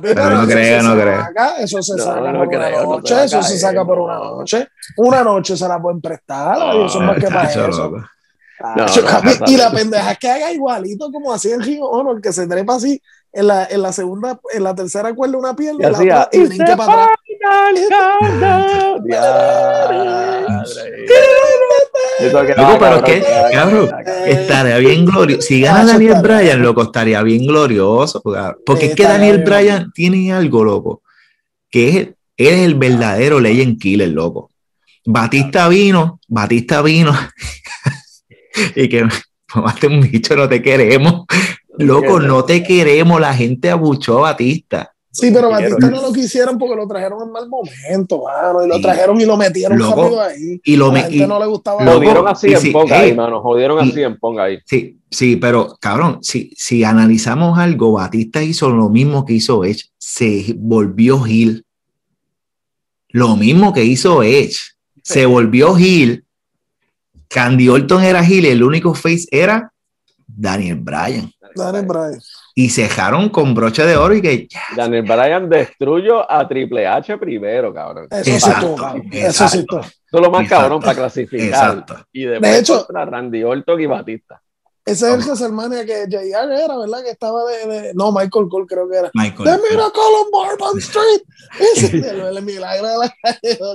pero 0.00 0.30
no 0.30 0.46
creo, 0.46 0.82
no 0.82 0.94
creo. 0.94 1.22
Eso 1.58 1.82
se 1.82 1.98
saca 1.98 2.32
por 2.32 2.48
una 2.48 2.82
noche, 2.82 3.24
eso 3.24 3.42
se 3.42 3.58
saca 3.58 3.84
por 3.84 3.98
una 3.98 4.18
noche. 4.18 4.68
Una 4.96 5.24
noche 5.24 5.54
se 5.56 5.68
la 5.68 5.80
pueden 5.80 6.00
prestar, 6.00 6.56
y 6.76 6.86
eso 6.86 6.98
es 6.98 7.04
más 7.04 7.18
que 7.18 7.28
para 7.28 7.50
eso. 7.50 7.92
y 9.46 9.56
la 9.56 9.70
pendeja 9.70 10.14
que 10.14 10.30
haga 10.30 10.50
igualito 10.50 11.12
como 11.12 11.30
hacía 11.32 11.56
el 11.56 11.62
Rio 11.62 11.84
Honor, 11.84 12.22
que 12.22 12.32
se 12.32 12.46
trepa 12.46 12.76
así 12.76 12.98
en 13.38 13.46
la, 13.46 13.66
en 13.70 13.82
la 13.82 13.92
segunda, 13.92 14.40
en 14.52 14.64
la 14.64 14.74
tercera 14.74 15.14
cuerda 15.14 15.38
una 15.38 15.54
pierna 15.54 15.88
y, 15.88 15.92
la 15.92 15.98
otra, 15.98 16.28
y 16.32 16.38
brinque 16.40 16.76
para 16.76 17.04
atrás. 17.04 17.08
Loco, 22.56 22.78
pero 22.80 23.04
que, 23.04 23.24
cabrón, 23.52 23.90
estaría 24.26 24.78
bien 24.78 25.04
glorioso. 25.04 25.42
Si 25.42 25.60
gana 25.60 25.84
Daniel 25.84 26.20
Bryan, 26.20 26.62
loco, 26.62 26.82
estaría 26.82 27.22
bien 27.22 27.46
glorioso. 27.46 28.20
Porque 28.66 28.86
es 28.86 28.96
que 28.96 29.04
Daniel 29.04 29.44
Bryan 29.44 29.92
tiene 29.92 30.32
algo, 30.32 30.64
loco, 30.64 31.02
que 31.70 31.88
es, 31.88 32.08
es 32.36 32.60
el 32.64 32.74
verdadero 32.74 33.38
legend 33.38 33.78
killer, 33.78 34.08
loco. 34.08 34.50
Batista 35.04 35.68
vino, 35.68 36.18
Batista 36.26 36.82
vino, 36.82 37.12
y 38.74 38.88
que 38.88 39.06
mamaste 39.54 39.86
un 39.86 40.00
bicho, 40.00 40.34
no 40.34 40.48
te 40.48 40.60
queremos. 40.60 41.24
Loco, 41.78 42.20
no 42.20 42.44
te 42.44 42.62
queremos, 42.62 43.20
la 43.20 43.34
gente 43.34 43.70
abuchó 43.70 44.18
a 44.18 44.32
Batista. 44.32 44.92
Sí, 45.10 45.30
pero 45.32 45.50
Batista 45.50 45.90
no 45.90 46.02
lo 46.02 46.12
quisieron 46.12 46.58
porque 46.58 46.76
lo 46.76 46.86
trajeron 46.86 47.22
en 47.24 47.32
mal 47.32 47.48
momento, 47.48 48.24
mano, 48.24 48.64
y 48.64 48.68
lo 48.68 48.80
trajeron 48.80 49.20
y 49.20 49.24
lo 49.24 49.36
metieron 49.36 49.78
rápido 49.78 50.20
ahí. 50.20 50.60
Y 50.62 50.76
lo 50.76 50.92
la 50.92 51.02
gente 51.02 51.26
no 51.26 51.40
le 51.40 51.46
gustaba. 51.46 51.82
Lo 51.82 51.98
dieron 51.98 52.28
así 52.28 52.52
en 52.52 52.72
ponga 52.72 53.00
ahí, 53.00 53.14
mano, 53.14 53.40
jodieron 53.40 53.78
así 53.80 54.02
en 54.02 54.18
ponga 54.18 54.44
ahí. 54.44 54.58
Sí, 54.64 54.98
sí, 55.10 55.36
pero 55.36 55.76
cabrón, 55.80 56.18
si, 56.22 56.52
si 56.56 56.84
analizamos 56.84 57.58
algo, 57.58 57.92
Batista 57.92 58.42
hizo 58.42 58.70
lo 58.70 58.90
mismo 58.90 59.24
que 59.24 59.32
hizo 59.34 59.64
Edge, 59.64 59.86
se 59.98 60.54
volvió 60.56 61.20
Gil. 61.20 61.64
Lo 63.08 63.36
mismo 63.36 63.72
que 63.72 63.84
hizo 63.84 64.22
Edge, 64.22 64.58
se 65.02 65.26
volvió 65.26 65.74
Gil. 65.74 66.24
Candy 67.28 67.68
Orton 67.68 68.02
era 68.04 68.22
Gil 68.24 68.44
y 68.44 68.48
el 68.48 68.62
único 68.62 68.94
face 68.94 69.26
era 69.30 69.72
Daniel 70.26 70.76
Bryan. 70.76 71.32
Daniel 71.58 71.86
Bryan. 71.86 72.20
Y 72.54 72.70
cejaron 72.70 73.28
con 73.28 73.54
broche 73.54 73.84
de 73.84 73.96
oro 73.96 74.14
y 74.14 74.22
que 74.22 74.48
Daniel 74.76 75.02
Bryan 75.02 75.48
destruyó 75.48 76.30
a 76.30 76.46
Triple 76.48 76.86
H 76.86 77.18
primero, 77.18 77.72
cabrón. 77.72 78.08
Eso 78.10 78.46
sí, 78.46 78.50
cabrón. 78.50 79.02
Eso 79.12 79.48
sí, 79.48 79.58
Eso 79.68 79.80
es 79.80 80.20
lo 80.20 80.30
más 80.30 80.48
cabrón 80.48 80.80
para 80.80 80.94
clasificar. 80.94 81.84
Y 82.12 82.24
de 82.24 82.58
hecho, 82.58 82.86
contra 82.86 83.04
Randy 83.04 83.44
Orton 83.44 83.80
y 83.80 83.86
Batista. 83.86 84.40
Ese 84.88 85.06
es 85.06 85.12
el 85.12 85.20
WrestleMania 85.20 85.84
que 85.84 86.06
JR 86.08 86.50
era, 86.50 86.78
¿verdad? 86.78 87.02
Que 87.02 87.10
estaba 87.10 87.44
de, 87.44 87.92
No, 87.94 88.10
Michael 88.10 88.48
Cole 88.48 88.66
creo 88.66 88.88
que 88.88 88.96
era. 88.96 89.10
Michael 89.12 89.44
The 89.44 89.68
Miracle 89.68 90.02
on 90.02 90.30
Bourbon 90.30 90.78
Street. 90.78 91.22
Ese 91.60 91.98
es 91.98 92.04
el, 92.04 92.42
milagro 92.42 92.88
de 92.88 92.96
la 92.96 93.14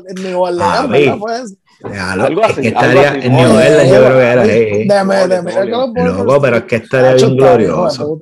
en 0.08 0.24
New 0.24 0.42
Orleans, 0.42 0.90
¿verdad? 0.90 1.18
Pues, 1.20 1.56
algo 1.84 2.44
así. 2.44 2.68
estaría 2.68 3.10
algo 3.10 3.20
así. 3.20 3.28
en 3.28 3.36
New 3.36 3.52
Orleans, 3.52 3.90
yo 3.90 4.06
creo 4.06 4.18
que 4.18 4.24
era. 4.24 5.04
Miracle 5.42 5.74
on 5.74 5.94
Bourbon 5.94 6.26
Loco, 6.26 6.42
pero 6.42 6.58
es 6.58 6.64
que 6.64 6.76
estaría 6.78 7.14
bien 7.14 7.38
glorioso. 7.38 8.20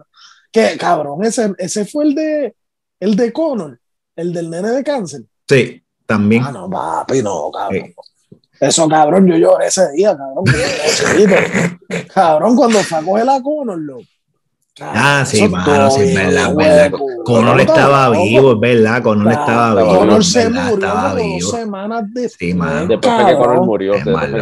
Que 0.52 0.78
cabrón, 0.78 1.24
ese, 1.24 1.54
ese 1.58 1.86
fue 1.86 2.06
el 2.06 2.16
de 2.16 2.56
el 3.00 3.16
de 3.16 3.32
Connor, 3.32 3.80
el 4.16 4.34
del 4.34 4.50
nene 4.50 4.70
de 4.70 4.84
cáncer. 4.84 5.22
Sí, 5.48 5.82
también. 6.06 6.44
Ah, 6.46 6.52
no, 6.52 6.70
papi, 6.70 7.22
no, 7.22 7.50
cabrón. 7.52 7.94
Eso, 8.60 8.88
cabrón, 8.88 9.26
yo 9.28 9.38
lloré 9.38 9.68
ese 9.68 9.92
día, 9.92 10.16
cabrón. 10.16 10.46
cabrón, 12.14 12.56
cuando 12.56 12.84
sacó 12.84 13.18
el 13.18 13.28
a 13.28 13.42
Connor, 13.42 13.80
loco. 13.80 14.04
Ah, 14.80 15.26
sí, 15.28 15.50
mano, 15.50 15.92
sí, 15.92 16.02
es 16.02 16.16
verdad, 16.16 16.56
verdad. 16.56 16.92
Conor 17.26 17.60
estaba 17.60 18.10
vivo, 18.10 18.54
es 18.54 18.60
verdad, 18.62 19.04
Conor 19.04 19.34
estaba 19.34 19.76
vivo. 19.76 20.00
Conor 20.00 20.24
se 20.24 20.50
murió 20.50 21.42
semanas 21.42 22.04
después. 22.14 22.36
Sí, 22.40 22.54
mano. 22.54 22.88
Después 22.88 23.14
fue 23.14 23.26
que 23.26 23.36
Conor 23.38 23.66
murió. 23.66 23.94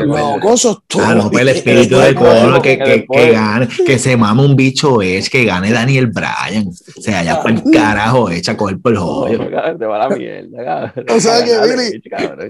Loco, 0.06 0.54
eso 0.54 0.72
es 0.72 0.78
todo. 0.86 1.04
Ah, 1.04 1.16
no, 1.16 1.32
el 1.32 1.50
espíritu 1.50 1.98
de 1.98 2.14
Conor 2.14 2.62
que, 2.62 2.78
que, 2.78 3.08
que 3.12 3.32
gane, 3.32 3.68
que 3.68 3.98
se 3.98 4.16
mame 4.16 4.46
un 4.46 4.56
bicho 4.56 5.02
es, 5.02 5.32
que 5.32 5.46
gane 5.46 5.72
Daniel 5.72 6.08
Bryan. 6.08 6.68
O 6.68 7.02
sea, 7.02 7.24
ya 7.24 7.42
por 7.42 7.50
el 7.50 7.64
carajo 7.64 8.30
echa 8.30 8.52
a 8.52 8.58
coger 8.58 8.80
por 8.80 8.92
el 8.92 9.00
joyo. 9.00 9.40
Te 9.80 9.86
va 9.86 9.98
la 9.98 10.10
mierda, 10.10 10.94
O 11.10 11.20
sea 11.20 11.44
que, 11.44 11.58
Billy, 11.58 12.04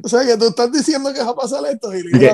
o 0.03 0.09
sea 0.09 0.25
que 0.25 0.35
tú 0.35 0.47
estás 0.47 0.69
diciendo 0.73 1.13
que 1.13 1.23
va 1.23 1.29
a 1.29 1.35
pasar 1.35 1.61
esto, 1.71 1.89
Billy. 1.91 2.11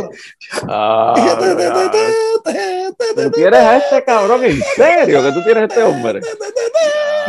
Tú 3.15 3.31
tienes 3.31 3.59
a 3.59 3.77
este 3.77 4.03
cabrón 4.03 4.43
en 4.43 4.61
serio, 4.75 5.21
tú 5.35 5.43
tienes 5.43 5.69
este 5.69 5.83
hombre. 5.83 6.21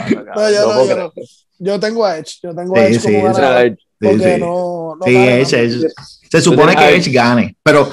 No, 0.09 0.51
yo, 0.51 0.75
no, 0.75 0.87
yo, 0.87 0.97
no. 0.97 1.13
yo 1.59 1.81
tengo 1.81 2.05
a 2.05 2.19
Edge, 2.19 2.39
yo 2.43 2.55
tengo 2.55 2.77
a 2.77 2.87
Edge 2.87 3.03
como 3.03 3.23
ganador. 3.25 3.79
Porque 3.99 4.39
no, 4.39 4.99
sí, 5.05 5.17
Edge, 5.17 5.53
Edge. 5.55 5.89
Se 6.31 6.41
supone 6.41 6.77
que 6.77 6.97
Edge 6.97 7.11
gane, 7.11 7.57
pero. 7.63 7.91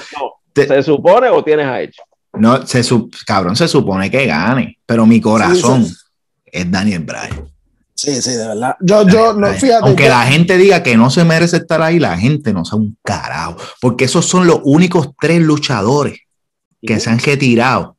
¿Se 0.54 0.84
supone 0.84 1.30
o 1.30 1.44
tienes 1.44 1.66
a 1.66 1.82
Edge? 1.82 1.96
No, 2.34 2.66
se 2.66 2.82
cabrón, 3.26 3.56
se 3.56 3.68
supone 3.68 4.12
que 4.12 4.26
gane, 4.26 4.78
pero 4.86 5.06
mi 5.06 5.22
corazón 5.22 5.88
es 6.46 6.72
Daniel 6.72 7.04
Bryan. 7.04 7.48
Sí, 7.96 8.22
sí, 8.22 8.32
de 8.32 8.48
verdad. 8.48 8.76
Yo, 8.82 9.08
yo, 9.08 9.34
no, 9.34 9.48
fíjate. 9.54 9.86
Aunque 9.86 10.10
la 10.10 10.24
gente 10.24 10.58
diga 10.58 10.84
que 10.84 10.98
no 10.98 11.10
se 11.10 11.24
merece 11.24 11.58
estar 11.58 11.82
ahí, 11.82 12.00
la 12.00 12.18
gente 12.18 12.52
no 12.52 12.66
sabe 12.66 12.82
un 12.82 12.98
carajo, 13.04 13.56
porque 13.80 14.06
esos 14.06 14.26
son 14.26 14.46
los 14.46 14.60
únicos 14.64 15.12
tres 15.20 15.42
luchadores 15.42 16.20
que 16.82 17.00
se 17.00 17.10
han 17.10 17.20
retirado 17.20 17.98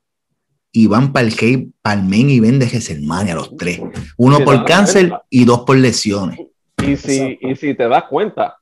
y 0.77 0.89
van 0.89 1.13
para 1.13 1.27
el 1.27 1.35
Cape, 1.35 1.69
para 1.83 2.01
el 2.01 2.07
main 2.07 2.29
event 2.31 2.61
de 2.61 3.31
a 3.31 3.35
los 3.37 3.57
tres. 3.57 3.81
Uno 4.17 4.41
por 4.41 4.65
cáncer 4.65 5.13
y 5.31 5.45
dos 5.45 5.61
por 5.61 5.77
lesiones. 5.77 6.41
Y 6.85 6.97
si, 6.97 7.39
y 7.41 7.55
si 7.55 7.75
te 7.75 7.89
das 7.89 8.05
cuenta, 8.11 8.59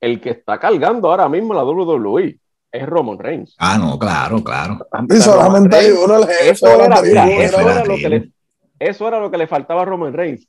el 0.00 0.22
que 0.22 0.30
está 0.30 0.58
cargando 0.58 1.10
ahora 1.10 1.28
mismo 1.28 1.52
la 1.52 1.64
WWE 1.64 2.38
es 2.72 2.86
Roman 2.86 3.18
Reigns. 3.18 3.54
Ah, 3.58 3.76
no, 3.76 3.98
claro, 3.98 4.42
claro. 4.42 4.78
Y 5.10 5.16
solamente 5.16 5.76
hay 5.76 5.90
uno 5.90 6.18
eso, 6.20 6.66
era, 6.66 6.96
eso, 6.96 7.60
era 7.60 7.84
lo 7.84 7.96
que 7.96 8.08
le, 8.08 8.32
eso 8.78 9.06
era 9.06 9.20
lo 9.20 9.30
que 9.30 9.36
le 9.36 9.46
faltaba 9.46 9.82
a 9.82 9.84
Roman 9.84 10.14
Reigns. 10.14 10.48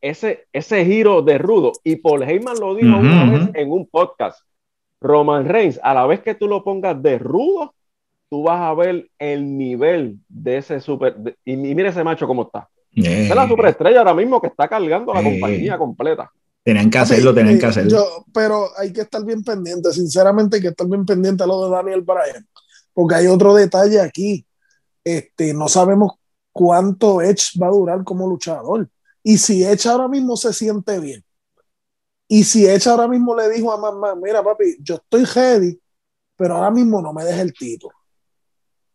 Ese, 0.00 0.46
ese 0.52 0.84
giro 0.84 1.22
de 1.22 1.38
rudo. 1.38 1.72
Y 1.82 1.96
Paul 1.96 2.22
Heyman 2.22 2.60
lo 2.60 2.76
dijo 2.76 2.96
una 2.96 3.24
vez 3.32 3.50
en 3.54 3.72
un 3.72 3.88
podcast. 3.88 4.42
Roman 5.00 5.46
Reigns, 5.46 5.80
a 5.82 5.92
la 5.92 6.06
vez 6.06 6.20
que 6.20 6.36
tú 6.36 6.46
lo 6.46 6.62
pongas 6.62 7.02
de 7.02 7.18
rudo, 7.18 7.74
tú 8.30 8.44
vas 8.44 8.60
a 8.60 8.72
ver 8.74 9.10
el 9.18 9.58
nivel 9.58 10.20
de 10.28 10.58
ese 10.58 10.80
super. 10.80 11.36
y, 11.44 11.56
mire 11.56 11.88
ese 11.88 12.04
macho 12.04 12.26
cómo 12.26 12.42
está. 12.44 12.70
es 12.94 13.34
la 13.34 13.46
superestrella 13.46 13.98
ahora 13.98 14.14
mismo 14.14 14.40
que 14.40 14.46
está 14.46 14.68
cargando 14.68 15.12
la 15.12 15.22
compañía 15.22 15.76
completa. 15.76 16.30
Tenían 16.62 16.90
que 16.90 16.98
hacerlo, 16.98 17.34
tenían 17.34 17.58
que 17.58 17.66
hacerlo. 17.66 18.24
pero 18.32 18.68
hay 18.78 18.92
que 18.92 19.00
estar 19.00 19.24
bien 19.24 19.42
pendiente, 19.42 19.92
sinceramente, 19.92 20.56
hay 20.56 20.62
que 20.62 20.68
estar 20.68 20.86
bien 20.86 21.04
pendiente 21.04 21.42
a 21.42 21.46
lo 21.46 21.64
de 21.64 21.70
Daniel 21.70 22.02
Bryan, 22.02 22.46
porque 22.94 23.16
hay 23.16 23.26
otro 23.26 23.54
detalle 23.54 24.00
aquí. 24.00 24.46
Este, 25.02 25.52
no 25.52 25.68
sabemos 25.68 26.12
cuánto 26.52 27.22
Edge 27.22 27.58
va 27.60 27.66
a 27.66 27.70
durar 27.70 28.04
como 28.04 28.28
luchador. 28.28 28.88
Y 29.22 29.38
si 29.38 29.64
Edge 29.64 29.88
ahora 29.88 30.06
mismo 30.06 30.36
se 30.36 30.52
siente 30.52 31.00
bien, 31.00 31.24
y 32.28 32.44
si 32.44 32.66
Edge 32.66 32.88
ahora 32.88 33.08
mismo 33.08 33.34
le 33.34 33.48
dijo 33.48 33.72
a 33.72 33.76
mamá, 33.76 34.14
mira 34.14 34.42
papi, 34.44 34.76
yo 34.80 34.96
estoy 34.96 35.24
ready, 35.24 35.80
pero 36.36 36.56
ahora 36.56 36.70
mismo 36.70 37.02
no 37.02 37.12
me 37.12 37.24
dejes 37.24 37.40
el 37.40 37.52
título 37.52 37.99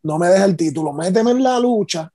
no 0.06 0.18
me 0.18 0.28
dejes 0.28 0.44
el 0.44 0.56
título, 0.56 0.92
méteme 0.92 1.32
en 1.32 1.42
la 1.42 1.58
lucha, 1.58 2.12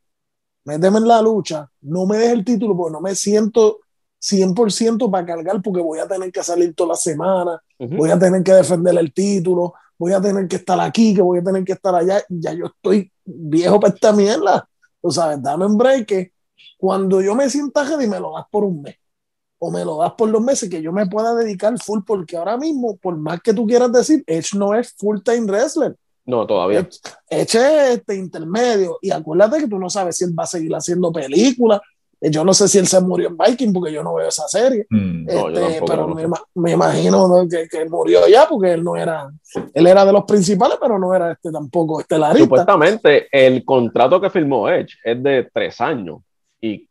méteme 0.64 1.00
en 1.00 1.08
la 1.10 1.22
lucha, 1.22 1.70
no 1.82 2.06
me 2.06 2.18
dejes 2.18 2.34
el 2.34 2.46
título 2.46 2.78
porque 2.78 2.94
no 2.94 3.02
me 3.02 3.14
siento 3.16 3.80
100% 4.22 5.12
para 5.12 5.26
cargar 5.26 5.62
porque 5.62 5.82
voy 5.82 6.00
a 6.00 6.08
tener 6.08 6.32
que 6.32 6.42
salir 6.42 6.74
toda 6.74 6.90
la 6.90 6.96
semana, 6.96 7.62
voy 7.78 8.10
a 8.10 8.18
tener 8.18 8.44
que 8.44 8.54
defender 8.54 8.98
el 8.98 9.14
título, 9.14 9.74
voy 9.98 10.14
a 10.14 10.22
tener 10.22 10.48
que 10.48 10.56
estar 10.56 10.80
aquí, 10.80 11.14
que 11.14 11.22
voy 11.22 11.40
a 11.40 11.44
tener 11.44 11.66
que 11.66 11.74
estar 11.74 11.94
allá, 11.94 12.24
ya 12.30 12.54
yo 12.54 12.68
estoy 12.68 13.12
viejo 13.26 13.78
para 13.78 13.94
esta 13.94 14.14
mierda, 14.14 14.70
tú 15.02 15.12
sabes, 15.12 15.42
dame 15.42 15.66
un 15.66 15.78
break, 15.78 16.32
cuando 16.78 17.22
yo 17.22 17.36
me 17.36 17.50
sienta 17.50 17.84
ready 17.84 18.08
me 18.08 18.22
lo 18.22 18.34
das 18.36 18.46
por 18.50 18.64
un 18.64 18.82
mes 18.84 18.96
o 19.60 19.70
me 19.70 19.84
lo 19.84 19.98
das 19.98 20.14
por 20.14 20.32
dos 20.32 20.42
meses 20.42 20.70
que 20.70 20.82
yo 20.82 20.94
me 20.94 21.08
pueda 21.08 21.36
dedicar 21.36 21.78
full, 21.78 22.00
porque 22.08 22.38
ahora 22.38 22.56
mismo, 22.56 22.96
por 22.98 23.18
más 23.18 23.42
que 23.42 23.54
tú 23.54 23.68
quieras 23.68 23.92
decir, 23.92 24.24
Edge 24.26 24.58
no 24.58 24.74
es 24.74 24.94
full 24.94 25.20
time 25.24 25.42
wrestler. 25.42 25.96
No, 26.26 26.46
todavía. 26.46 26.88
Eche 27.30 27.94
este 27.94 28.16
intermedio 28.16 29.00
y 29.02 29.12
acuérdate 29.12 29.60
que 29.60 29.68
tú 29.68 29.80
no 29.80 29.90
sabes 29.90 30.18
si 30.18 30.26
él 30.26 30.38
va 30.38 30.44
a 30.44 30.48
seguir 30.48 30.74
haciendo 30.74 31.12
películas. 31.12 31.82
Eh, 32.20 32.30
yo 32.30 32.46
no 32.46 32.54
sé 32.54 32.68
si 32.68 32.78
él 32.78 32.88
se 32.88 33.02
murió 33.02 33.30
en 33.30 33.38
Viking 33.38 33.74
porque 33.74 33.92
yo 33.92 34.04
no 34.04 34.14
veo 34.14 34.28
esa 34.28 34.48
serie. 34.48 34.86
Mm. 34.90 35.28
Este, 35.28 35.82
pero 35.86 36.08
me, 36.54 36.72
imagino 36.72 37.48
que, 37.50 37.68
que, 37.68 37.86
murió 37.90 38.28
ya 38.28 38.48
porque 38.48 38.74
él 38.74 38.84
no 38.84 38.96
era, 38.96 39.32
él 39.74 39.88
era 39.88 40.06
de 40.06 40.14
los 40.14 40.24
principales, 40.26 40.78
pero 40.80 41.00
no 41.00 41.14
era 41.14 41.32
este 41.32 41.52
tampoco 41.52 42.00
estelarista. 42.00 42.44
Supuestamente 42.44 43.28
el 43.32 43.66
contrato 43.66 44.22
que 44.22 44.30
firmó 44.30 44.70
Edge 44.70 44.96
es 45.04 45.22
de 45.24 45.50
tres 45.52 45.82
años 45.82 46.20
y, 46.64 46.88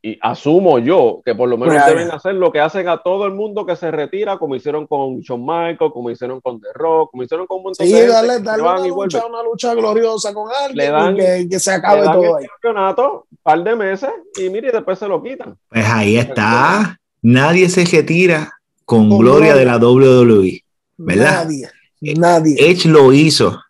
y, 0.00 0.18
asumo 0.22 0.78
yo 0.78 1.20
que 1.24 1.34
por 1.34 1.48
lo 1.48 1.58
menos 1.58 1.84
deben 1.84 2.08
hacer 2.12 2.36
lo 2.36 2.52
que 2.52 2.60
hacen 2.60 2.88
a 2.88 2.98
todo 2.98 3.26
el 3.26 3.34
mundo 3.34 3.66
que 3.66 3.74
se 3.74 3.90
retira, 3.90 4.38
como 4.38 4.54
hicieron 4.54 4.86
con 4.86 5.18
Shawn 5.20 5.40
Michaels, 5.40 5.92
como 5.92 6.08
hicieron 6.08 6.40
con 6.40 6.60
The 6.60 6.68
Rock, 6.74 7.10
como 7.10 7.24
hicieron 7.24 7.48
con 7.48 7.56
un 7.56 7.62
montón 7.64 7.84
sí, 7.84 7.92
de 7.92 8.06
darle, 8.06 8.38
darle 8.38 8.62
una, 8.62 8.86
lucha, 8.86 9.26
una, 9.26 9.42
lucha, 9.42 9.74
gloriosa 9.74 10.32
con 10.32 10.48
alguien 10.52 11.16
que, 11.16 11.48
que, 11.50 11.58
se 11.58 11.72
acabe 11.72 12.02
todo 12.02 12.36
ahí. 12.36 12.46
campeonato, 12.46 13.26
un 13.28 13.38
par 13.42 13.64
de 13.64 13.74
meses 13.74 14.10
y 14.36 14.48
mire, 14.50 14.70
después 14.70 14.96
se 15.00 15.08
lo 15.08 15.20
quitan. 15.20 15.56
Pues 15.68 15.84
ahí 15.84 16.16
está. 16.16 16.96
Nadie 17.20 17.68
se 17.68 17.84
retira 17.84 18.52
con, 18.84 19.10
gloria, 19.10 19.56
de 19.56 19.64
la 19.64 19.78
WWE, 19.78 20.62
¿verdad? 20.96 21.44
Nadie. 21.44 21.68
Nadie. 22.00 22.56
Edge 22.56 22.86
lo 22.88 23.12
hizo, 23.12 23.60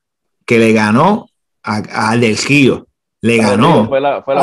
que 0.45 0.59
le 0.59 0.75
ganó 0.75 1.31
al 1.63 2.21
del 2.21 2.37
Gio 2.37 2.88
le 3.21 3.39
ganó. 3.39 3.91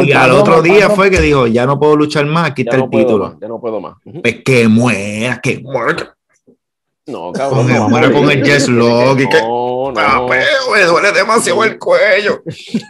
y 0.03 0.11
al 0.11 0.31
otro 0.31 0.61
día 0.61 0.89
fue 0.89 1.09
que 1.09 1.21
dijo, 1.21 1.47
ya 1.47 1.65
no 1.65 1.79
puedo 1.79 1.95
luchar 1.95 2.25
más, 2.25 2.51
quita 2.53 2.75
el 2.75 2.89
título. 2.89 3.37
ya 3.39 3.47
no 3.47 3.59
puedo 3.59 3.79
más. 3.79 3.95
Pues 4.03 4.43
que 4.43 4.67
muera, 4.67 5.39
que 5.41 5.59
muera. 5.59 6.15
No, 7.07 7.31
cabrón. 7.31 7.71
No, 7.71 7.87
muera 7.87 8.11
con 8.11 8.31
el 8.31 8.43
Jess 8.43 8.67
Log 8.67 9.19
y 9.19 9.29
que 9.29 9.39
no, 9.39 9.91
no. 9.91 10.27
me 10.27 10.83
duele 10.85 11.11
demasiado 11.11 11.63
el 11.63 11.77
cuello. 11.77 12.41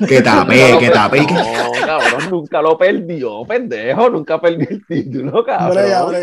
Que 0.07 0.21
tapé, 0.21 0.77
que 0.79 0.89
tapé. 0.89 1.21
No, 1.21 1.85
cabrón, 1.85 2.29
nunca 2.31 2.61
lo 2.61 2.77
perdió, 2.77 3.43
pendejo, 3.45 4.09
nunca 4.09 4.39
perdió 4.39 4.69
el 4.69 4.85
título, 4.85 5.43
cabrón. 5.43 6.15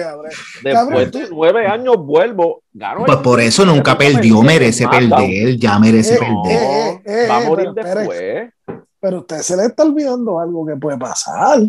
Después 0.62 1.12
de 1.12 1.28
nueve 1.30 1.66
años 1.66 1.96
vuelvo, 1.98 2.62
gano. 2.72 3.04
Pues 3.04 3.18
por 3.18 3.40
eso 3.42 3.66
nunca 3.66 3.98
perdió, 3.98 4.40
merece 4.40 4.88
perder, 4.88 5.56
ya 5.58 5.78
merece 5.78 6.18
perder. 6.18 7.30
Va 7.30 7.36
a 7.36 7.40
morir 7.40 7.72
después. 7.74 8.50
Pero 9.02 9.16
a 9.16 9.20
usted 9.20 9.38
se 9.38 9.56
le 9.56 9.64
está 9.64 9.82
olvidando 9.82 10.38
algo 10.38 10.64
que 10.64 10.76
puede 10.76 10.96
pasar. 10.96 11.60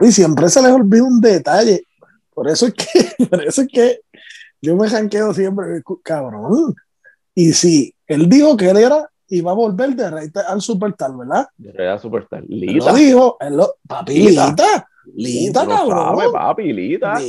y 0.00 0.10
siempre 0.10 0.48
se 0.48 0.62
les 0.62 0.72
olvida 0.72 1.04
un 1.04 1.20
detalle. 1.20 1.82
Por 2.32 2.48
eso 2.48 2.68
es 2.68 2.72
que, 2.72 3.24
por 3.28 3.44
eso 3.44 3.60
es 3.60 3.68
que 3.68 4.00
yo 4.62 4.74
me 4.76 4.88
janqueo 4.88 5.34
siempre, 5.34 5.82
cabrón. 6.02 6.74
Y 7.34 7.52
si 7.52 7.94
él 8.06 8.30
dijo 8.30 8.56
que 8.56 8.70
él 8.70 8.78
era 8.78 9.06
iba 9.28 9.50
a 9.50 9.54
volver 9.54 9.94
de 9.94 10.10
rey 10.10 10.28
al 10.48 10.62
superstar, 10.62 11.14
¿verdad? 11.14 11.48
De 11.58 11.70
rey 11.72 11.86
al 11.86 12.00
superstar. 12.00 12.42
Lita. 12.48 12.92
Lo 12.92 12.94
dijo, 12.94 13.36
él 13.38 13.56
lo, 13.58 13.74
papi, 13.86 14.30
Lita. 14.30 14.88
Lita, 15.14 15.66
cabrón. 15.66 16.16
Sabe, 16.16 16.32
papi, 16.32 16.72
Lita. 16.72 17.20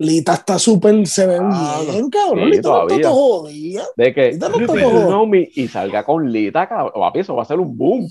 Lita 0.00 0.34
está 0.34 0.60
súper, 0.60 1.04
se 1.08 1.26
ve 1.26 1.40
ah, 1.42 1.80
bien, 1.90 2.08
cabrón. 2.08 2.50
Lita 2.50 2.68
no 2.68 2.88
está 2.88 3.10
jodida. 3.10 3.82
De 3.96 4.14
que 4.14 4.30
Lita 4.30 4.48
no 4.48 4.60
está 4.60 5.50
y 5.60 5.66
salga 5.66 6.04
con 6.04 6.30
Lita, 6.30 6.68
cabrón. 6.68 6.92
Papi, 6.94 7.18
eso 7.18 7.34
va 7.34 7.42
a 7.42 7.46
ser 7.46 7.58
un 7.58 7.76
boom. 7.76 8.08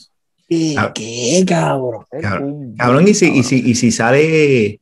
¿Y 0.47 0.75
qué, 0.93 1.43
cabrón? 1.45 2.05
Cabrón, 2.77 3.07
y 3.07 3.13
si, 3.13 3.27
y 3.27 3.43
si, 3.43 3.69
y 3.69 3.75
si 3.75 3.91
sale 3.91 4.79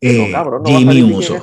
eh, 0.00 0.32
Jimmy 0.64 1.02
Uso. 1.02 1.42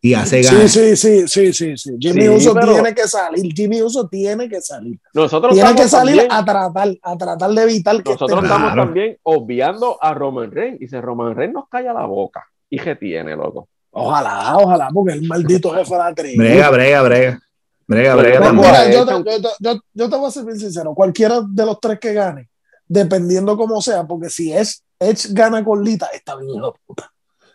Y 0.00 0.14
hace 0.14 0.42
ganas. 0.42 0.70
Sí, 0.72 0.96
sí, 0.96 1.26
sí, 1.26 1.52
sí, 1.52 1.76
sí, 1.76 1.96
Jimmy 1.98 2.28
Uso 2.28 2.54
tiene 2.54 2.94
que 2.94 3.08
salir. 3.08 3.52
Jimmy 3.54 3.82
Uso 3.82 4.06
tiene 4.06 4.48
que 4.48 4.60
salir. 4.60 4.98
Nosotros 5.12 5.54
tiene 5.54 5.74
que 5.74 5.88
salir 5.88 6.26
a 6.30 6.44
tratar, 6.44 6.88
a 7.02 7.16
tratar 7.16 7.50
de 7.50 7.62
evitar 7.62 8.02
que 8.02 8.12
Nosotros 8.12 8.42
estamos 8.42 8.74
también 8.74 9.18
obviando 9.22 9.98
a 10.02 10.14
Roman 10.14 10.50
Reigns. 10.50 10.80
Y 10.82 10.88
si 10.88 11.00
Roman 11.00 11.34
Reigns 11.34 11.54
nos 11.54 11.68
calla 11.68 11.92
la 11.92 12.06
boca, 12.06 12.44
¿y 12.70 12.78
qué 12.78 12.96
tiene, 12.96 13.36
loco? 13.36 13.68
Ojalá, 13.90 14.56
ojalá, 14.58 14.88
porque 14.92 15.14
el 15.14 15.22
maldito 15.26 15.70
jefe 15.74 15.92
de 15.92 15.98
la 15.98 16.14
tribu. 16.14 16.42
Brega, 16.42 16.70
brega, 16.70 17.02
brega. 17.02 17.40
Brega, 17.86 18.14
brega, 18.14 18.90
yo, 18.90 19.80
yo, 19.92 20.10
te 20.10 20.16
voy 20.16 20.26
a 20.26 20.30
ser 20.30 20.44
bien 20.44 20.58
sincero, 20.58 20.94
cualquiera 20.94 21.42
de 21.46 21.66
los 21.66 21.78
tres 21.80 21.98
que 22.00 22.14
gane, 22.14 22.48
dependiendo 22.88 23.56
cómo 23.56 23.82
sea, 23.82 24.06
porque 24.06 24.30
si 24.30 24.52
es 24.52 24.82
Edge 24.98 25.28
gana 25.32 25.62
con 25.62 25.84
Lita, 25.84 26.06
está 26.06 26.36
bien 26.36 26.50
puta. 26.86 27.10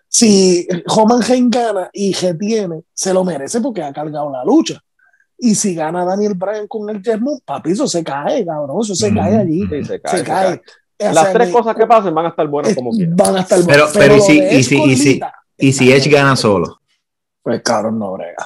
Si 0.08 0.68
Roman 0.86 1.22
Reigns 1.22 1.52
gana 1.52 1.90
y 1.94 2.14
G 2.14 2.38
tiene, 2.38 2.82
se 2.94 3.14
lo 3.14 3.24
merece 3.24 3.62
porque 3.62 3.84
ha 3.84 3.94
cargado 3.94 4.32
la 4.32 4.44
lucha. 4.44 4.82
Y 5.38 5.56
si 5.56 5.74
gana 5.74 6.04
Daniel 6.04 6.34
Bryan 6.34 6.68
con 6.68 6.90
el 6.90 7.02
Jesmo, 7.02 7.40
papi, 7.46 7.72
eso 7.72 7.88
se 7.88 8.04
cae, 8.04 8.46
cabrón, 8.46 8.82
eso 8.82 8.96
se 8.96 9.14
cae 9.14 9.38
allí. 9.38 9.68
se, 9.86 10.02
cae, 10.24 10.62
Las 10.98 11.32
tres 11.32 11.50
cosas 11.50 11.76
que 11.76 11.88
pasen 11.88 12.14
van 12.14 12.26
a 12.26 12.30
estar 12.30 12.48
buenas 12.48 12.76
como 12.76 12.92
quieran. 12.92 13.16
Van 13.16 13.38
a 13.38 13.42
estar 13.42 13.62
buenas. 13.62 13.92
Pero, 13.94 14.06
pero, 14.06 14.18
y, 14.18 14.22
si, 14.22 14.40
y, 14.40 14.64
si, 14.64 14.84
y, 14.84 14.96
si, 14.98 15.22
y 15.58 15.74
si 15.74 15.94
Edge 15.94 16.10
gana 16.10 16.36
solo. 16.36 16.80
Pues 17.42 17.62
cabrón, 17.62 18.00
no 18.00 18.14
brega. 18.14 18.46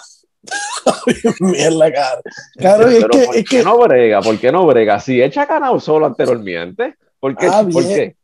Mierda, 1.39 1.91
cara. 1.91 2.21
Claro, 2.55 2.87
es 2.87 3.05
que, 3.05 3.25
¿por 3.25 3.35
qué 3.35 3.43
que... 3.43 3.63
no 3.63 3.77
brega? 3.77 4.21
¿Por 4.21 4.39
qué 4.39 4.51
no 4.51 4.65
brega? 4.65 4.99
Si 4.99 5.21
Edge 5.21 5.39
ha 5.39 5.45
ganado 5.45 5.79
solo 5.79 6.05
anteriormente. 6.05 6.95
¿Por 7.19 7.37
qué? 7.37 7.47
Ah, 7.47 7.65
¿Por 7.71 7.83
qué? 7.83 8.17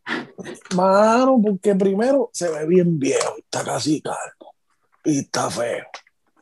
Mano, 0.75 1.39
porque 1.41 1.73
primero 1.75 2.29
se 2.33 2.49
ve 2.49 2.65
bien 2.67 2.99
viejo, 2.99 3.35
está 3.37 3.63
casi 3.63 4.01
calvo 4.01 4.55
y 5.05 5.19
está 5.19 5.49
feo. 5.49 5.85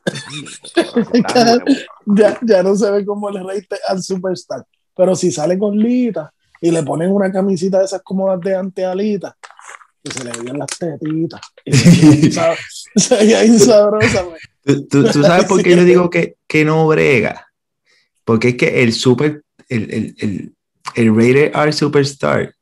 ya, 2.06 2.38
ya, 2.42 2.62
no 2.62 2.74
se 2.74 2.90
ve 2.90 3.04
como 3.04 3.28
el 3.28 3.46
rey 3.46 3.66
al 3.86 4.02
superstar. 4.02 4.64
Pero 4.96 5.14
si 5.14 5.30
sale 5.30 5.58
con 5.58 5.78
Lita 5.78 6.32
y 6.60 6.70
le 6.70 6.82
ponen 6.82 7.12
una 7.12 7.30
camisita 7.30 7.78
de 7.78 7.84
esas 7.84 8.02
como 8.02 8.28
las 8.28 8.40
de 8.40 8.56
antealita, 8.56 9.36
que 10.02 10.10
se 10.10 10.24
le 10.24 10.32
veían 10.32 10.58
las 10.58 10.78
tetitas. 10.78 11.40
Y 11.64 13.00
se 13.00 13.16
veía 13.16 13.44
insabrosa. 13.44 14.24
¿Tú, 14.68 14.86
tú, 14.86 15.04
tú 15.04 15.22
sabes 15.22 15.46
por 15.46 15.62
qué 15.62 15.74
yo 15.74 15.84
digo 15.84 16.10
que, 16.10 16.36
que 16.46 16.64
no 16.64 16.86
brega? 16.86 17.46
Porque 18.24 18.48
es 18.48 18.54
que 18.56 18.82
el 18.82 18.92
super, 18.92 19.42
el, 19.70 19.90
el, 19.90 20.14
el, 20.18 20.54
el 20.94 21.16
Rated 21.16 21.52
R 21.54 21.72
Superstar 21.72 22.54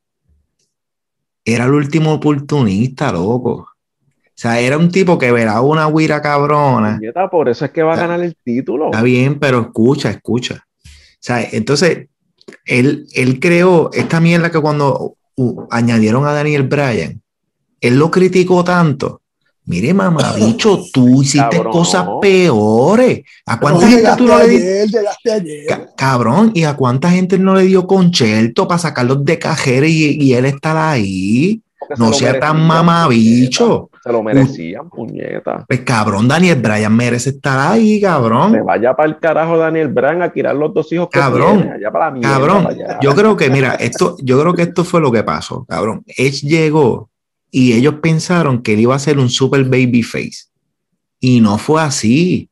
era 1.43 1.65
el 1.65 1.71
último 1.71 2.13
oportunista, 2.13 3.11
loco. 3.11 3.51
O 3.51 4.39
sea, 4.39 4.59
era 4.61 4.77
un 4.77 4.89
tipo 4.89 5.17
que 5.17 5.31
verá 5.31 5.59
una 5.61 5.89
guira 5.89 6.21
cabrona. 6.21 6.97
Por 7.29 7.49
eso 7.49 7.65
es 7.65 7.71
que 7.71 7.83
va 7.83 7.95
a 7.95 7.97
ganar 7.97 8.21
el 8.21 8.37
título. 8.41 8.85
Está 8.85 9.01
bien, 9.01 9.39
pero 9.39 9.61
escucha, 9.61 10.09
escucha. 10.09 10.65
O 10.85 10.89
sea, 11.19 11.41
entonces, 11.51 12.07
él, 12.65 13.07
él 13.13 13.39
creó 13.39 13.89
esta 13.91 14.21
mierda 14.21 14.51
que 14.51 14.61
cuando 14.61 15.17
uh, 15.35 15.67
añadieron 15.71 16.25
a 16.25 16.33
Daniel 16.33 16.63
Bryan, 16.63 17.21
él 17.81 17.99
lo 17.99 18.11
criticó 18.11 18.63
tanto. 18.63 19.21
Mire, 19.67 19.93
mamá, 19.93 20.33
bicho, 20.33 20.81
tú 20.93 21.21
hiciste 21.21 21.61
cosas 21.63 22.07
peores. 22.21 23.21
¿A 23.45 23.59
cuánta 23.59 23.87
gente 23.87 24.09
tú 24.17 24.25
no 24.25 24.39
le 24.39 24.47
diste? 24.47 25.05
Cabrón, 25.95 26.51
¿y 26.55 26.63
a 26.63 26.75
cuánta 26.75 27.11
gente 27.11 27.37
no 27.37 27.53
le 27.53 27.63
dio 27.63 27.85
concierto 27.85 28.67
para 28.67 28.79
sacarlos 28.79 29.23
de 29.23 29.37
cajera 29.37 29.85
y, 29.85 30.17
y 30.19 30.33
él 30.33 30.45
estar 30.45 30.77
ahí? 30.77 31.61
no 31.97 32.13
sea 32.13 32.39
tan 32.39 32.65
mamabicho. 32.65 33.89
Se 34.03 34.11
lo 34.11 34.23
merecían, 34.23 34.89
puñeta. 34.89 35.65
Pues 35.67 35.81
cabrón, 35.81 36.27
Daniel 36.27 36.61
Bryan 36.61 36.95
merece 36.95 37.31
estar 37.31 37.71
ahí, 37.71 38.01
cabrón. 38.01 38.51
Se 38.51 38.61
vaya 38.61 38.93
para 38.93 39.09
el 39.09 39.19
carajo 39.19 39.57
Daniel 39.57 39.89
Bryan 39.89 40.21
a 40.21 40.31
tirar 40.31 40.55
los 40.55 40.73
dos 40.73 40.91
hijos 40.91 41.09
que 41.11 41.19
cabrón, 41.19 41.57
tiene, 41.57 41.73
allá 41.73 41.91
para 41.91 42.05
la 42.05 42.11
mierda, 42.11 42.29
Cabrón, 42.29 42.67
yo 43.01 43.15
creo 43.15 43.37
que, 43.37 43.49
mira, 43.49 43.75
esto, 43.75 44.15
yo 44.21 44.39
creo 44.41 44.53
que 44.53 44.63
esto 44.63 44.83
fue 44.83 45.01
lo 45.01 45.11
que 45.11 45.23
pasó, 45.23 45.65
cabrón. 45.65 46.03
Edge 46.05 46.45
llegó 46.45 47.09
y 47.57 47.73
ellos 47.73 47.95
pensaron 48.03 48.61
que 48.61 48.73
él 48.73 48.81
iba 48.81 48.93
a 48.93 48.99
ser 48.99 49.17
un 49.17 49.31
super 49.31 49.63
baby 49.63 50.03
face. 50.03 50.45
Y 51.19 51.41
no 51.41 51.57
fue 51.57 51.81
así. 51.81 52.51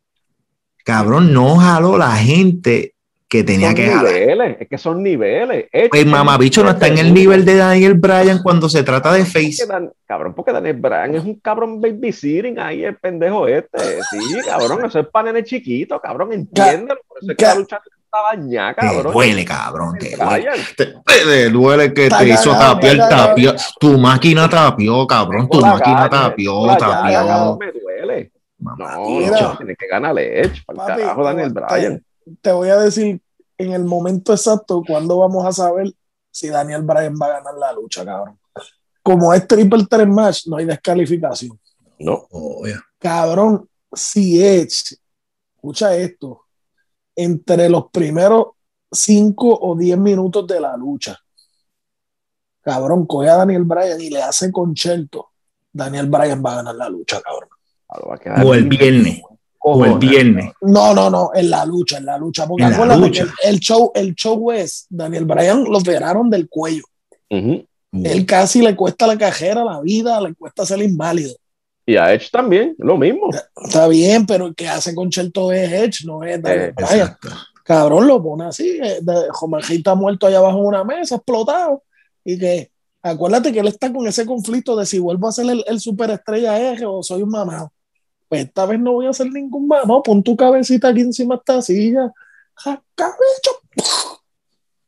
Cabrón, 0.84 1.32
no 1.32 1.58
jaló 1.58 1.96
la 1.96 2.16
gente 2.16 2.96
que 3.28 3.44
tenía 3.44 3.68
son 3.68 3.76
que 3.76 3.88
niveles, 3.88 4.58
Es 4.62 4.68
que 4.68 4.78
son 4.80 5.04
niveles. 5.04 5.66
Pues 5.92 6.08
mamabicho 6.08 6.64
no 6.64 6.72
está 6.72 6.88
en 6.88 6.98
el 6.98 7.14
nivel 7.14 7.46
de 7.46 7.56
Daniel 7.56 7.94
Bryan 7.94 8.42
cuando 8.42 8.68
se 8.68 8.82
trata 8.82 9.14
de 9.14 9.26
face. 9.26 9.68
cabrón, 10.08 10.34
porque 10.34 10.52
Daniel 10.52 10.78
Bryan 10.78 11.14
es 11.14 11.24
un 11.24 11.36
cabrón 11.36 11.80
babysitting 11.80 12.58
ahí, 12.58 12.84
el 12.84 12.96
pendejo 12.96 13.48
este. 13.48 14.02
Sí, 14.10 14.18
cabrón, 14.44 14.86
eso 14.86 15.02
es 15.02 15.08
para 15.10 15.32
nene 15.32 15.46
chiquito, 15.46 16.02
cabrón, 16.02 16.34
entiéndelo. 16.34 17.00
Por 17.08 17.20
eso 17.22 17.32
es 17.32 17.38
que 17.38 17.46
la 17.46 17.56
lucha 17.56 17.78
está 17.78 17.95
bañada, 18.22 18.74
cabrón. 18.76 19.04
Te 19.04 19.12
duele, 19.12 19.46
cabrón, 19.46 19.98
te 20.00 20.16
duele. 20.16 20.52
Te, 20.78 21.50
duele 21.50 21.94
que 21.94 22.10
te 22.10 22.30
hizo 22.30 22.52
tapiar, 22.52 23.10
tapiar. 23.10 23.56
Tu 23.80 23.98
máquina 23.98 24.50
tapió, 24.50 25.06
cabrón, 25.08 25.50
tu 25.50 25.62
máquina 25.62 26.10
tapió, 26.10 26.76
tapió. 26.78 27.58
Me 27.58 27.72
duele. 27.72 28.32
No, 28.58 28.76
no, 28.76 29.58
tienes 29.58 29.78
que 29.78 29.88
ganarle 29.88 30.42
hecho, 30.42 30.64
para 30.66 30.96
el 30.96 31.02
carajo 31.02 31.24
Daniel 31.24 31.54
Bryan 31.54 32.04
te 32.42 32.52
voy 32.52 32.70
a 32.70 32.78
decir 32.78 33.22
en 33.58 33.74
el 33.74 33.84
momento 33.84 34.34
exacto 34.34 34.84
cuándo 34.86 35.20
vamos 35.20 35.46
a 35.46 35.52
saber 35.52 35.94
si 36.32 36.50
Daniel 36.50 36.82
Bryan 36.82 37.16
va 37.22 37.28
a 37.28 37.40
ganar 37.40 37.54
la 37.56 37.74
lucha, 37.74 38.04
cabrón. 38.04 38.38
Como 39.02 39.34
es 39.34 39.48
triple 39.48 39.86
threat 39.86 40.08
match, 40.08 40.48
no 40.48 40.58
hay 40.58 40.66
descalificación. 40.66 41.60
No. 42.00 42.28
Cabrón, 42.98 43.70
si 43.94 44.44
Edge, 44.44 44.98
escucha 45.56 45.96
esto, 45.96 46.45
entre 47.16 47.70
los 47.70 47.90
primeros 47.92 48.48
cinco 48.92 49.58
o 49.60 49.76
diez 49.76 49.98
minutos 49.98 50.46
de 50.48 50.60
la 50.60 50.76
lucha, 50.78 51.20
cabrón, 52.62 53.06
coge 53.06 53.30
a 53.30 53.38
Daniel 53.38 53.64
Bryan 53.64 54.02
y 54.02 54.10
le 54.10 54.22
hace 54.22 54.52
concierto, 54.52 55.30
Daniel 55.72 56.08
Bryan 56.08 56.44
va 56.44 56.54
a 56.54 56.56
ganar 56.58 56.76
la 56.76 56.90
lucha, 56.90 57.22
cabrón. 57.22 57.50
O 58.44 58.54
el 58.54 58.68
viernes 58.68 59.22
o 59.68 59.84
el 59.84 59.98
viernes. 59.98 60.54
No, 60.62 60.94
no, 60.94 61.10
no, 61.10 61.32
en 61.34 61.50
la 61.50 61.66
lucha, 61.66 61.98
en 61.98 62.06
la 62.06 62.20
lucha. 62.20 62.48
Porque 62.48 62.66
acuérdate 62.66 63.24
el, 63.44 63.60
show, 63.60 63.92
el 63.96 64.14
show 64.14 64.52
es, 64.52 64.86
Daniel 64.90 65.26
Bryan 65.26 65.64
lo 65.64 65.82
veraron 65.82 66.30
del 66.30 66.48
cuello. 66.48 66.84
Él 67.30 68.26
casi 68.28 68.62
le 68.62 68.76
cuesta 68.76 69.08
la 69.08 69.18
cajera, 69.18 69.64
la 69.64 69.82
vida, 69.82 70.22
le 70.22 70.36
cuesta 70.36 70.66
ser 70.68 70.84
inválido. 70.84 71.34
Y 71.86 71.98
a 71.98 72.14
Edge 72.14 72.30
también, 72.32 72.76
lo 72.80 72.98
mismo. 72.98 73.30
Está 73.64 73.88
bien, 73.88 74.26
pero 74.26 74.48
el 74.48 74.56
que 74.56 74.68
hace 74.68 74.96
con 74.96 75.10
Chelto 75.10 75.52
es 75.52 75.72
Edge, 75.72 76.06
no 76.06 76.24
es 76.24 76.42
Daniel 76.42 76.70
eh, 76.70 76.74
Bryan. 76.76 77.18
Cabrón, 77.64 78.08
lo 78.08 78.22
pone 78.22 78.46
así, 78.46 78.80
eh, 78.82 79.00
está 79.70 79.96
muerto 79.96 80.28
allá 80.28 80.38
abajo 80.38 80.60
en 80.60 80.66
una 80.66 80.84
mesa, 80.84 81.16
explotado. 81.16 81.84
Y 82.24 82.40
que, 82.40 82.72
acuérdate 83.02 83.52
que 83.52 83.60
él 83.60 83.68
está 83.68 83.92
con 83.94 84.08
ese 84.08 84.26
conflicto 84.26 84.76
de 84.76 84.86
si 84.86 85.00
vuelvo 85.00 85.28
a 85.28 85.32
ser 85.32 85.50
el, 85.50 85.64
el 85.68 85.80
superestrella 85.80 86.72
Edge 86.72 86.86
o 86.86 87.04
soy 87.04 87.22
un 87.22 87.30
mamado 87.30 87.72
pues 88.28 88.46
esta 88.46 88.66
vez 88.66 88.80
no 88.80 88.94
voy 88.94 89.06
a 89.06 89.12
hacer 89.12 89.32
ningún. 89.32 89.68
No, 89.68 90.02
pon 90.04 90.24
tu 90.24 90.36
cabecita 90.36 90.90
aquí 90.90 91.02
encima 91.02 91.36
de 91.36 91.40
esta 91.40 91.62
silla. 91.62 92.12
Cabello. 92.96 93.62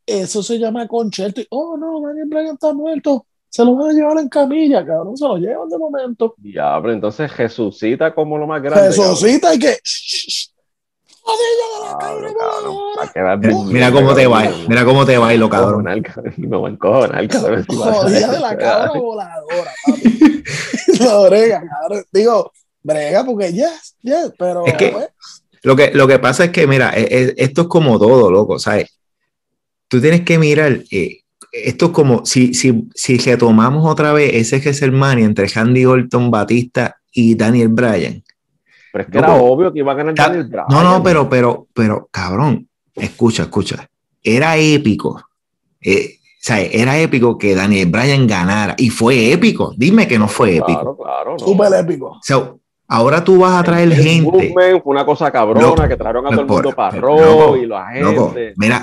Eso 0.06 0.42
se 0.42 0.58
llama 0.58 0.88
concierto. 0.88 1.42
Oh, 1.50 1.76
no, 1.76 2.00
Daniel 2.00 2.28
Bryan 2.28 2.54
está 2.54 2.72
muerto. 2.72 3.26
Se 3.48 3.64
lo 3.64 3.74
van 3.74 3.90
a 3.90 3.92
llevar 3.92 4.18
en 4.18 4.28
camilla, 4.28 4.84
cabrón. 4.84 5.16
Se 5.16 5.24
lo 5.24 5.36
llevan 5.36 5.68
de 5.68 5.78
momento. 5.78 6.34
Ya, 6.42 6.78
pero 6.80 6.92
entonces 6.92 7.30
Jesucita 7.32 8.14
como 8.14 8.38
lo 8.38 8.46
más 8.46 8.62
grande. 8.62 8.88
Jesucita 8.88 9.54
y 9.54 9.58
que. 9.58 9.78
Mira 13.66 13.92
cómo 13.92 14.14
te 14.14 14.26
va, 14.26 14.50
mira 14.68 14.84
cómo 14.84 15.04
te 15.04 15.18
bailo, 15.18 15.48
cabrón. 15.48 15.84
No 16.36 16.62
me 16.62 16.70
encojonar, 16.70 17.28
cabrón. 17.28 17.64
Jodida 17.66 18.32
de 18.32 18.40
la 18.40 18.56
cabra 18.56 18.92
voladora, 18.94 19.72
papi. 19.86 20.42
Lo 21.00 21.24
brega, 21.24 21.62
cabrón. 21.68 22.04
Digo, 22.12 22.52
brega, 22.82 23.24
porque 23.24 23.52
yes, 23.52 23.96
yes, 24.00 24.32
pero. 24.38 24.64
Es 24.66 24.74
que, 24.74 24.88
pues, 24.88 25.08
lo, 25.62 25.76
que, 25.76 25.90
lo 25.92 26.06
que 26.06 26.18
pasa 26.18 26.44
es 26.44 26.50
que, 26.50 26.66
mira, 26.66 26.92
e, 26.94 27.02
e, 27.02 27.34
esto 27.36 27.62
es 27.62 27.68
como 27.68 27.98
todo, 27.98 28.30
loco, 28.30 28.58
¿sabes? 28.58 28.98
Tú 29.88 30.00
tienes 30.00 30.22
que 30.22 30.38
mirar. 30.38 30.80
Eh, 30.90 31.20
esto 31.52 31.86
es 31.86 31.90
como 31.92 32.24
si, 32.26 32.54
si, 32.54 32.88
si 32.94 33.18
retomamos 33.18 33.90
otra 33.90 34.12
vez 34.12 34.34
ese 34.34 34.58
WrestleMania 34.58 35.24
entre 35.24 35.48
Handy 35.52 35.84
Orton, 35.84 36.30
Batista 36.30 36.96
y 37.12 37.34
Daniel 37.34 37.68
Bryan. 37.68 38.22
Pero 38.92 39.04
es 39.04 39.10
que 39.10 39.18
era 39.18 39.34
obvio 39.34 39.72
que 39.72 39.80
iba 39.80 39.92
a 39.92 39.94
ganar 39.94 40.14
Daniel 40.14 40.44
Bryan. 40.44 40.66
No, 40.70 40.82
no, 40.82 41.02
pero, 41.02 41.28
pero, 41.28 41.66
pero, 41.74 42.08
cabrón, 42.10 42.68
escucha, 42.94 43.44
escucha. 43.44 43.88
Era 44.22 44.56
épico. 44.56 45.22
Eh, 45.80 46.18
o 46.20 46.40
sea, 46.40 46.60
era 46.60 46.98
épico 46.98 47.36
que 47.36 47.54
Daniel 47.54 47.90
Bryan 47.90 48.26
ganara. 48.26 48.74
Y 48.78 48.90
fue 48.90 49.32
épico. 49.32 49.74
Dime 49.76 50.06
que 50.06 50.18
no 50.18 50.28
fue 50.28 50.56
épico. 50.56 50.96
Claro, 50.96 50.96
claro. 50.96 51.32
No. 51.32 51.38
Súper 51.38 51.72
épico. 51.74 52.18
Ahora 52.90 53.22
tú 53.22 53.38
vas 53.38 53.60
a 53.60 53.62
traer 53.62 53.92
gente. 53.92 54.50
fue 54.54 54.80
una 54.84 55.04
cosa 55.04 55.30
cabrona 55.30 55.86
que 55.86 55.96
trajeron 55.96 56.26
a 56.26 56.30
todo 56.30 56.40
el 56.40 56.46
mundo 56.46 56.72
para 56.72 56.98
Raw 56.98 57.56
y 57.56 57.66
la 57.66 57.86
gente. 57.88 58.54
Mira, 58.56 58.82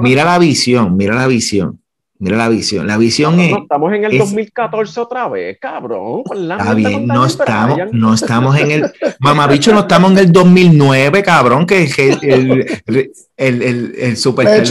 mira, 0.00 0.24
la 0.24 0.38
visión, 0.38 0.94
mira 0.94 1.14
la 1.14 1.26
visión. 1.26 1.80
Mira 2.18 2.36
la 2.36 2.48
visión. 2.48 2.86
La 2.86 2.96
visión 2.98 3.40
es. 3.40 3.56
estamos 3.56 3.92
en 3.92 4.04
el 4.04 4.18
2014 4.18 5.00
otra 5.00 5.28
vez, 5.28 5.58
cabrón. 5.58 6.22
está 6.32 6.74
bien, 6.74 7.06
no 7.06 7.24
estamos, 7.24 7.78
no 7.92 8.14
estamos 8.14 8.56
en 8.58 8.70
el. 8.70 8.92
Mamabicho, 9.20 9.72
no 9.72 9.80
estamos 9.80 10.12
en 10.12 10.18
el 10.18 10.32
2009, 10.32 11.22
cabrón, 11.22 11.66
que 11.66 11.84
el, 11.84 12.82
el, 12.86 13.12
el, 13.36 13.94
el, 13.98 14.16
super. 14.16 14.64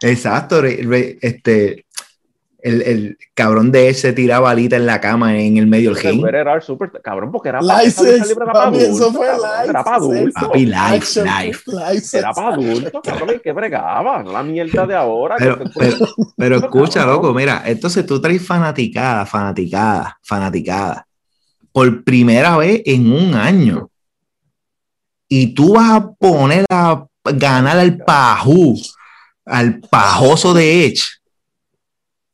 Exacto, 0.00 0.62
este 0.62 1.84
el, 2.68 2.82
el, 2.82 3.18
cabrón 3.34 3.72
de 3.72 3.88
ese 3.88 4.12
tiraba 4.12 4.50
alita 4.50 4.76
en 4.76 4.86
la 4.86 5.00
cama 5.00 5.38
en 5.38 5.56
el 5.56 5.66
medio 5.66 5.94
del 5.94 6.02
game. 6.02 6.28
Era 6.28 6.60
super, 6.60 6.90
cabrón, 7.02 7.32
porque 7.32 7.48
era 7.48 7.60
para 7.60 7.82
Eso 7.82 8.02
fue 9.12 9.26
Era 9.64 9.84
para 9.84 9.96
adultos. 9.96 10.32
Papi, 10.34 10.66
life, 10.66 11.22
life. 11.22 12.18
Era 12.18 12.32
para 12.32 12.54
adultos, 12.54 13.00
cabrón, 13.02 13.40
que 13.42 13.52
bregaba, 13.52 14.22
no 14.22 14.32
la 14.32 14.42
mierda 14.42 14.86
de 14.86 14.94
ahora. 14.94 15.36
Pero, 15.38 15.58
pero, 15.76 15.96
pero 16.36 16.56
escucha, 16.58 17.04
loco, 17.06 17.32
mira, 17.32 17.62
entonces 17.66 18.04
tú 18.06 18.20
traes 18.20 18.44
fanaticada, 18.46 19.24
fanaticada, 19.24 20.18
fanaticada, 20.22 21.06
por 21.72 22.04
primera 22.04 22.56
vez 22.56 22.82
en 22.84 23.10
un 23.12 23.34
año. 23.34 23.90
Y 25.28 25.54
tú 25.54 25.74
vas 25.74 25.90
a 25.90 26.10
poner 26.12 26.64
a 26.70 27.04
ganar 27.24 27.78
al 27.78 27.98
pajú, 27.98 28.76
al 29.44 29.80
pajoso 29.80 30.54
de 30.54 30.86
Edge 30.86 31.17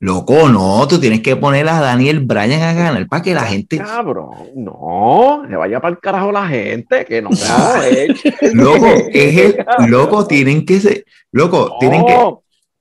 Loco, 0.00 0.48
no, 0.48 0.86
tú 0.88 1.00
tienes 1.00 1.22
que 1.22 1.36
poner 1.36 1.68
a 1.68 1.80
Daniel 1.80 2.20
Bryan 2.20 2.60
a 2.62 2.72
ganar 2.74 3.08
para 3.08 3.22
que 3.22 3.32
la 3.32 3.44
gente. 3.44 3.78
Cabrón, 3.78 4.50
no, 4.54 5.44
que 5.48 5.56
vaya 5.56 5.80
para 5.80 5.94
el 5.94 6.00
carajo 6.00 6.32
la 6.32 6.46
gente, 6.46 7.04
que 7.04 7.22
no, 7.22 7.30
Loco, 8.52 8.86
es 9.12 9.36
el, 9.36 9.64
loco, 9.88 10.26
tienen 10.26 10.66
que 10.66 10.80
ser, 10.80 11.04
loco, 11.32 11.76
tienen 11.78 12.04
que. 12.04 12.16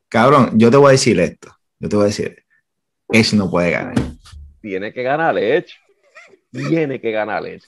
Cabrón, 0.10 0.52
yo 0.56 0.70
te 0.70 0.78
voy 0.78 0.90
a 0.90 0.92
decir 0.92 1.20
esto. 1.20 1.50
Yo 1.80 1.90
te 1.90 1.96
voy 1.96 2.04
a 2.04 2.08
decir, 2.08 2.44
Edge 3.10 3.36
no 3.36 3.50
puede 3.50 3.72
ganar. 3.72 3.96
Tiene 4.62 4.94
que 4.94 5.04
ganar 5.04 5.38
Edge. 5.38 5.74
Tiene 6.54 7.02
que 7.02 7.12
ganar 7.12 7.44
Edge, 7.48 7.66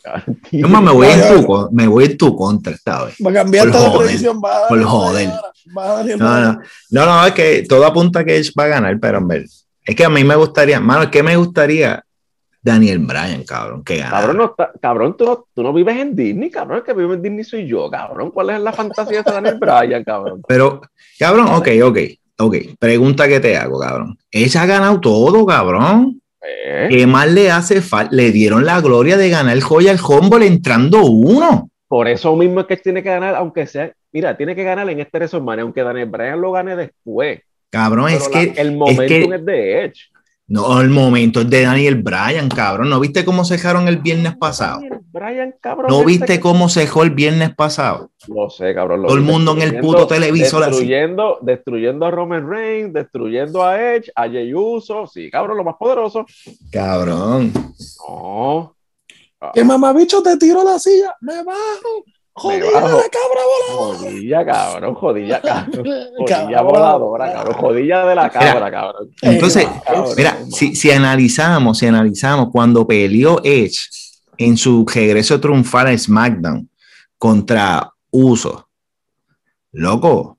No, 0.51 0.81
me 0.81 0.91
voy, 0.91 1.07
en 1.07 1.43
tu, 1.43 1.69
me 1.71 1.88
voy 1.88 2.05
en 2.05 2.17
tu 2.17 2.36
contra 2.36 2.71
esta 2.71 3.05
vez. 3.05 3.15
Va 3.25 3.31
a 3.31 3.33
cambiar 3.33 3.71
toda 3.71 4.03
la 4.03 4.11
edición, 4.11 4.39
va 4.39 4.67
Por 4.67 4.83
joder. 4.83 5.29
No, 6.17 6.53
no, 6.91 7.05
no, 7.05 7.25
es 7.25 7.33
que 7.33 7.65
todo 7.67 7.83
apunta 7.83 8.19
a 8.19 8.23
que 8.23 8.38
Edge 8.38 8.51
va 8.57 8.65
a 8.65 8.67
ganar, 8.67 8.99
pero 8.99 9.17
en 9.17 9.27
ver, 9.27 9.45
es 9.83 9.95
que 9.95 10.05
a 10.05 10.09
mí 10.09 10.23
me 10.23 10.36
gustaría, 10.36 10.79
mano, 10.79 11.03
es 11.03 11.09
que 11.09 11.23
me 11.23 11.36
gustaría 11.36 12.03
Daniel 12.61 12.99
Bryan, 12.99 13.43
cabrón, 13.43 13.83
que 13.83 13.97
gana. 13.97 14.11
Cabrón, 14.11 14.38
no 14.38 14.55
cabrón 14.79 15.17
tú, 15.17 15.25
no, 15.25 15.47
tú 15.53 15.63
no 15.63 15.73
vives 15.73 15.97
en 15.97 16.15
Disney, 16.15 16.51
cabrón, 16.51 16.77
el 16.77 16.83
que 16.83 16.93
vive 16.93 17.15
en 17.15 17.21
Disney 17.23 17.43
soy 17.43 17.67
yo, 17.67 17.89
cabrón. 17.89 18.29
¿Cuál 18.29 18.51
es 18.51 18.61
la 18.61 18.71
fantasía 18.71 19.23
de 19.23 19.31
Daniel 19.31 19.57
Bryan, 19.59 20.03
cabrón? 20.03 20.43
Pero, 20.47 20.81
cabrón, 21.17 21.47
ok, 21.49 21.69
ok, 21.83 21.97
ok. 22.38 22.55
Pregunta 22.77 23.27
que 23.27 23.39
te 23.39 23.57
hago, 23.57 23.79
cabrón. 23.79 24.17
Ella 24.29 24.61
ha 24.61 24.65
ganado 24.65 24.99
todo, 24.99 25.43
cabrón. 25.45 26.21
Eh. 26.48 26.88
¿Qué 26.89 27.08
más 27.08 27.32
le 27.32 27.52
hace 27.52 27.82
falta? 27.82 28.16
Le 28.16 28.32
dieron 28.32 28.66
la 28.66 28.82
gloria 28.82 29.18
de 29.18 29.30
ganar 29.30 29.56
el 29.56 29.64
Joya 29.64 29.96
Humble 30.08 30.46
entrando 30.46 31.06
uno. 31.06 31.70
Por 31.88 32.08
eso 32.08 32.36
mismo 32.36 32.62
es 32.62 32.66
que 32.66 32.78
tiene 32.78 33.04
que 33.04 33.10
ganar, 33.10 33.36
aunque 33.36 33.68
sea 33.68 33.91
Mira, 34.16 34.38
tiene 34.38 34.56
que 34.56 34.64
ganar 34.64 34.89
en 34.89 35.02
este 35.02 35.18
WrestleMania, 35.18 35.64
aunque 35.64 35.84
Daniel 35.84 36.08
Bryan 36.08 36.39
lo 36.39 36.54
gane 36.54 36.78
después. 36.78 37.41
Cabrón, 37.70 38.12
es 38.12 38.30
que. 38.30 38.54
El 38.56 38.72
momento 38.72 39.36
es, 39.36 39.46
de 39.46 39.84
Edge. 39.84 40.10
No, 40.48 40.80
el 40.80 40.89
momento 40.89 41.41
es 41.41 41.50
de 41.50 41.64
Daniel 41.64 42.04
Bryan, 42.04 42.50
cabrón. 42.50 42.89
¿No 42.89 43.00
viste 43.00 43.26
cómo 43.26 43.43
se 43.46 43.56
dejaron 43.56 43.88
el 43.88 43.98
viernes 43.98 44.36
pasado? 44.38 44.80
Bryan, 45.12 45.56
cabrón. 45.60 45.88
¿No 45.89 46.06
viste 46.06 46.39
cómo 46.39 46.70
se 46.70 46.82
dejó 46.82 47.02
el 47.02 47.10
viernes 47.10 47.56
pasado? 47.56 48.12
No 48.28 48.50
sé, 48.50 48.76
cabrón. 48.76 49.04
Todo 49.04 49.16
el 49.16 49.24
mundo 49.24 49.54
en 49.54 49.62
el 49.64 49.80
puto 49.80 50.06
televisor 50.06 50.66
destruyendo, 50.66 51.39
Destruyendo 51.41 52.06
a 52.06 52.12
Roman 52.12 52.48
Reigns, 52.48 52.93
destruyendo 52.93 53.64
a 53.64 53.96
Edge, 53.96 54.12
a 54.16 54.30
Jey 54.30 54.54
Uso. 54.54 55.08
Sí, 55.08 55.32
cabrón, 55.32 55.58
lo 55.58 55.64
más 55.64 55.76
poderoso. 55.80 56.26
Cabrón. 56.72 57.52
No. 58.08 58.76
Que 59.54 59.64
mamabicho 59.64 60.22
te 60.22 60.38
tiro 60.38 60.64
la 60.64 60.78
silla, 60.78 61.16
me 61.22 61.43
bajo. 61.43 62.04
Jodilla 62.38 62.65
de 62.65 62.71
la 62.71 63.09
cabra 63.09 63.41
voladora. 63.69 63.97
Jodilla, 63.97 64.45
cabrón, 64.45 64.95
jodilla, 64.95 65.41
cabrón. 65.41 65.86
Jodilla 66.17 66.61
voladora, 66.61 67.33
cabrón. 67.33 67.53
Jodilla 67.55 68.05
de 68.05 68.15
la 68.15 68.29
cabra, 68.29 68.71
cabrón. 68.71 69.09
Entonces, 69.21 69.67
mira, 70.17 70.38
si, 70.51 70.75
si 70.75 70.91
analizamos, 70.91 71.77
si 71.77 71.88
analizamos, 71.88 72.49
cuando 72.51 72.86
peleó 72.86 73.39
Edge 73.41 73.79
en 74.38 74.57
su 74.57 74.86
regreso 74.86 75.39
triunfal 75.39 75.88
a 75.88 75.97
SmackDown 75.97 76.69
contra 77.17 77.89
Uso, 78.11 78.67
loco, 79.71 80.38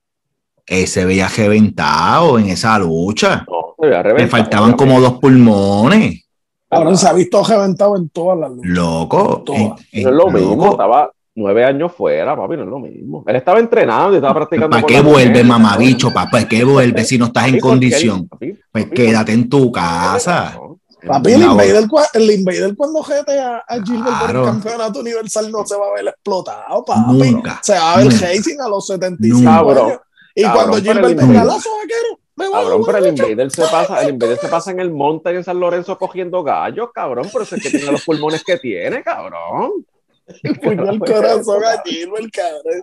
ese 0.67 1.07
veía 1.07 1.29
reventado 1.29 2.39
en 2.39 2.51
esa 2.51 2.79
lucha. 2.79 3.47
No, 3.49 3.75
Le 3.79 4.27
faltaban 4.29 4.75
como 4.75 5.01
dos 5.01 5.19
pulmones. 5.19 6.27
Cabrón, 6.69 6.99
se 6.99 7.09
ha 7.09 7.15
visto 7.15 7.43
reventado 7.43 7.97
en 7.97 8.11
todas 8.11 8.39
las 8.39 8.51
luchas. 8.51 8.71
Loco. 8.71 9.45
no 9.47 9.77
es 9.93 10.05
lo 10.05 10.29
mismo, 10.29 10.73
estaba 10.73 11.11
nueve 11.37 11.65
años 11.65 11.93
fuera, 11.93 12.35
papi, 12.35 12.57
no 12.57 12.63
es 12.65 12.69
lo 12.69 12.79
mismo. 12.81 13.23
Él 13.27 13.37
estaba 13.37 13.61
entrenando 13.61 14.15
y 14.15 14.17
estaba 14.17 14.35
practicando. 14.35 14.71
¿Para 14.71 14.87
qué 14.87 15.01
vuelve, 15.01 15.45
mamabicho, 15.45 16.09
papá? 16.09 16.31
¿Para 16.31 16.49
qué 16.49 16.65
vuelve 16.65 17.05
si 17.05 17.19
no 17.19 17.27
estás 17.27 17.49
en 17.49 17.61
condición? 17.61 18.29
pues 18.73 18.87
quédate 18.91 19.33
en 19.33 19.49
tu 19.49 19.71
casa. 19.71 20.59
Papi, 21.07 21.35
el 21.35 21.43
invader, 21.43 21.85
el 22.15 22.31
invader 22.31 22.75
cuando 22.75 23.03
jete 23.03 23.39
a, 23.39 23.59
a 23.59 23.75
Gilbert 23.85 24.19
por 24.19 24.37
el 24.37 24.45
campeonato 24.45 25.01
universal 25.01 25.53
no 25.53 25.65
se 25.65 25.77
va 25.77 25.87
a 25.87 25.93
ver 25.95 26.09
explotado, 26.09 26.85
papi. 26.85 27.37
se 27.63 27.75
va 27.75 27.93
a 27.93 27.97
ver 27.99 28.07
Hazing 28.09 28.61
a 28.61 28.69
los 28.69 28.87
75 28.87 29.71
años. 29.71 30.01
Y 30.35 30.43
cuando 30.43 30.77
Gilbert 30.79 31.19
tenga 31.19 31.45
lazo 31.45 31.71
vaquero, 31.77 32.19
me 32.35 32.49
va 32.49 32.61
cabrón, 32.61 32.83
pero 32.85 32.99
el 32.99 33.07
Invader 33.09 33.51
se 33.51 33.63
pasa, 33.63 34.03
el 34.03 34.11
Invader 34.11 34.39
se 34.39 34.49
pasa 34.49 34.71
en 34.71 34.81
el 34.81 34.91
monte 34.91 35.31
en 35.31 35.45
San 35.45 35.61
Lorenzo 35.61 35.97
cogiendo 35.99 36.43
gallos, 36.43 36.91
cabrón, 36.95 37.29
pero 37.33 37.45
eso 37.45 37.57
es 37.57 37.63
que 37.63 37.71
tiene 37.71 37.93
los 37.93 38.05
pulmones 38.05 38.43
que 38.43 38.59
tiene, 38.59 39.03
cabrón. 39.03 39.87
Puño 40.63 40.91
el 40.91 40.99
corazón 40.99 41.63
a 41.65 41.83
Gilbert, 41.85 42.25
el 42.25 42.31
cabrón. 42.31 42.83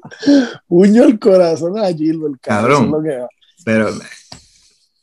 Puño 0.68 1.04
el 1.04 1.20
corazón 1.20 1.78
a 1.78 1.88
Gilbert, 1.88 2.36
cabrón. 2.42 2.92
cabrón. 2.92 3.28
Pero 3.66 3.90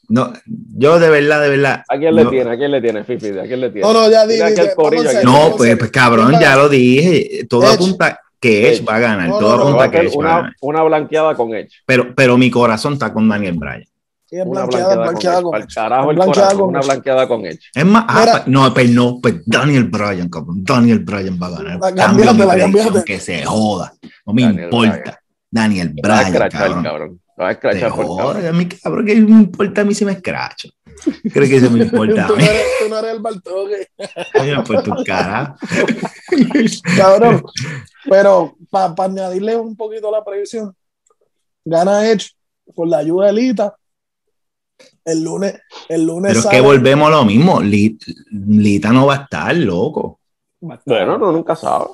no, 0.09 0.33
yo 0.47 0.99
de 0.99 1.09
verdad, 1.09 1.41
de 1.41 1.51
verdad. 1.51 1.85
¿A 1.89 1.97
quién 1.97 2.15
le 2.15 2.27
tiene? 2.27 2.51
¿A 2.51 2.57
quién 2.57 2.71
le 2.71 2.81
tiene, 2.81 3.05
Fifi? 3.05 3.29
¿A 3.39 3.45
quién 3.45 3.61
le 3.61 3.71
tiene? 3.71 3.87
No, 3.87 3.93
no, 3.93 4.11
ya 4.11 4.27
dije. 4.27 4.55
No, 5.25 5.55
pues, 5.57 5.77
pues 5.77 5.91
cabrón, 5.91 6.35
ya 6.41 6.57
lo 6.57 6.69
dije. 6.69 7.47
Todo 7.49 7.67
apunta 7.69 8.21
que 8.41 8.71
Edge 8.71 8.85
va 8.85 8.97
a 8.97 9.01
ganar. 9.01 9.29
todo 9.29 9.53
apunta 9.53 9.91
que 9.91 9.99
Edge 9.99 10.17
una, 10.17 10.29
va 10.29 10.35
a 10.35 10.39
ganar. 10.39 10.57
Una 10.61 10.83
blanqueada 10.83 11.35
con 11.37 11.55
Edge. 11.55 11.71
Pero, 11.87 12.15
pero 12.15 12.37
mi 12.37 12.51
corazón 12.51 12.95
está 12.95 13.13
con 13.13 13.29
Daniel 13.29 13.55
Bryan 13.55 13.90
una 14.31 14.65
blanqueada, 14.65 15.43
con, 15.43 15.67
Carajo, 15.67 16.11
el 16.11 16.19
corazón, 16.19 16.61
una 16.63 16.81
blanqueada 16.81 17.27
con 17.27 17.45
Edge. 17.45 17.71
Es 17.75 17.85
más, 17.85 18.05
ah, 18.09 18.45
no, 18.47 18.73
pues 18.73 18.91
no, 18.91 19.19
pues 19.21 19.43
Daniel 19.45 19.85
Bryan, 19.85 20.29
cabrón. 20.29 20.63
Daniel 20.65 21.01
Bryan 21.01 21.39
va 21.41 21.47
a 21.49 21.51
ganar. 21.51 22.95
La 22.95 23.05
Que 23.05 23.19
se 23.19 23.45
joda. 23.45 23.93
No 24.25 24.33
me 24.33 24.43
importa. 24.43 25.21
Daniel 25.51 25.95
Bryan. 26.01 26.33
cabrón. 26.49 26.83
cabrón. 26.83 27.21
Va 27.41 27.49
a 27.49 27.53
escrachar 27.53 27.93
por 27.93 28.17
cabrón. 28.19 28.47
A 28.47 28.53
mí, 28.53 28.69
cabrón, 28.69 29.07
que 29.07 29.15
me 29.17 29.31
importa 29.31 29.81
a 29.81 29.85
mí 29.85 29.95
si 29.95 30.05
me 30.05 30.13
escracho. 30.13 30.69
Creo 31.33 31.49
que 31.49 31.57
eso 31.57 31.71
me 31.71 31.85
importa. 31.85 32.27
tú, 32.27 32.37
no 32.37 32.43
eres, 32.43 32.67
tú 32.79 32.89
no 32.89 32.99
eres 32.99 33.13
el 33.13 33.21
Bartoque. 33.21 33.89
por 34.67 34.83
tu 34.83 35.05
cara. 35.05 35.57
cabrón. 36.97 37.43
Pero 38.09 38.57
para 38.71 38.95
añadirle 39.05 39.57
un 39.57 39.75
poquito 39.75 40.11
la 40.11 40.23
previsión, 40.23 40.73
gana 41.65 42.09
Edge 42.09 42.31
con 42.75 42.89
la 42.89 42.99
ayuda 42.99 43.27
de 43.27 43.33
Lita 43.33 43.75
el 45.05 45.25
lunes, 45.25 45.61
el 45.89 46.07
lunes. 46.07 46.33
Pero 46.33 46.41
es 46.41 46.47
que 46.47 46.61
volvemos 46.61 47.09
a 47.09 47.11
lo 47.11 47.25
mismo. 47.25 47.61
Lita 47.61 48.93
no 48.93 49.07
va 49.07 49.15
a 49.15 49.23
estar, 49.23 49.55
loco. 49.55 50.21
Bueno, 50.61 51.19
no, 51.19 51.33
nunca 51.33 51.57
sabe. 51.57 51.87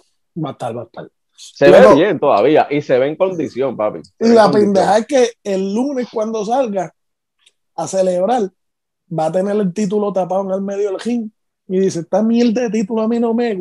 Va 0.43 0.51
a 0.51 0.53
estar, 0.53 0.77
va 0.77 0.83
a 0.83 0.85
estar. 0.85 1.09
Se 1.37 1.71
ve 1.71 1.95
bien 1.95 2.19
todavía 2.19 2.67
y 2.71 2.81
se 2.81 2.99
ve 2.99 3.09
en 3.09 3.17
condición, 3.17 3.77
papi. 3.77 4.01
y 4.19 4.29
la 4.29 4.51
pendeja 4.51 4.99
es 4.99 5.07
que 5.07 5.31
el 5.45 5.75
lunes, 5.75 6.09
cuando 6.11 6.45
salga 6.45 6.93
a 7.75 7.87
celebrar, 7.87 8.51
va 9.17 9.27
a 9.27 9.33
tener 9.33 9.55
el 9.57 9.73
título 9.73 10.13
tapado 10.13 10.43
en 10.45 10.51
el 10.53 10.63
medio 10.63 10.91
del 10.91 11.01
ring 11.01 11.31
y 11.69 11.79
dice: 11.79 12.01
Esta 12.01 12.23
mierda 12.23 12.63
de 12.63 12.71
título 12.71 13.03
a 13.03 13.09
mí 13.09 13.21
no 13.21 13.35
me 13.35 13.55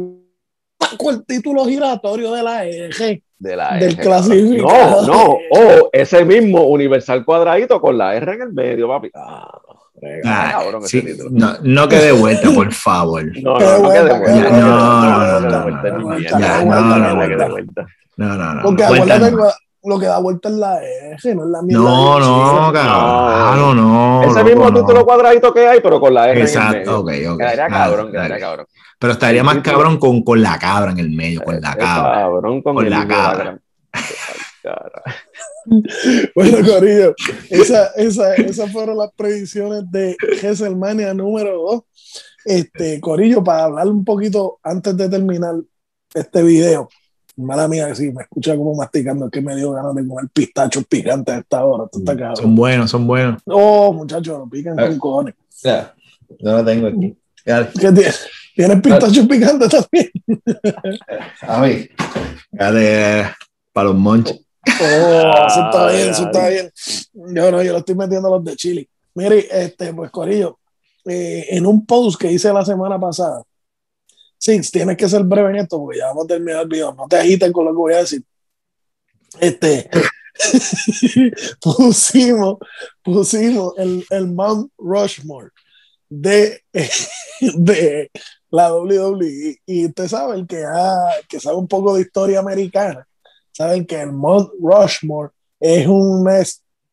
con 0.98 1.16
el 1.16 1.26
título 1.26 1.66
giratorio 1.66 2.32
de 2.32 2.44
la 2.44 2.66
EG. 2.66 3.24
De 3.38 3.56
la 3.56 3.78
del 3.78 3.98
clasificado. 3.98 5.06
No, 5.06 5.14
no, 5.14 5.38
o 5.52 5.90
ese 5.92 6.24
mismo 6.24 6.68
universal 6.68 7.26
cuadradito 7.26 7.82
con 7.82 7.98
la 7.98 8.16
R 8.16 8.34
en 8.34 8.42
el 8.42 8.54
medio, 8.54 8.88
papi. 8.88 9.12
Ah, 9.14 9.52
cabrón, 10.54 10.84
sí, 10.88 11.04
no, 11.32 11.54
no 11.62 11.88
quede 11.88 12.12
vuelta, 12.14 12.50
por 12.52 12.72
favor. 12.72 13.24
No, 13.42 13.60
no, 13.60 13.80
no 13.80 13.90
quede 13.90 14.20
vuelta. 14.20 14.50
No, 14.52 15.40
no, 15.40 15.40
no, 15.42 17.16
no, 17.16 17.28
quede 17.28 17.50
vuelta. 17.50 17.88
No, 18.18 18.36
no, 18.36 18.54
no. 18.54 18.62
Porque 18.62 18.84
acuérdate 18.84 19.36
lo 19.86 20.00
que 20.00 20.06
da 20.06 20.20
vuelta 20.20 20.50
es 20.50 20.56
la 20.56 20.84
eje, 20.84 21.36
no 21.36 21.44
es 21.44 21.50
la 21.50 21.62
misma. 21.62 21.84
No, 21.84 22.20
no, 22.20 22.74
cabrón, 22.74 23.78
no. 23.78 24.24
Ese 24.24 24.44
mismo 24.44 24.74
título 24.74 25.06
cuadradito 25.06 25.54
que 25.54 25.68
hay, 25.68 25.80
pero 25.82 26.00
con 26.00 26.14
la 26.14 26.32
eje. 26.32 26.42
Exacto, 26.42 27.00
ok, 27.00 27.12
ok. 27.30 27.38
Quedaría 27.38 27.68
cabrón, 27.68 28.12
quedaría 28.12 28.40
cabrón. 28.40 28.66
Pero 29.00 29.14
estaría 29.14 29.44
más 29.44 29.60
cabrón 29.60 29.98
con, 29.98 30.24
con 30.24 30.42
la 30.42 30.58
cabra 30.58 30.92
en 30.92 31.00
el 31.00 31.10
medio, 31.12 31.42
con 31.44 31.60
la 31.60 31.76
cabra. 31.76 32.14
Cabrón 32.14 32.62
con, 32.62 32.90
la 32.90 33.08
cabra. 33.08 33.60
bueno, 36.36 36.58
Corillo, 36.66 37.14
esas 37.50 37.96
esa, 37.98 38.36
esa 38.36 38.68
fueron 38.68 38.98
las 38.98 39.12
predicciones 39.16 39.84
de 39.92 40.16
WrestleMania 40.42 41.14
número 41.14 41.58
2. 41.58 41.82
Este, 42.46 43.00
Corillo, 43.00 43.44
para 43.44 43.66
hablar 43.66 43.88
un 43.88 44.06
poquito 44.06 44.60
antes 44.64 44.96
de 44.96 45.10
terminar 45.10 45.56
este 46.14 46.44
video, 46.44 46.90
mala 47.38 47.68
mía 47.68 47.88
que 47.88 47.96
sí, 47.96 48.12
me 48.12 48.24
escucha 48.24 48.56
como 48.56 48.76
masticando, 48.76 49.26
es 49.26 49.32
que 49.32 49.42
me 49.42 49.56
dio 49.56 49.72
ganas 49.72 49.96
de 49.96 50.08
comer 50.08 50.30
pistachos 50.34 50.86
picantes 50.86 51.36
a 51.36 51.38
esta 51.40 51.66
hora. 51.66 51.90
Son 52.36 52.56
buenos, 52.56 52.90
son 52.90 53.08
buenos. 53.08 53.42
No, 53.46 53.94
muchachos, 53.94 54.38
no 54.40 54.50
pican 54.50 54.76
con 54.76 55.00
cojones. 55.00 55.36
Ya, 55.64 55.94
yo 56.40 56.52
lo 56.52 56.66
tengo 56.66 56.88
aquí. 56.88 57.18
¿Qué 57.44 57.92
tienes? 57.92 58.28
¿Tienes 58.56 58.82
pistachos 58.82 59.28
picantes 59.28 59.70
también? 59.70 60.12
A 61.42 61.62
mí, 61.62 61.88
de, 62.52 63.26
para 63.74 63.90
los 63.90 63.96
monches. 63.96 64.42
Oh, 64.82 65.46
eso 65.48 65.66
está 65.66 65.92
bien, 65.92 66.10
eso 66.10 66.26
está 66.26 66.50
bien. 66.50 66.72
Yo 67.14 67.52
no, 67.52 67.62
yo 67.62 67.72
lo 67.74 67.80
estoy 67.80 67.96
metiendo 67.96 68.30
los 68.30 68.44
de 68.44 68.56
Chile. 68.56 68.90
Mire, 69.14 69.48
este, 69.52 69.94
pues 69.94 70.10
Corillo, 70.12 70.60
eh, 71.06 71.46
en 71.50 71.66
un 71.66 71.86
post 71.86 72.20
que 72.20 72.32
hice 72.32 72.52
la 72.52 72.66
semana 72.66 73.00
pasada, 73.00 73.44
sí, 74.46 74.72
tienes 74.72 74.98
que 74.98 75.10
ser 75.10 75.24
breve 75.24 75.50
en 75.50 75.56
esto 75.58 75.80
porque 75.80 76.00
ya 76.00 76.08
vamos 76.08 76.26
a 76.26 76.28
terminar 76.28 76.62
el 76.62 76.68
video. 76.68 76.94
No 76.94 77.08
te 77.08 77.18
agites 77.18 77.52
con 77.52 77.66
lo 77.66 77.72
que 77.72 77.78
voy 77.78 77.94
a 77.94 77.98
decir. 77.98 78.24
Este, 79.40 79.90
pusimos, 81.62 82.58
pusimos 83.04 83.74
el, 83.78 84.06
el 84.10 84.28
Mount 84.28 84.72
Rushmore 84.78 85.50
de, 86.08 86.62
de 87.42 88.12
la 88.52 88.74
WWE. 88.74 89.58
Y 89.66 89.88
usted 89.88 90.08
sabe, 90.08 90.36
el 90.36 90.48
que, 90.48 90.64
que 91.28 91.40
sabe 91.40 91.58
un 91.58 91.68
poco 91.68 91.96
de 91.96 92.02
historia 92.02 92.40
americana, 92.40 93.08
saben 93.52 93.86
que 93.86 94.00
el 94.00 94.12
Mount 94.12 94.52
Rushmore 94.62 95.32
es 95.60 95.88
un, 95.88 96.24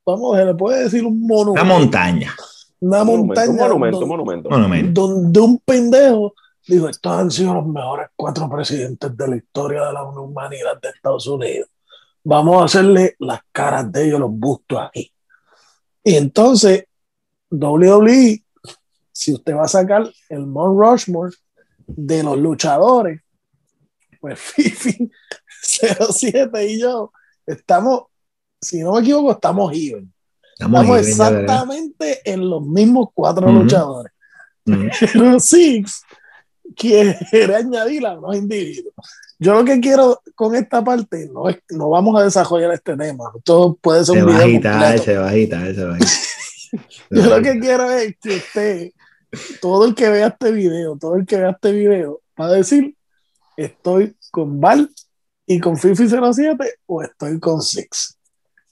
vamos, 0.07 0.38
se 0.38 0.44
le 0.44 0.55
puede 0.55 0.84
decir 0.84 1.05
un 1.05 1.20
monumento. 1.20 1.62
Una 1.62 1.64
montaña. 1.64 2.34
Una 2.80 3.05
montaña. 3.05 3.50
Un 3.50 3.57
monumento, 3.59 4.07
monumento, 4.07 4.48
monumento. 4.48 5.03
Donde 5.03 5.40
un 5.40 5.59
pendejo 5.59 6.34
dijo, 6.66 6.88
estos 6.88 7.12
han 7.12 7.30
sido 7.30 7.54
los 7.54 7.66
mejores 7.66 8.08
cuatro 8.14 8.48
presidentes 8.48 9.16
de 9.16 9.28
la 9.28 9.36
historia 9.36 9.86
de 9.86 9.92
la 9.92 10.04
humanidad 10.04 10.80
de 10.80 10.88
Estados 10.90 11.26
Unidos. 11.26 11.68
Vamos 12.24 12.62
a 12.62 12.64
hacerle 12.66 13.16
las 13.18 13.40
caras 13.50 13.90
de 13.90 14.06
ellos, 14.06 14.20
los 14.20 14.30
bustos 14.30 14.78
aquí. 14.80 15.12
Y 16.04 16.16
entonces, 16.16 16.84
WWE, 17.50 18.44
si 19.12 19.34
usted 19.34 19.54
va 19.54 19.64
a 19.64 19.68
sacar 19.68 20.08
el 20.28 20.46
Mount 20.46 20.78
Rushmore 20.78 21.34
de 21.86 22.22
los 22.22 22.38
luchadores, 22.38 23.20
pues 24.20 24.38
Fifi 24.40 25.10
07 25.62 26.66
y 26.66 26.80
yo 26.80 27.12
estamos, 27.46 28.04
si 28.60 28.80
no 28.80 28.92
me 28.92 29.00
equivoco, 29.00 29.32
estamos 29.32 29.72
even. 29.74 30.12
Estamos, 30.58 30.98
exactamente 30.98 32.20
en 32.24 32.48
los 32.48 32.62
mismos 32.64 33.08
cuatro 33.12 33.50
luchadores. 33.50 34.12
Pero 34.64 35.40
Six 35.40 36.04
quiere 36.75 37.18
añadir 37.55 38.07
a 38.07 38.14
los 38.14 38.37
individuos. 38.37 38.95
Yo 39.39 39.55
lo 39.55 39.64
que 39.64 39.81
quiero 39.81 40.23
con 40.35 40.55
esta 40.55 40.85
parte 40.85 41.29
no 41.33 41.49
es 41.49 41.59
no 41.70 41.91
vamos 41.91 42.20
a 42.20 42.25
desarrollar 42.25 42.73
este 42.73 42.97
tema. 42.97 43.33
Todo 43.45 43.75
puede 43.75 44.05
ser 44.05 44.25
un 44.25 44.27
video. 44.27 44.41
Bajita, 44.41 44.99
se 44.99 45.16
bajita, 45.16 45.66
ese 45.66 45.85
bajita. 45.85 46.11
Yo 47.11 47.27
lo 47.27 47.43
que 47.43 47.59
quiero 47.59 47.91
es 47.91 48.16
que 48.20 48.37
usted, 48.37 48.91
todo 49.61 49.87
el 49.87 49.95
que 49.95 50.09
vea 50.09 50.29
este 50.29 50.53
video, 50.53 50.97
todo 50.97 51.16
el 51.16 51.27
que 51.27 51.37
vea 51.37 51.51
este 51.51 51.73
video, 51.73 52.20
va 52.41 52.47
a 52.47 52.53
decir: 52.53 52.97
estoy 53.57 54.16
con 54.31 54.61
Val 54.61 54.91
y 55.47 55.59
con 55.61 55.77
Fifi 55.77 56.09
07 56.09 56.75
o 56.87 57.03
estoy 57.03 57.41
con 57.41 57.61
Six. 57.61 58.16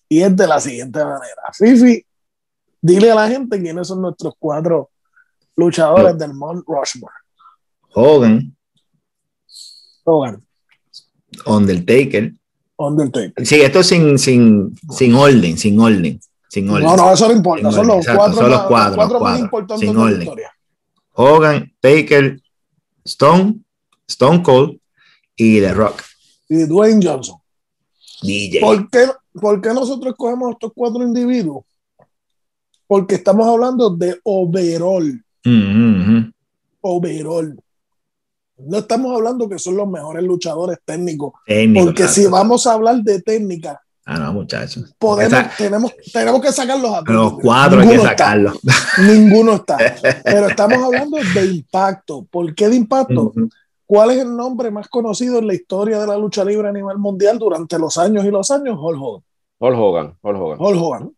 Y 0.08 0.22
es 0.22 0.34
de 0.34 0.46
la 0.46 0.60
siguiente 0.60 1.04
manera. 1.04 1.42
Fifi, 1.52 2.04
dile 2.80 3.10
a 3.10 3.14
la 3.14 3.28
gente 3.28 3.60
quiénes 3.60 3.88
son 3.88 4.02
nuestros 4.02 4.34
cuatro 4.38 4.90
luchadores 5.56 6.16
del 6.16 6.32
Mount 6.32 6.64
Rushmore. 6.66 7.14
Hogan. 7.92 8.56
Hogan. 10.04 10.42
Undertaker. 11.46 12.32
Undertaker. 12.76 13.46
Sí, 13.46 13.60
esto 13.60 13.82
sin, 13.82 14.18
sin, 14.18 14.74
sin 14.90 15.14
orden, 15.14 15.58
sin 15.58 15.78
orden. 15.78 16.20
Sin 16.48 16.68
orden. 16.68 16.84
No, 16.84 16.96
no, 16.96 17.12
eso 17.12 17.28
no 17.28 17.34
importa. 17.34 17.70
Son 17.70 17.86
los, 17.86 18.04
cuatro, 18.06 18.34
son 18.34 18.50
los 18.50 18.62
cuatro, 18.62 18.96
cuatro, 18.96 18.96
cuatro, 18.96 19.20
más 19.20 19.40
importantes 19.40 19.88
sin 19.88 19.96
de 19.96 20.02
orden. 20.02 20.18
la 20.18 20.24
historia. 20.24 20.52
Hogan, 21.12 21.72
Taker, 21.80 22.40
Stone, 23.04 23.60
Stone 24.08 24.42
Cold 24.42 24.80
y 25.36 25.60
The 25.60 25.74
Rock. 25.74 26.02
Y 26.48 26.64
Dwayne 26.64 27.06
Johnson. 27.06 27.36
DJ. 28.22 28.60
¿Por 28.60 28.90
qué, 28.90 29.06
¿Por 29.32 29.60
qué 29.60 29.68
nosotros 29.74 30.14
cogemos 30.16 30.52
estos 30.52 30.72
cuatro 30.74 31.02
individuos? 31.02 31.64
Porque 32.86 33.16
estamos 33.16 33.46
hablando 33.46 33.90
de 33.90 34.18
overall. 34.24 35.24
Mm 35.44 35.50
-hmm. 35.50 36.32
Overall 36.82 37.56
no 38.66 38.78
estamos 38.78 39.14
hablando 39.14 39.48
que 39.48 39.58
son 39.58 39.76
los 39.76 39.88
mejores 39.88 40.22
luchadores 40.22 40.78
técnicos. 40.84 41.32
porque 41.74 42.08
si 42.08 42.26
vamos 42.26 42.66
a 42.66 42.74
hablar 42.74 42.96
de 43.02 43.22
técnica, 43.22 43.80
ah, 44.04 44.18
no, 44.18 44.32
muchachos. 44.34 44.94
tenemos, 45.56 45.92
tenemos 46.12 46.40
que 46.40 46.52
sacarlos 46.52 46.92
a 46.92 47.02
Los 47.06 47.34
cuatro 47.40 47.80
hay 47.80 47.88
que 47.88 47.98
sacarlos. 47.98 48.58
Ninguno 48.98 49.54
está. 49.54 49.76
Pero 50.24 50.48
estamos 50.48 50.82
hablando 50.82 51.18
de 51.34 51.46
impacto. 51.46 52.26
¿Por 52.30 52.54
qué 52.54 52.68
de 52.68 52.76
impacto? 52.76 53.32
¿Cuál 53.86 54.12
es 54.12 54.18
el 54.18 54.36
nombre 54.36 54.70
más 54.70 54.88
conocido 54.88 55.38
en 55.38 55.48
la 55.48 55.54
historia 55.54 55.98
de 55.98 56.06
la 56.06 56.16
lucha 56.16 56.44
libre 56.44 56.68
a 56.68 56.72
nivel 56.72 56.98
mundial 56.98 57.38
durante 57.38 57.78
los 57.78 57.98
años 57.98 58.24
y 58.24 58.30
los 58.30 58.50
años? 58.50 58.78
Hulk 58.80 59.00
Hogan. 59.00 59.22
Hulk 59.58 59.78
Hogan. 59.78 60.14
Hulk 60.22 60.40
Hogan. 60.40 60.58
Hulk 60.60 60.80
Hogan. 60.80 61.10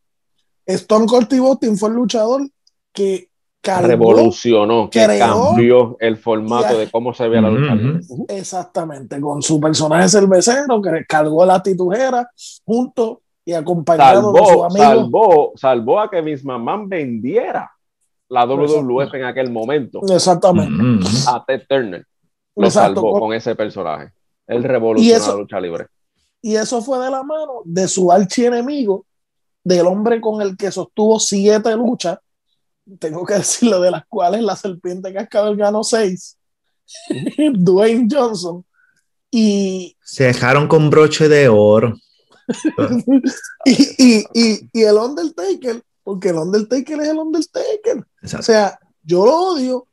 Stone 0.65 1.07
Cold 1.07 1.27
Steve 1.27 1.77
fue 1.77 1.89
el 1.89 1.95
luchador 1.95 2.49
que 2.93 3.29
revolucionó, 3.63 4.91
que 4.91 5.19
cambió 5.19 5.97
el 6.01 6.17
formato 6.17 6.77
de 6.77 6.91
cómo 6.91 7.15
se 7.15 7.29
veía 7.29 7.43
la 7.43 7.51
lucha 7.51 7.75
Exactamente, 8.29 9.21
con 9.21 9.41
su 9.43 9.61
personaje 9.61 10.09
cervecero 10.09 10.83
que 10.83 11.05
cargó 11.09 11.45
la 11.47 11.63
titujera 11.63 12.29
junto 12.65 13.23
y 13.45 13.53
acompañado 13.53 14.33
de 14.33 14.47
su 14.47 14.65
amigo. 14.65 14.85
Salvó, 14.85 15.53
salvó 15.57 16.01
a 16.01 16.11
que 16.11 16.23
Miss 16.23 16.45
McMahon 16.45 16.89
vendiera 16.89 17.71
la 18.29 18.47
WWF 18.47 19.15
en 19.15 19.25
aquel 19.25 19.51
momento. 19.51 20.01
Exactamente. 20.09 21.07
A 21.29 21.45
Ted 21.45 21.63
Turner. 21.69 22.05
Lo 22.57 22.71
salvó 22.71 23.21
con 23.21 23.33
ese 23.33 23.55
personaje. 23.55 24.13
Él 24.47 24.65
revolucionó 24.65 25.27
la 25.27 25.35
lucha 25.35 25.61
libre. 25.61 25.87
Y 26.41 26.57
eso 26.57 26.83
fue 26.83 26.99
de 26.99 27.11
la 27.11 27.23
mano 27.23 27.63
de 27.65 27.87
su 27.87 28.11
archienemigo, 28.11 29.07
del 29.63 29.87
hombre 29.87 30.21
con 30.21 30.43
el 30.43 30.57
que 30.57 30.73
sostuvo 30.73 31.21
siete 31.21 31.77
luchas 31.77 32.19
tengo 32.99 33.25
que 33.25 33.35
decirlo, 33.35 33.81
de 33.81 33.91
las 33.91 34.05
cuales 34.07 34.43
la 34.43 34.57
serpiente 34.57 35.13
cascabel 35.13 35.57
ganó 35.57 35.83
seis. 35.85 36.37
Dwayne 37.55 38.09
Johnson. 38.11 38.65
Y. 39.31 39.97
Se 40.03 40.25
dejaron 40.25 40.69
con 40.69 40.91
broche 40.91 41.29
de 41.29 41.49
oro. 41.49 41.97
y, 43.65 43.83
y, 43.99 44.27
y, 44.35 44.69
y, 44.73 44.83
el 44.83 44.97
Undertaker, 44.97 45.83
porque 46.03 46.31
el 46.31 46.37
Undertaker 46.37 47.01
es 47.01 47.09
el 47.09 47.19
Undertaker. 47.19 48.05
O 48.23 48.43
sea, 48.43 48.79
yo 49.03 49.25
lo 49.25 49.37
odio, 49.53 49.87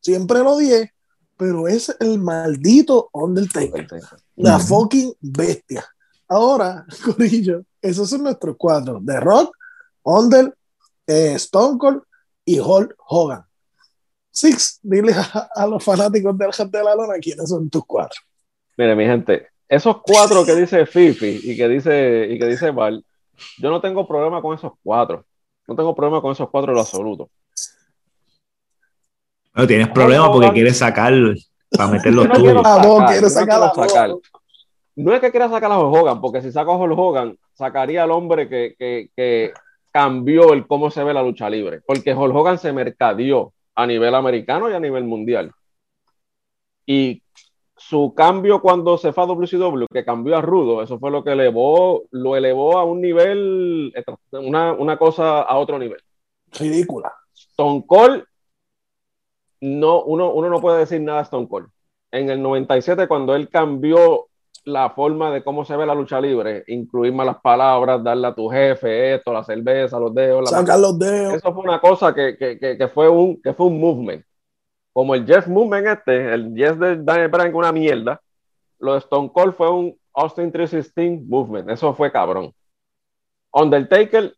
siempre 0.00 0.38
lo 0.38 0.52
odié, 0.52 0.92
pero 1.36 1.68
es 1.68 1.94
el 2.00 2.18
maldito 2.18 3.10
Undertaker. 3.12 3.86
La 4.36 4.58
fucking 4.58 5.14
bestia. 5.20 5.84
Ahora, 6.28 6.86
Corillo, 7.04 7.64
esos 7.82 8.08
son 8.08 8.22
nuestros 8.22 8.56
cuatro: 8.56 9.02
The 9.04 9.20
Rock, 9.20 9.54
Under, 10.04 10.56
eh, 11.06 11.34
Stone 11.34 11.76
Cold 11.78 12.02
y 12.46 12.60
Hulk 12.60 12.94
Hogan. 13.08 13.44
Six, 14.30 14.80
dile 14.82 15.12
a, 15.54 15.66
los 15.66 15.82
fanáticos 15.82 16.36
del 16.38 16.52
gente 16.52 16.78
de 16.78 16.84
la 16.84 16.94
lona 16.94 17.14
quiénes 17.20 17.48
son 17.48 17.68
tus 17.68 17.84
cuatro. 17.84 18.20
Mire, 18.76 18.94
mi 18.94 19.04
gente, 19.04 19.48
esos 19.68 20.00
cuatro 20.02 20.44
que 20.44 20.54
dice 20.54 20.86
Fifi 20.86 21.40
y 21.42 21.56
que 21.56 21.68
dice, 21.68 22.26
y 22.30 22.38
que 22.38 22.46
dice 22.46 22.70
Val, 22.70 23.04
yo 23.58 23.70
no 23.70 23.80
tengo 23.80 24.06
problema 24.06 24.40
con 24.40 24.54
esos 24.54 24.72
cuatro. 24.82 25.24
No 25.66 25.74
tengo 25.74 25.94
problema 25.94 26.22
con 26.22 26.32
esos 26.32 26.48
cuatro 26.48 26.70
en 26.70 26.76
lo 26.76 26.82
absoluto. 26.82 27.30
No 29.54 29.66
tienes 29.66 29.88
problema 29.88 30.30
porque 30.30 30.52
quieres 30.52 30.78
sacar 30.78 31.12
para 31.70 31.90
meterlo 31.90 32.28
tú. 32.28 32.44
no, 32.44 33.28
sacar, 33.28 34.10
no 34.94 35.12
es 35.14 35.20
que 35.20 35.30
quiera 35.30 35.48
sacar 35.48 35.72
a 35.72 35.78
Hulk 35.78 35.94
Hogan, 35.94 36.20
porque 36.20 36.42
si 36.42 36.52
saco 36.52 36.72
a 36.72 36.76
Hulk 36.76 36.98
Hogan, 36.98 37.38
sacaría 37.54 38.04
al 38.04 38.10
hombre 38.10 38.48
que, 38.48 38.76
que, 38.78 39.10
que 39.16 39.52
cambió 39.96 40.52
el 40.52 40.66
cómo 40.66 40.90
se 40.90 41.02
ve 41.02 41.14
la 41.14 41.22
lucha 41.22 41.48
libre, 41.48 41.80
porque 41.80 42.14
Hulk 42.14 42.36
Hogan 42.36 42.58
se 42.58 42.70
mercadeó 42.70 43.54
a 43.74 43.86
nivel 43.86 44.14
americano 44.14 44.68
y 44.68 44.74
a 44.74 44.78
nivel 44.78 45.04
mundial. 45.04 45.52
Y 46.84 47.22
su 47.74 48.12
cambio 48.14 48.60
cuando 48.60 48.98
se 48.98 49.14
fue 49.14 49.24
a 49.24 49.26
WCW, 49.26 49.86
que 49.90 50.04
cambió 50.04 50.36
a 50.36 50.42
Rudo, 50.42 50.82
eso 50.82 50.98
fue 50.98 51.10
lo 51.10 51.24
que 51.24 51.32
elevó, 51.32 52.02
lo 52.10 52.36
elevó 52.36 52.76
a 52.76 52.84
un 52.84 53.00
nivel, 53.00 53.90
una, 54.32 54.74
una 54.74 54.98
cosa 54.98 55.40
a 55.40 55.56
otro 55.56 55.78
nivel. 55.78 56.02
Ridícula. 56.52 57.10
Stone 57.32 57.84
Cold, 57.86 58.22
no, 59.62 60.02
uno, 60.02 60.30
uno 60.30 60.50
no 60.50 60.60
puede 60.60 60.80
decir 60.80 61.00
nada 61.00 61.20
de 61.20 61.24
Stone 61.24 61.48
Cold. 61.48 61.70
En 62.10 62.28
el 62.28 62.42
97, 62.42 63.08
cuando 63.08 63.34
él 63.34 63.48
cambió 63.48 64.26
la 64.66 64.90
forma 64.90 65.30
de 65.30 65.44
cómo 65.44 65.64
se 65.64 65.76
ve 65.76 65.86
la 65.86 65.94
lucha 65.94 66.20
libre, 66.20 66.64
incluir 66.66 67.12
malas 67.12 67.36
palabras, 67.40 68.02
darle 68.02 68.26
a 68.26 68.34
tu 68.34 68.48
jefe 68.48 69.14
esto, 69.14 69.32
la 69.32 69.44
cerveza, 69.44 69.98
los 70.00 70.12
dedos. 70.12 70.50
Sacar 70.50 70.80
los 70.80 70.98
dedos. 70.98 71.34
Eso 71.34 71.54
fue 71.54 71.62
una 71.62 71.80
cosa 71.80 72.12
que, 72.12 72.36
que, 72.36 72.58
que, 72.58 72.88
fue 72.88 73.08
un, 73.08 73.40
que 73.40 73.54
fue 73.54 73.66
un 73.66 73.80
movement. 73.80 74.24
Como 74.92 75.14
el 75.14 75.24
Jeff 75.24 75.46
Movement 75.46 75.86
este, 75.86 76.34
el 76.34 76.52
Jeff 76.56 76.76
de 76.78 76.96
Daniel 76.96 77.28
Bryan, 77.28 77.54
una 77.54 77.70
mierda, 77.70 78.20
lo 78.80 78.94
de 78.94 78.98
Stone 78.98 79.30
Cold 79.32 79.54
fue 79.54 79.70
un 79.70 79.96
Austin 80.14 80.50
316 80.50 81.28
movement. 81.28 81.70
Eso 81.70 81.94
fue 81.94 82.10
cabrón. 82.10 82.52
Undertaker, 83.52 84.34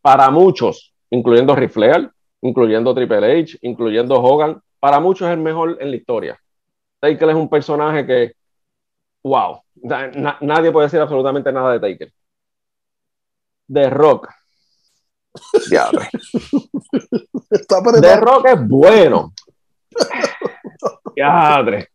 para 0.00 0.30
muchos, 0.30 0.94
incluyendo 1.10 1.56
Ric 1.56 1.70
Flair, 1.72 2.08
incluyendo 2.40 2.94
Triple 2.94 3.40
H, 3.40 3.58
incluyendo 3.62 4.14
Hogan, 4.22 4.62
para 4.78 5.00
muchos 5.00 5.26
es 5.26 5.34
el 5.34 5.40
mejor 5.40 5.76
en 5.80 5.90
la 5.90 5.96
historia. 5.96 6.38
Taker 7.00 7.30
es 7.30 7.34
un 7.34 7.48
personaje 7.48 8.06
que 8.06 8.32
wow, 9.26 9.60
nadie 10.40 10.70
puede 10.70 10.86
decir 10.86 11.00
absolutamente 11.00 11.52
nada 11.52 11.72
de 11.72 11.80
Taker. 11.80 12.12
De 13.66 13.90
Rock. 13.90 14.28
de 18.00 18.16
Rock 18.16 18.46
es 18.46 18.68
bueno. 18.68 19.32
Yadre. 21.16 21.88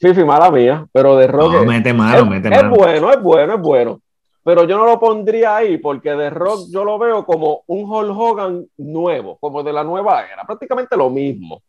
Fifi, 0.00 0.24
mala 0.24 0.50
mía, 0.50 0.86
pero 0.92 1.16
de 1.16 1.26
Rock 1.26 1.52
no, 1.52 1.60
es, 1.60 1.66
mete 1.66 1.92
malo, 1.92 2.22
es, 2.22 2.30
mete 2.30 2.48
es 2.48 2.68
bueno, 2.68 3.12
es 3.12 3.22
bueno, 3.22 3.54
es 3.54 3.60
bueno. 3.60 4.00
pero 4.42 4.64
yo 4.64 4.78
no 4.78 4.86
lo 4.86 4.98
pondría 4.98 5.56
ahí 5.56 5.76
porque 5.76 6.10
The 6.10 6.30
Rock 6.30 6.68
yo 6.70 6.84
lo 6.84 6.98
veo 6.98 7.26
como 7.26 7.64
un 7.66 7.84
Hulk 7.84 8.18
Hogan 8.18 8.66
nuevo, 8.78 9.36
como 9.38 9.62
de 9.62 9.74
la 9.74 9.84
nueva 9.84 10.26
era, 10.26 10.44
prácticamente 10.44 10.96
lo 10.96 11.10
mismo. 11.10 11.62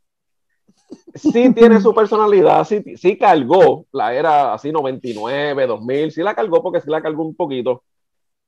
Sí 1.13 1.53
tiene 1.53 1.81
su 1.81 1.93
personalidad, 1.93 2.63
sí, 2.65 2.83
sí 2.95 3.17
cargó 3.17 3.85
la 3.91 4.13
era 4.13 4.53
así 4.53 4.71
99, 4.71 5.67
2000, 5.67 6.11
sí 6.11 6.21
la 6.21 6.33
cargó 6.33 6.61
porque 6.61 6.81
sí 6.81 6.89
la 6.89 7.01
cargó 7.01 7.23
un 7.23 7.35
poquito, 7.35 7.83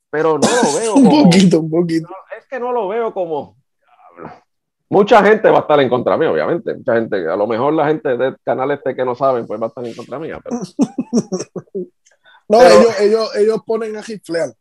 pero 0.09 0.37
no 0.37 0.47
lo 0.47 0.79
veo 0.79 0.93
como... 0.93 1.09
un 1.09 1.23
poquito, 1.23 1.59
un 1.59 1.69
poquito. 1.69 2.07
es 2.37 2.45
que 2.47 2.59
no 2.59 2.71
lo 2.71 2.87
veo 2.87 3.13
como... 3.13 3.57
Mucha 4.89 5.23
gente 5.23 5.49
va 5.49 5.57
a 5.57 5.61
estar 5.61 5.79
en 5.79 5.89
contra 5.89 6.17
mía, 6.17 6.31
obviamente. 6.31 6.75
Mucha 6.75 6.93
gente, 6.93 7.27
a 7.27 7.35
lo 7.35 7.47
mejor 7.47 7.73
la 7.73 7.87
gente 7.87 8.15
del 8.15 8.37
canal 8.43 8.69
este 8.69 8.95
que 8.95 9.03
no 9.03 9.15
saben, 9.15 9.47
pues 9.47 9.59
va 9.59 9.65
a 9.65 9.69
estar 9.69 9.83
en 9.83 9.95
contra 9.95 10.19
mía. 10.19 10.39
Pero... 10.43 10.61
no, 12.47 12.61
ellos, 12.61 12.99
ellos, 12.99 13.35
ellos 13.35 13.57
ponen 13.65 13.95
a 13.95 14.01
riflear. 14.01 14.53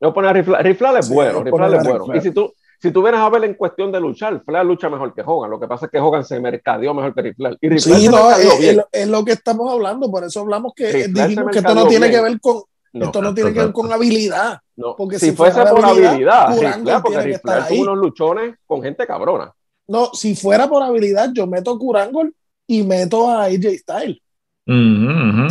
Ellos 0.00 0.14
ponen 0.14 0.30
a 0.30 0.32
riflear. 0.32 0.64
Riflear 0.64 0.96
es 0.96 1.10
bueno, 1.10 1.42
riflear 1.42 1.74
es 1.74 1.84
bueno. 1.86 2.06
Y 2.14 2.20
si 2.22 2.30
tú, 2.30 2.50
si 2.80 2.90
tú 2.90 3.02
vienes 3.02 3.20
a 3.20 3.28
ver 3.30 3.44
en 3.44 3.54
cuestión 3.54 3.90
de 3.90 4.00
luchar, 4.00 4.42
Flair 4.44 4.64
lucha 4.64 4.88
mejor 4.88 5.14
que 5.14 5.22
Hogan. 5.24 5.50
Lo 5.50 5.58
que 5.58 5.66
pasa 5.66 5.86
es 5.86 5.92
que 5.92 5.98
Hogan 5.98 6.24
se 6.24 6.40
mercadeó 6.40 6.94
mejor 6.94 7.14
que. 7.14 7.34
Y 7.60 7.68
Riflear 7.68 8.00
sí, 8.00 8.08
no, 8.08 8.30
es, 8.30 8.78
es, 8.92 9.08
lo 9.08 9.24
que 9.24 9.32
estamos 9.32 9.72
hablando. 9.72 10.10
Por 10.10 10.24
eso 10.24 10.40
hablamos 10.40 10.72
que 10.74 11.08
dijimos 11.08 11.50
que 11.50 11.58
esto 11.58 11.74
no 11.74 11.86
tiene 11.86 12.10
que 12.10 12.20
ver 12.20 12.40
con 12.40 12.62
esto 12.92 13.20
no 13.20 13.34
tiene 13.34 13.52
que 13.52 13.58
ver 13.58 13.72
con 13.72 13.92
habilidad. 13.92 14.60
No. 14.76 14.94
Porque 14.96 15.18
si, 15.18 15.32
fuese 15.32 15.60
por 15.66 15.84
habilidad, 15.84 16.52
habilidad 16.52 17.02
porque 17.02 17.20
Riflear 17.20 17.68
tuvo 17.68 17.82
unos 17.82 17.98
luchones 17.98 18.54
con 18.66 18.82
gente 18.82 19.06
cabrona. 19.06 19.52
No, 19.86 20.10
si 20.14 20.34
fuera 20.34 20.68
por 20.68 20.82
habilidad, 20.82 21.30
yo 21.32 21.46
meto 21.46 21.72
a 21.72 21.78
Kurangol 21.78 22.34
y 22.66 22.82
meto 22.82 23.28
a 23.28 23.44
AJ 23.44 23.78
Styles. 23.78 24.18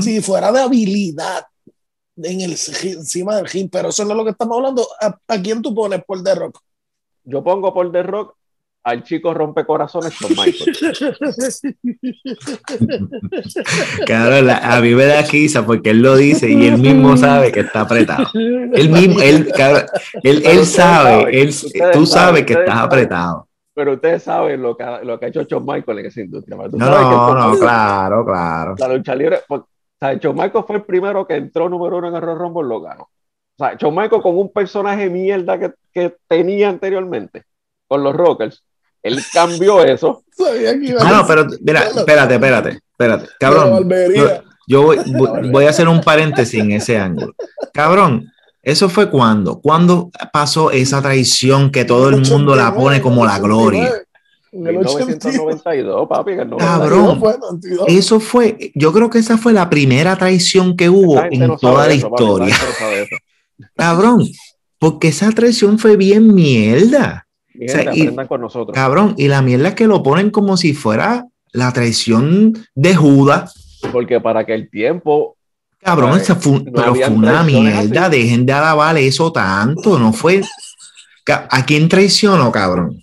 Si 0.03 0.21
fuera 0.21 0.51
de 0.51 0.61
habilidad 0.61 1.45
en 2.15 2.41
el, 2.41 2.51
encima 2.51 3.35
del 3.35 3.47
ring, 3.47 3.69
pero 3.71 3.89
eso 3.89 4.03
no 4.05 4.11
es 4.11 4.17
lo 4.17 4.23
que 4.23 4.31
estamos 4.31 4.57
hablando. 4.57 4.87
¿A, 4.99 5.41
quién 5.41 5.61
tú 5.61 5.73
pones 5.73 6.03
por 6.03 6.23
The 6.23 6.35
Rock? 6.35 6.59
Yo 7.23 7.43
pongo 7.43 7.73
por 7.73 7.91
The 7.91 8.03
Rock 8.03 8.35
al 8.83 9.03
chico 9.03 9.33
rompecorazones 9.33 10.15
con 10.19 10.31
Michael. 10.31 10.75
claro, 14.05 14.51
a 14.61 14.81
mí 14.81 14.93
me 14.93 15.05
da 15.05 15.23
quizá 15.23 15.65
porque 15.65 15.91
él 15.91 16.01
lo 16.01 16.17
dice 16.17 16.51
y 16.51 16.67
él 16.67 16.79
mismo 16.79 17.15
sabe 17.15 17.51
que 17.51 17.61
está 17.61 17.81
apretado. 17.81 18.27
Él 18.33 18.89
mismo, 18.89 19.21
él, 19.21 19.49
él, 20.23 20.43
él 20.45 20.65
sabe, 20.65 21.41
él, 21.41 21.53
tú 21.93 22.05
sabes 22.05 22.45
que 22.45 22.53
estás 22.53 22.77
apretado 22.77 23.47
pero 23.73 23.93
ustedes 23.93 24.23
saben 24.23 24.61
lo 24.61 24.77
que, 24.77 24.85
lo 25.03 25.19
que 25.19 25.25
ha 25.25 25.29
hecho 25.29 25.43
Shawn 25.43 25.65
Michael 25.65 25.99
en 25.99 26.05
esa 26.05 26.21
industria. 26.21 26.55
No, 26.55 26.67
no, 26.67 27.33
no, 27.33 27.59
claro, 27.59 28.25
claro. 28.25 28.75
La 28.77 28.87
lucha 28.87 29.15
libre, 29.15 29.39
pues, 29.47 29.61
o 29.61 29.67
sea, 29.99 30.13
Shawn 30.13 30.35
Michael 30.35 30.63
fue 30.65 30.75
el 30.77 30.83
primero 30.83 31.25
que 31.25 31.35
entró 31.35 31.69
número 31.69 31.97
uno 31.97 32.09
en 32.09 32.15
el 32.15 32.21
Royal 32.21 32.39
Rumble, 32.39 32.67
lo 32.67 32.81
ganó. 32.81 33.09
O 33.57 33.63
sea, 33.63 33.75
Shawn 33.75 33.95
Michael 33.95 34.21
con 34.21 34.37
un 34.37 34.51
personaje 34.51 35.09
mierda 35.09 35.59
que, 35.59 35.71
que 35.93 36.15
tenía 36.27 36.69
anteriormente, 36.69 37.43
con 37.87 38.03
los 38.03 38.15
Rockers, 38.15 38.63
él 39.03 39.19
cambió 39.33 39.83
eso. 39.83 40.23
Ah, 40.99 41.11
no, 41.11 41.27
pero 41.27 41.45
mira, 41.61 41.83
espérate, 41.83 42.33
espérate, 42.33 42.79
espérate. 42.91 43.27
Cabrón, 43.39 43.87
yo, 44.67 44.81
voy, 44.81 44.97
voy, 45.51 45.65
a 45.65 45.69
hacer 45.69 45.87
un 45.87 46.01
paréntesis 46.01 46.59
en 46.59 46.71
ese 46.71 46.97
ángulo. 46.97 47.35
Cabrón, 47.71 48.31
eso 48.63 48.89
fue 48.89 49.11
cuando, 49.11 49.61
cuando 49.61 50.09
pasó 50.31 50.71
esa 50.71 51.03
traición 51.03 51.69
que 51.69 51.85
todo 51.85 52.09
el 52.09 52.21
mundo 52.21 52.55
la 52.55 52.73
pone 52.73 52.99
como 52.99 53.25
la 53.25 53.37
gloria. 53.37 53.91
En 54.51 54.65
el 54.67 54.77
1992, 54.77 56.07
papi. 56.07 56.37
Cabrón, 56.57 57.21
eso 57.87 58.19
fue, 58.19 58.71
yo 58.73 58.91
creo 58.91 59.09
que 59.09 59.19
esa 59.19 59.37
fue 59.37 59.53
la 59.53 59.69
primera 59.69 60.15
traición 60.15 60.75
que 60.75 60.89
hubo 60.89 61.21
en 61.29 61.55
toda 61.57 61.87
la 61.87 61.93
historia. 61.93 62.55
Cabrón, 63.75 64.27
porque 64.79 65.09
esa 65.09 65.31
traición 65.31 65.79
fue 65.79 65.97
bien 65.97 66.33
mierda. 66.33 67.27
con 68.27 68.41
nosotros. 68.41 68.73
Cabrón, 68.75 69.15
y 69.17 69.27
la 69.27 69.41
mierda 69.41 69.69
es 69.69 69.75
que 69.75 69.87
lo 69.87 70.03
ponen 70.03 70.31
como 70.31 70.57
si 70.57 70.73
fuera 70.73 71.25
la 71.51 71.71
traición 71.71 72.53
de 72.75 72.95
Judas. 72.95 73.79
Porque 73.91 74.19
para 74.19 74.45
que 74.45 74.53
el 74.53 74.69
tiempo 74.69 75.37
Cabrón, 75.83 76.17
esa 76.17 76.35
fue, 76.35 76.63
pero 76.63 76.95
fue 76.95 77.09
una 77.09 77.43
mierda. 77.43 78.09
Dejen 78.09 78.45
de 78.45 78.53
alabar 78.53 78.97
eso 78.97 79.31
tanto. 79.31 79.99
No 79.99 80.13
fue. 80.13 80.41
¿A 81.27 81.65
quién 81.65 81.89
traicionó, 81.89 82.51
cabrón? 82.51 83.02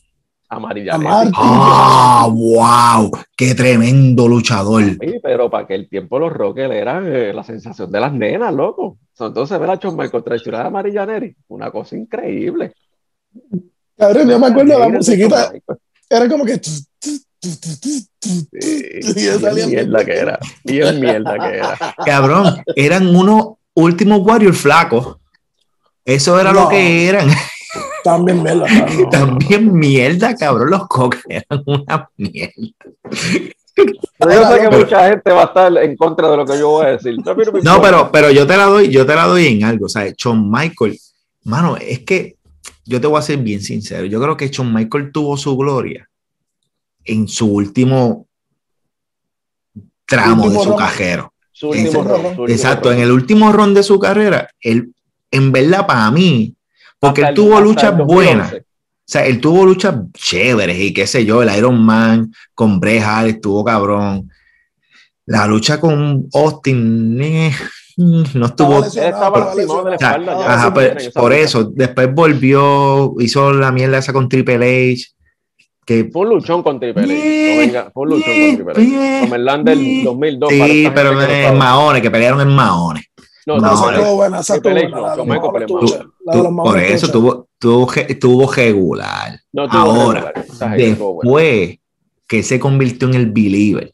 Amarilla. 0.51 0.99
¡Ah, 1.37 2.29
wow! 2.29 3.11
¡Qué 3.37 3.55
tremendo 3.55 4.27
luchador! 4.27 4.83
Sí, 4.83 5.21
pero 5.23 5.49
para 5.49 5.67
que 5.67 5.77
el 5.77 5.89
tiempo 5.89 6.19
los 6.19 6.33
Rockers 6.33 6.75
era 6.75 7.01
eh, 7.07 7.33
la 7.33 7.45
sensación 7.45 7.91
de 7.91 8.01
las 8.01 8.13
nenas, 8.13 8.53
loco. 8.53 8.99
Entonces 9.19 9.59
ver 9.61 9.71
a 9.71 9.79
John 9.81 9.97
Michael 9.97 10.25
traicionar 10.25 10.63
a 10.63 10.69
Amarilla 10.69 11.07
Neri, 11.07 11.37
una 11.49 11.71
cosa 11.71 11.97
increíble. 11.97 12.73
Cabrón, 13.97 14.29
yo 14.29 14.39
me 14.39 14.47
acuerdo 14.49 14.73
de 14.73 14.79
la 14.79 14.89
musiquita. 14.89 15.53
Era 16.09 16.29
como 16.29 16.45
que 16.45 16.61
bien 19.55 19.71
mierda 19.71 20.05
que 20.05 20.13
era. 20.13 20.39
Bien 20.65 21.01
mierda 21.01 21.39
que 21.39 21.57
era. 21.57 21.79
Cabrón, 22.05 22.63
eran 22.75 23.15
unos 23.15 23.55
últimos 23.75 24.21
Warriors 24.21 24.59
flacos. 24.59 25.19
Eso 26.05 26.41
era 26.41 26.53
lo 26.53 26.69
que 26.69 27.09
eran. 27.09 27.29
También 28.05 28.43
mierda. 28.43 28.67
También 29.11 29.73
mierda, 29.73 30.35
cabrón. 30.35 30.71
Los 30.71 30.87
coques 30.89 31.23
eran 31.29 31.63
una 31.67 32.09
mierda. 32.17 32.53
yo 33.77 34.49
sé 34.51 34.61
que 34.61 34.77
mucha 34.77 35.09
gente 35.09 35.31
va 35.31 35.43
a 35.43 35.47
estar 35.47 35.77
en 35.79 35.97
contra 35.97 36.31
de 36.31 36.37
lo 36.37 36.47
que 36.47 36.59
yo 36.59 36.69
voy 36.69 36.87
a 36.87 36.89
decir. 36.91 37.17
No, 37.63 37.81
pero, 37.81 38.11
pero 38.11 38.31
yo 38.31 38.47
te 38.47 38.57
la 38.57 38.65
doy, 38.65 38.89
yo 38.89 39.07
te 39.07 39.15
la 39.15 39.27
doy 39.27 39.47
en 39.47 39.65
algo. 39.65 39.87
O 39.87 39.89
sea, 39.89 40.13
Shawn 40.17 40.51
Michael, 40.51 40.99
mano, 41.45 41.77
es 41.77 42.01
que 42.01 42.37
yo 42.85 43.01
te 43.01 43.07
voy 43.07 43.19
a 43.19 43.23
ser 43.23 43.39
bien 43.39 43.61
sincero. 43.61 44.07
Yo 44.07 44.21
creo 44.21 44.37
que 44.37 44.49
Shawn 44.49 44.73
Michael 44.73 45.13
tuvo 45.13 45.37
su 45.37 45.57
gloria 45.57 46.09
en 47.05 47.29
su 47.29 47.47
último 47.47 48.27
tramo 50.07 50.51
de 50.51 50.59
su 50.59 50.75
cajero. 50.77 51.33
Exacto, 52.49 52.93
en 52.93 53.01
el 53.01 53.13
último 53.13 53.53
ron 53.53 53.75
de 53.75 53.83
su 53.83 53.99
carrera, 53.99 54.49
él, 54.61 54.95
en 55.31 55.53
verdad, 55.53 55.87
para 55.87 56.11
mí, 56.11 56.55
porque 57.01 57.23
él 57.23 57.35
tuvo 57.35 57.61
luchas 57.61 57.97
buenas. 57.97 58.53
O 58.53 59.13
sea, 59.13 59.27
él 59.27 59.41
tuvo 59.41 59.65
luchas 59.65 59.97
chéveres 60.13 60.79
y 60.79 60.95
qué 60.95 61.07
sé 61.07 61.25
yo, 61.25 61.43
el 61.43 61.57
Iron 61.57 61.83
Man 61.85 62.33
con 62.55 62.79
Bret 62.79 63.03
estuvo 63.27 63.65
cabrón. 63.65 64.31
La 65.27 65.47
lucha 65.47 65.81
con 65.81 66.29
Austin 66.33 67.21
eh, 67.21 67.53
no 67.97 68.47
estuvo. 68.47 68.85
por 71.15 71.33
eso, 71.33 71.65
después 71.65 72.15
volvió, 72.15 73.15
hizo 73.19 73.53
la 73.53 73.73
mierda 73.73 73.99
esa 73.99 74.13
con 74.13 74.29
Triple 74.29 74.93
H 74.93 75.07
que 75.91 76.09
fue 76.13 76.23
un 76.23 76.29
luchón 76.29 76.63
con 76.63 76.79
Triple 76.79 77.03
H. 77.03 77.91
fue 77.93 78.03
un 78.05 78.11
luchón 78.11 78.33
con 78.33 78.55
Triple 78.55 78.97
H. 78.97 79.21
Como 79.23 79.35
el 79.35 79.45
Land 79.45 79.65
del 79.69 80.05
2002. 80.05 80.51
Sí, 80.51 80.89
pero 80.95 81.21
en 81.21 81.59
Mahones, 81.59 82.01
que 82.01 82.11
pelearon 82.13 82.41
en 82.41 82.55
Mahones. 82.55 83.10
No, 83.59 83.75
no, 86.51 86.63
Por 86.63 86.79
eso 86.79 87.11
tuvo, 87.11 87.49
tuvo, 87.59 87.91
tuvo 88.21 88.53
regular. 88.53 89.41
Ahora, 89.71 90.33
después 90.77 91.79
que 92.27 92.43
se 92.43 92.61
convirtió 92.61 93.09
en 93.09 93.15
el 93.15 93.27
believer, 93.27 93.93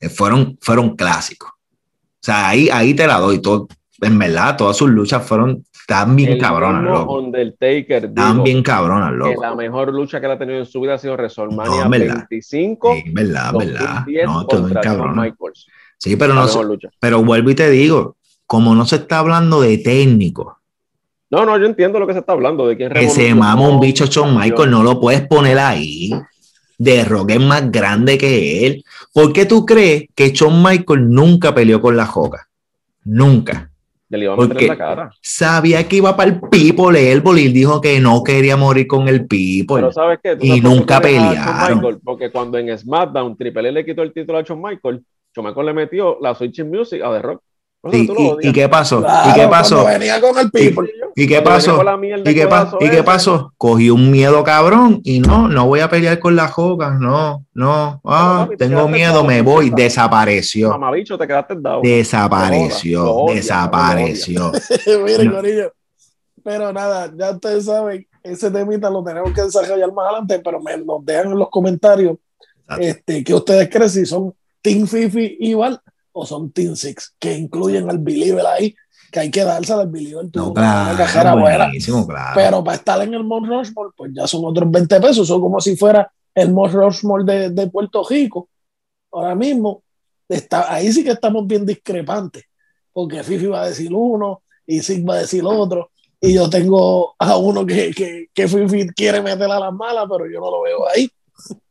eh, 0.00 0.08
fueron, 0.08 0.56
fueron 0.60 0.94
clásicos. 0.94 1.50
O 1.50 2.22
sea, 2.26 2.48
ahí, 2.48 2.68
ahí 2.72 2.94
te 2.94 3.06
la 3.06 3.18
doy. 3.18 3.40
Todo, 3.40 3.68
en 4.00 4.18
verdad, 4.18 4.56
todas 4.56 4.76
sus 4.76 4.90
luchas 4.90 5.26
fueron 5.26 5.64
tan 5.86 6.16
bien 6.16 6.38
cabronas, 6.38 6.82
loco. 6.82 7.18
Undertaker 7.18 8.12
tan 8.12 8.42
bien 8.42 8.62
cabronas, 8.62 9.12
loco. 9.12 9.30
Que 9.30 9.40
la 9.40 9.54
mejor 9.54 9.92
lucha 9.92 10.20
que 10.20 10.26
él 10.26 10.32
ha 10.32 10.38
tenido 10.38 10.58
en 10.58 10.66
su 10.66 10.80
vida 10.80 10.94
ha 10.94 10.98
sido 10.98 11.14
WrestleMania 11.14 11.84
no, 11.84 11.90
25. 11.90 12.94
Sí, 12.94 13.04
verdad, 13.12 13.54
verdad. 13.54 14.04
No, 14.24 14.46
todo 14.46 14.64
bien 14.64 14.80
cabrón. 14.82 15.36
Sí, 15.98 16.16
pero 16.16 16.34
no 16.34 16.46
pero 17.00 17.24
vuelvo 17.24 17.50
y 17.50 17.54
te 17.54 17.70
digo, 17.70 18.16
como 18.46 18.74
no 18.74 18.86
se 18.86 18.96
está 18.96 19.18
hablando 19.18 19.60
de 19.60 19.78
técnico. 19.78 20.58
No, 21.30 21.44
no, 21.44 21.58
yo 21.58 21.66
entiendo 21.66 21.98
lo 21.98 22.06
que 22.06 22.12
se 22.12 22.20
está 22.20 22.32
hablando, 22.32 22.68
de 22.68 22.76
que 22.76 23.10
se 23.10 23.34
mama 23.34 23.68
un 23.68 23.80
bicho 23.80 24.06
Shawn 24.06 24.36
Michael, 24.36 24.70
no 24.70 24.82
lo 24.82 25.00
puedes 25.00 25.26
poner 25.26 25.58
ahí. 25.58 26.12
De 26.78 27.04
Rock 27.04 27.30
es 27.30 27.40
más 27.40 27.70
grande 27.70 28.18
que 28.18 28.66
él. 28.66 28.84
¿Por 29.12 29.32
qué 29.32 29.46
tú 29.46 29.64
crees 29.64 30.04
que 30.14 30.30
Shawn 30.30 30.62
Michael 30.62 31.10
nunca 31.10 31.54
peleó 31.54 31.80
con 31.80 31.96
la 31.96 32.06
Joca? 32.06 32.48
Nunca. 33.04 33.70
Porque 34.08 34.72
sabía 35.20 35.88
que 35.88 35.96
iba 35.96 36.16
para 36.16 36.30
el 36.30 36.40
People, 36.40 37.12
el 37.12 37.22
y 37.38 37.48
dijo 37.48 37.80
que 37.80 37.98
no 37.98 38.22
quería 38.22 38.56
morir 38.56 38.86
con 38.86 39.08
el 39.08 39.26
People. 39.26 39.76
Pero 39.76 39.92
sabes 39.92 40.20
qué? 40.22 40.38
y 40.40 40.60
nunca 40.60 41.00
pelearon. 41.00 42.00
porque 42.04 42.30
cuando 42.30 42.56
en 42.58 42.76
SmackDown 42.76 43.36
Triple 43.36 43.68
L 43.68 43.72
le 43.72 43.84
quitó 43.84 44.02
el 44.02 44.12
título 44.12 44.38
a 44.38 44.42
Shawn 44.42 44.62
Michael, 44.62 45.04
Shawn 45.34 45.48
Michael 45.48 45.66
le 45.66 45.72
metió 45.72 46.18
la 46.20 46.36
Switching 46.36 46.70
Music 46.70 47.02
a 47.02 47.12
The 47.14 47.22
Rock. 47.22 47.42
¿Y, 47.92 48.52
qué 48.52 48.68
pasó? 48.68 49.04
¿Y 49.28 49.34
qué 49.34 49.48
pasó? 49.48 49.84
Venía 49.84 50.20
con 50.20 50.38
el 50.38 50.50
people. 50.50 50.90
¿Y, 51.14 51.26
qué 51.26 51.40
pasó? 51.42 51.82
¿Y 52.24 52.34
qué, 52.34 52.46
pasó? 52.46 52.78
¿Y 52.80 52.90
qué 52.90 53.02
pasó? 53.02 53.52
Cogí 53.56 53.90
un 53.90 54.10
miedo 54.10 54.44
cabrón 54.44 55.00
y 55.04 55.20
no, 55.20 55.48
no 55.48 55.66
voy 55.66 55.80
a 55.80 55.88
pelear 55.88 56.18
con 56.18 56.36
las 56.36 56.50
jogas, 56.50 56.98
no, 57.00 57.44
no, 57.54 58.00
ah, 58.04 58.48
tengo 58.58 58.88
miedo, 58.88 59.24
me 59.24 59.40
voy, 59.42 59.70
desapareció. 59.70 60.70
Mamabicho, 60.70 61.16
te 61.16 61.26
quedaste 61.26 61.54
dado. 61.58 61.80
Desapareció, 61.82 63.26
desapareció. 63.28 64.52
Mire, 65.04 65.30
Corillo, 65.30 65.72
pero 66.44 66.72
nada, 66.72 67.12
ya 67.16 67.30
ustedes 67.30 67.64
saben, 67.64 68.06
ese 68.22 68.50
temita 68.50 68.90
lo 68.90 69.02
tenemos 69.02 69.32
que 69.32 69.42
desarrollar 69.42 69.92
más 69.92 70.06
adelante, 70.06 70.40
pero 70.44 70.60
me 70.60 70.76
nos 70.76 71.04
dejan 71.04 71.32
en 71.32 71.38
los 71.38 71.48
comentarios 71.48 72.16
este, 72.78 73.22
que 73.22 73.34
ustedes 73.34 73.68
creen 73.70 73.90
si 73.90 74.06
son 74.06 74.34
Team 74.60 74.86
Fifi 74.86 75.36
igual 75.40 75.80
o 76.18 76.24
son 76.24 76.50
Team 76.50 76.74
Six, 76.76 77.14
que 77.18 77.36
incluyen 77.36 77.90
al 77.90 77.98
Believer 77.98 78.46
ahí, 78.46 78.74
que 79.12 79.20
hay 79.20 79.30
que 79.30 79.44
darse 79.44 79.74
al 79.74 79.88
Believer. 79.88 80.24
No, 80.34 80.54
claro, 80.54 80.90
una 80.90 80.96
cajera 80.96 81.34
buena. 81.34 81.70
Claro. 82.06 82.32
Pero 82.34 82.64
para 82.64 82.76
estar 82.78 83.02
en 83.02 83.12
el 83.12 83.22
Mount 83.22 83.46
Rushmore, 83.46 83.90
pues 83.94 84.12
ya 84.14 84.26
son 84.26 84.42
otros 84.46 84.70
20 84.70 84.98
pesos, 84.98 85.28
son 85.28 85.42
como 85.42 85.60
si 85.60 85.76
fuera 85.76 86.10
el 86.34 86.52
Mount 86.52 86.72
Rushmore 86.72 87.24
de, 87.24 87.50
de 87.50 87.66
Puerto 87.66 88.02
Rico. 88.08 88.48
Ahora 89.12 89.34
mismo, 89.34 89.82
está, 90.26 90.72
ahí 90.72 90.90
sí 90.90 91.04
que 91.04 91.10
estamos 91.10 91.46
bien 91.46 91.66
discrepantes, 91.66 92.44
porque 92.94 93.22
Fifi 93.22 93.46
va 93.46 93.64
a 93.64 93.68
decir 93.68 93.92
uno 93.92 94.42
y 94.66 94.80
Six 94.80 95.06
va 95.06 95.16
a 95.16 95.18
decir 95.18 95.44
otro 95.44 95.90
y 96.18 96.32
yo 96.32 96.48
tengo 96.48 97.14
a 97.18 97.36
uno 97.36 97.66
que, 97.66 97.90
que, 97.90 98.28
que 98.32 98.48
Fifi 98.48 98.88
quiere 98.88 99.20
meterla 99.20 99.58
a 99.58 99.60
las 99.60 99.74
malas, 99.74 100.06
pero 100.10 100.24
yo 100.30 100.40
no 100.40 100.50
lo 100.50 100.62
veo 100.62 100.88
ahí. 100.88 101.10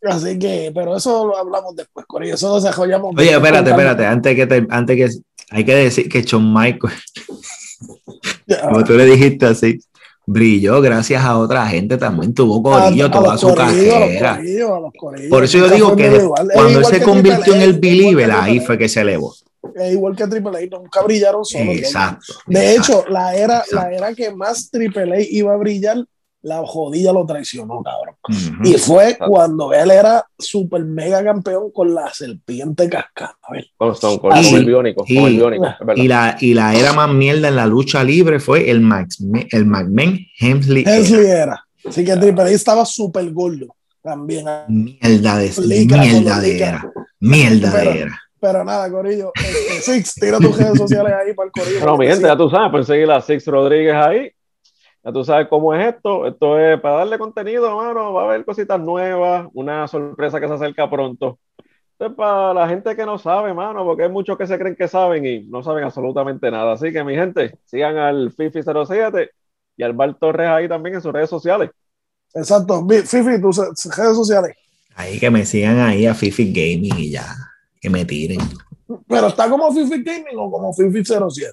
Así 0.04 0.38
que, 0.38 0.72
pero 0.74 0.96
eso 0.96 1.26
lo 1.26 1.38
hablamos 1.38 1.76
después, 1.76 2.06
con 2.06 2.24
Eso 2.24 2.50
lo 2.50 2.56
desarrollamos. 2.56 3.16
Oye, 3.18 3.32
espérate, 3.32 3.70
espérate, 3.72 4.06
antes 4.06 4.36
que, 4.36 4.48
te, 4.48 4.68
antes 4.70 4.96
que 4.96 5.10
hay 5.52 5.66
que 5.66 5.76
decir 5.76 6.10
que 6.10 6.26
John 6.30 6.54
Michael, 6.54 6.94
como 8.64 8.84
tú 8.84 8.94
le 8.94 9.06
dijiste 9.06 9.46
así, 9.48 9.80
brilló 10.26 10.82
gracias 10.82 11.24
a 11.24 11.38
otra 11.38 11.68
gente 11.68 11.98
también, 11.98 12.34
tuvo 12.34 12.62
corillo 12.62 13.10
toda 13.10 13.38
su 13.38 13.54
carrera. 13.54 14.40
Por 15.30 15.44
eso 15.44 15.58
yo 15.58 15.70
digo 15.70 15.96
que 15.96 16.28
cuando 16.54 16.80
él 16.80 16.86
se 16.86 17.02
convirtió 17.02 17.56
en 17.56 17.62
el 17.62 17.74
believer, 17.80 18.32
ahí 18.32 18.60
fue 18.60 18.78
que 18.78 18.88
se 18.88 19.02
elevó 19.02 19.34
es 19.74 19.94
igual 19.94 20.16
que 20.16 20.28
Triple 20.28 20.58
A, 20.58 20.78
nunca 20.78 21.02
brillaron 21.02 21.44
solos. 21.44 21.76
Exacto. 21.76 22.34
De 22.48 22.76
hecho, 22.76 23.06
la 23.10 23.36
era, 23.36 23.64
la 23.72 23.92
era 23.92 24.14
que 24.14 24.32
más 24.32 24.70
Triple 24.70 25.16
A 25.16 25.22
iba 25.22 25.54
a 25.54 25.58
brillar, 25.58 26.06
la 26.46 26.64
jodilla 26.64 27.12
lo 27.12 27.26
traicionó, 27.26 27.82
cabrón. 27.82 28.16
Y 28.64 28.74
fue 28.74 29.18
cuando 29.18 29.74
él 29.74 29.90
era 29.90 30.24
super 30.38 30.86
mega 30.86 31.24
campeón 31.24 31.72
con 31.72 31.96
la 31.96 32.14
serpiente 32.14 32.88
cascada. 32.88 33.36
Con, 33.78 33.96
con, 34.20 34.38
el 34.38 34.64
biónico, 34.64 35.04
y, 35.08 35.16
con 35.16 35.26
el 35.26 35.34
biónico, 35.38 35.66
y, 35.96 36.08
la, 36.08 36.38
y 36.40 36.54
la 36.54 36.76
era 36.76 36.94
más 36.94 37.12
mierda 37.12 37.48
en 37.48 37.56
la 37.56 37.66
lucha 37.66 38.04
libre 38.04 38.40
fue 38.40 38.70
el 38.70 38.80
Max, 38.80 39.18
el 39.50 39.66
McMahon 39.66 40.20
Hemsley. 40.40 40.84
Hemsley 40.86 41.26
era. 41.26 41.66
Así 41.84 42.06
que 42.06 42.16
Triple 42.16 42.54
estaba 42.54 42.86
súper 42.86 43.32
gordo 43.32 43.76
también. 44.04 44.46
Mierda 44.68 45.38
de, 45.40 45.52
mierda 45.66 46.40
de 46.42 46.58
era. 46.58 46.94
Mierda 47.20 47.72
de 47.72 48.02
era. 48.02 48.22
Pero 48.40 48.64
nada, 48.64 48.92
Corillo. 48.92 49.32
Este, 49.34 49.94
Six, 49.94 50.14
tira 50.14 50.38
tus 50.38 50.56
redes 50.56 50.78
sociales 50.78 51.12
ahí 51.12 51.34
para 51.34 51.48
el 51.48 51.52
Corillo. 51.52 51.80
Bueno, 51.80 51.98
mi 51.98 52.06
gente, 52.06 52.28
ya 52.28 52.38
tú 52.38 52.52
sabes, 52.52 52.70
pueden 52.70 52.86
seguir 52.86 53.10
a 53.10 53.20
Six 53.20 53.48
Rodríguez 53.48 53.96
ahí. 53.96 54.30
Ya 55.06 55.12
tú 55.12 55.24
sabes 55.24 55.48
cómo 55.48 55.72
es 55.76 55.94
esto. 55.94 56.26
Esto 56.26 56.60
es 56.60 56.82
para 56.82 56.96
darle 56.98 57.20
contenido, 57.20 57.68
hermano. 57.68 58.12
Va 58.12 58.24
a 58.24 58.26
haber 58.26 58.44
cositas 58.44 58.80
nuevas, 58.80 59.48
una 59.54 59.88
sorpresa 59.88 60.42
que 60.42 60.48
se 60.48 60.54
acerca 60.56 60.90
pronto. 60.90 61.38
Esto 61.92 62.08
es 62.08 62.14
para 62.14 62.56
la 62.56 62.68
gente 62.68 62.96
que 62.96 63.06
no 63.06 63.20
sabe, 63.20 63.50
hermano, 63.50 63.86
porque 63.86 64.04
hay 64.04 64.10
muchos 64.10 64.36
que 64.36 64.48
se 64.48 64.58
creen 64.58 64.76
que 64.76 64.88
saben 64.88 65.24
y 65.24 65.42
no 65.44 65.62
saben 65.62 65.84
absolutamente 65.84 66.50
nada. 66.50 66.74
Así 66.74 66.92
que, 66.92 67.04
mi 67.04 67.14
gente, 67.14 67.60
sigan 67.66 67.98
al 67.98 68.36
Fifi07 68.36 69.30
y 69.78 69.84
al 69.84 69.94
Bar 69.94 70.16
Torres 70.16 70.48
ahí 70.48 70.68
también 70.68 70.96
en 70.96 71.02
sus 71.04 71.14
redes 71.14 71.30
sociales. 71.30 71.70
Exacto. 72.34 72.84
Fifi, 72.88 73.40
tus 73.40 73.58
redes 73.58 74.16
sociales. 74.16 74.56
Ahí 74.96 75.20
que 75.20 75.30
me 75.30 75.46
sigan 75.46 75.78
ahí 75.80 76.08
a 76.08 76.16
Fifi 76.16 76.52
Gaming 76.52 76.98
y 76.98 77.12
ya 77.12 77.28
que 77.80 77.92
me 77.92 78.06
tiren. 78.06 78.40
Pero 79.08 79.28
está 79.28 79.48
como 79.50 79.72
Fifi 79.72 80.04
Gaming 80.04 80.38
o 80.38 80.50
como 80.50 80.74
Fifi 80.74 81.06
07. 81.06 81.52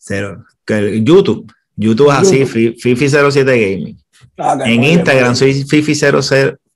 Cero. 0.00 0.44
Que 0.66 1.00
YouTube. 1.04 1.50
YouTube 1.76 2.10
es 2.10 2.18
así, 2.18 2.46
Fifi 2.46 3.08
07 3.08 3.42
Gaming. 3.44 3.98
Ah, 4.38 4.58
en 4.64 4.84
Instagram 4.84 5.34
soy 5.34 5.64
Fifi, 5.64 5.94
00, 5.94 6.20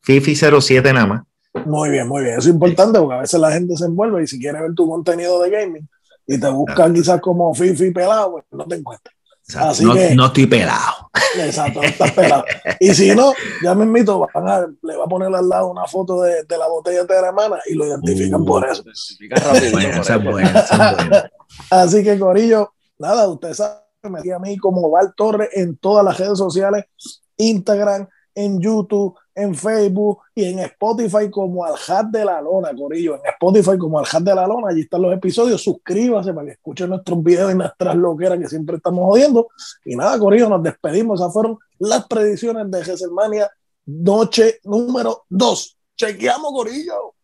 Fifi 0.00 0.34
07 0.34 0.92
nada 0.92 1.06
más. 1.06 1.22
Muy 1.66 1.90
bien, 1.90 2.08
muy 2.08 2.22
bien. 2.22 2.38
Eso 2.38 2.48
es 2.48 2.54
importante 2.54 2.98
porque 2.98 3.14
a 3.14 3.20
veces 3.20 3.40
la 3.40 3.52
gente 3.52 3.76
se 3.76 3.84
envuelve 3.84 4.22
y 4.22 4.26
si 4.26 4.38
quiere 4.38 4.60
ver 4.60 4.74
tu 4.74 4.88
contenido 4.88 5.40
de 5.42 5.50
gaming 5.50 5.88
y 6.26 6.38
te 6.38 6.48
buscan 6.48 6.92
quizás 6.94 7.20
como 7.20 7.54
Fifi 7.54 7.90
pelado, 7.90 8.32
pues 8.32 8.44
no 8.50 8.64
te 8.66 8.76
encuentras 8.76 9.14
no, 9.52 9.94
no, 10.14 10.26
estoy 10.26 10.46
pelado. 10.46 11.10
Exacto, 11.38 11.80
no 11.82 11.86
estás 11.86 12.12
pelado. 12.12 12.44
Y 12.80 12.94
si 12.94 13.14
no, 13.14 13.34
ya 13.62 13.74
me 13.74 13.84
invito, 13.84 14.26
le 14.82 14.96
va 14.96 15.04
a 15.04 15.08
poner 15.08 15.34
al 15.34 15.48
lado 15.48 15.70
una 15.70 15.86
foto 15.86 16.22
de, 16.22 16.44
de 16.44 16.58
la 16.58 16.66
botella 16.66 17.04
de 17.04 17.20
la 17.20 17.28
hermana 17.28 17.58
y 17.66 17.74
lo 17.74 17.86
identifican 17.86 18.40
uh, 18.40 18.46
por 18.46 18.66
eso. 18.66 18.82
Así 21.70 22.02
que, 22.02 22.18
Corillo, 22.18 22.72
nada, 22.98 23.28
usted 23.28 23.52
sabe, 23.52 23.80
me 24.10 24.32
a 24.32 24.38
mí 24.38 24.56
como 24.56 24.90
Val 24.90 25.14
Torres 25.16 25.50
en 25.52 25.76
todas 25.76 26.04
las 26.04 26.18
redes 26.18 26.38
sociales, 26.38 26.84
Instagram, 27.36 28.08
en 28.34 28.60
YouTube, 28.60 29.16
en 29.34 29.54
Facebook 29.54 30.18
y 30.34 30.44
en 30.44 30.58
Spotify 30.60 31.30
como 31.30 31.64
Al 31.64 31.74
Hat 31.88 32.06
de 32.06 32.24
la 32.24 32.40
Lona, 32.40 32.74
Corillo. 32.74 33.16
En 33.16 33.30
Spotify 33.30 33.78
como 33.78 33.98
Al 33.98 34.06
Hat 34.10 34.22
de 34.22 34.34
la 34.34 34.46
Lona, 34.46 34.68
allí 34.68 34.82
están 34.82 35.02
los 35.02 35.12
episodios. 35.14 35.62
Suscríbase 35.62 36.32
para 36.32 36.46
que 36.46 36.52
escuchen 36.52 36.90
nuestros 36.90 37.22
videos 37.22 37.52
y 37.52 37.56
nuestras 37.56 37.96
loqueras 37.96 38.38
que 38.38 38.48
siempre 38.48 38.76
estamos 38.76 39.04
jodiendo. 39.04 39.48
Y 39.84 39.96
nada, 39.96 40.18
Corillo, 40.18 40.48
nos 40.48 40.62
despedimos. 40.62 41.20
Esas 41.20 41.32
fueron 41.32 41.58
las 41.78 42.06
predicciones 42.06 42.70
de 42.70 42.80
WrestleMania, 42.80 43.50
noche 43.86 44.60
número 44.64 45.24
2. 45.28 45.78
Chequeamos, 45.96 46.52
Corillo. 46.52 47.14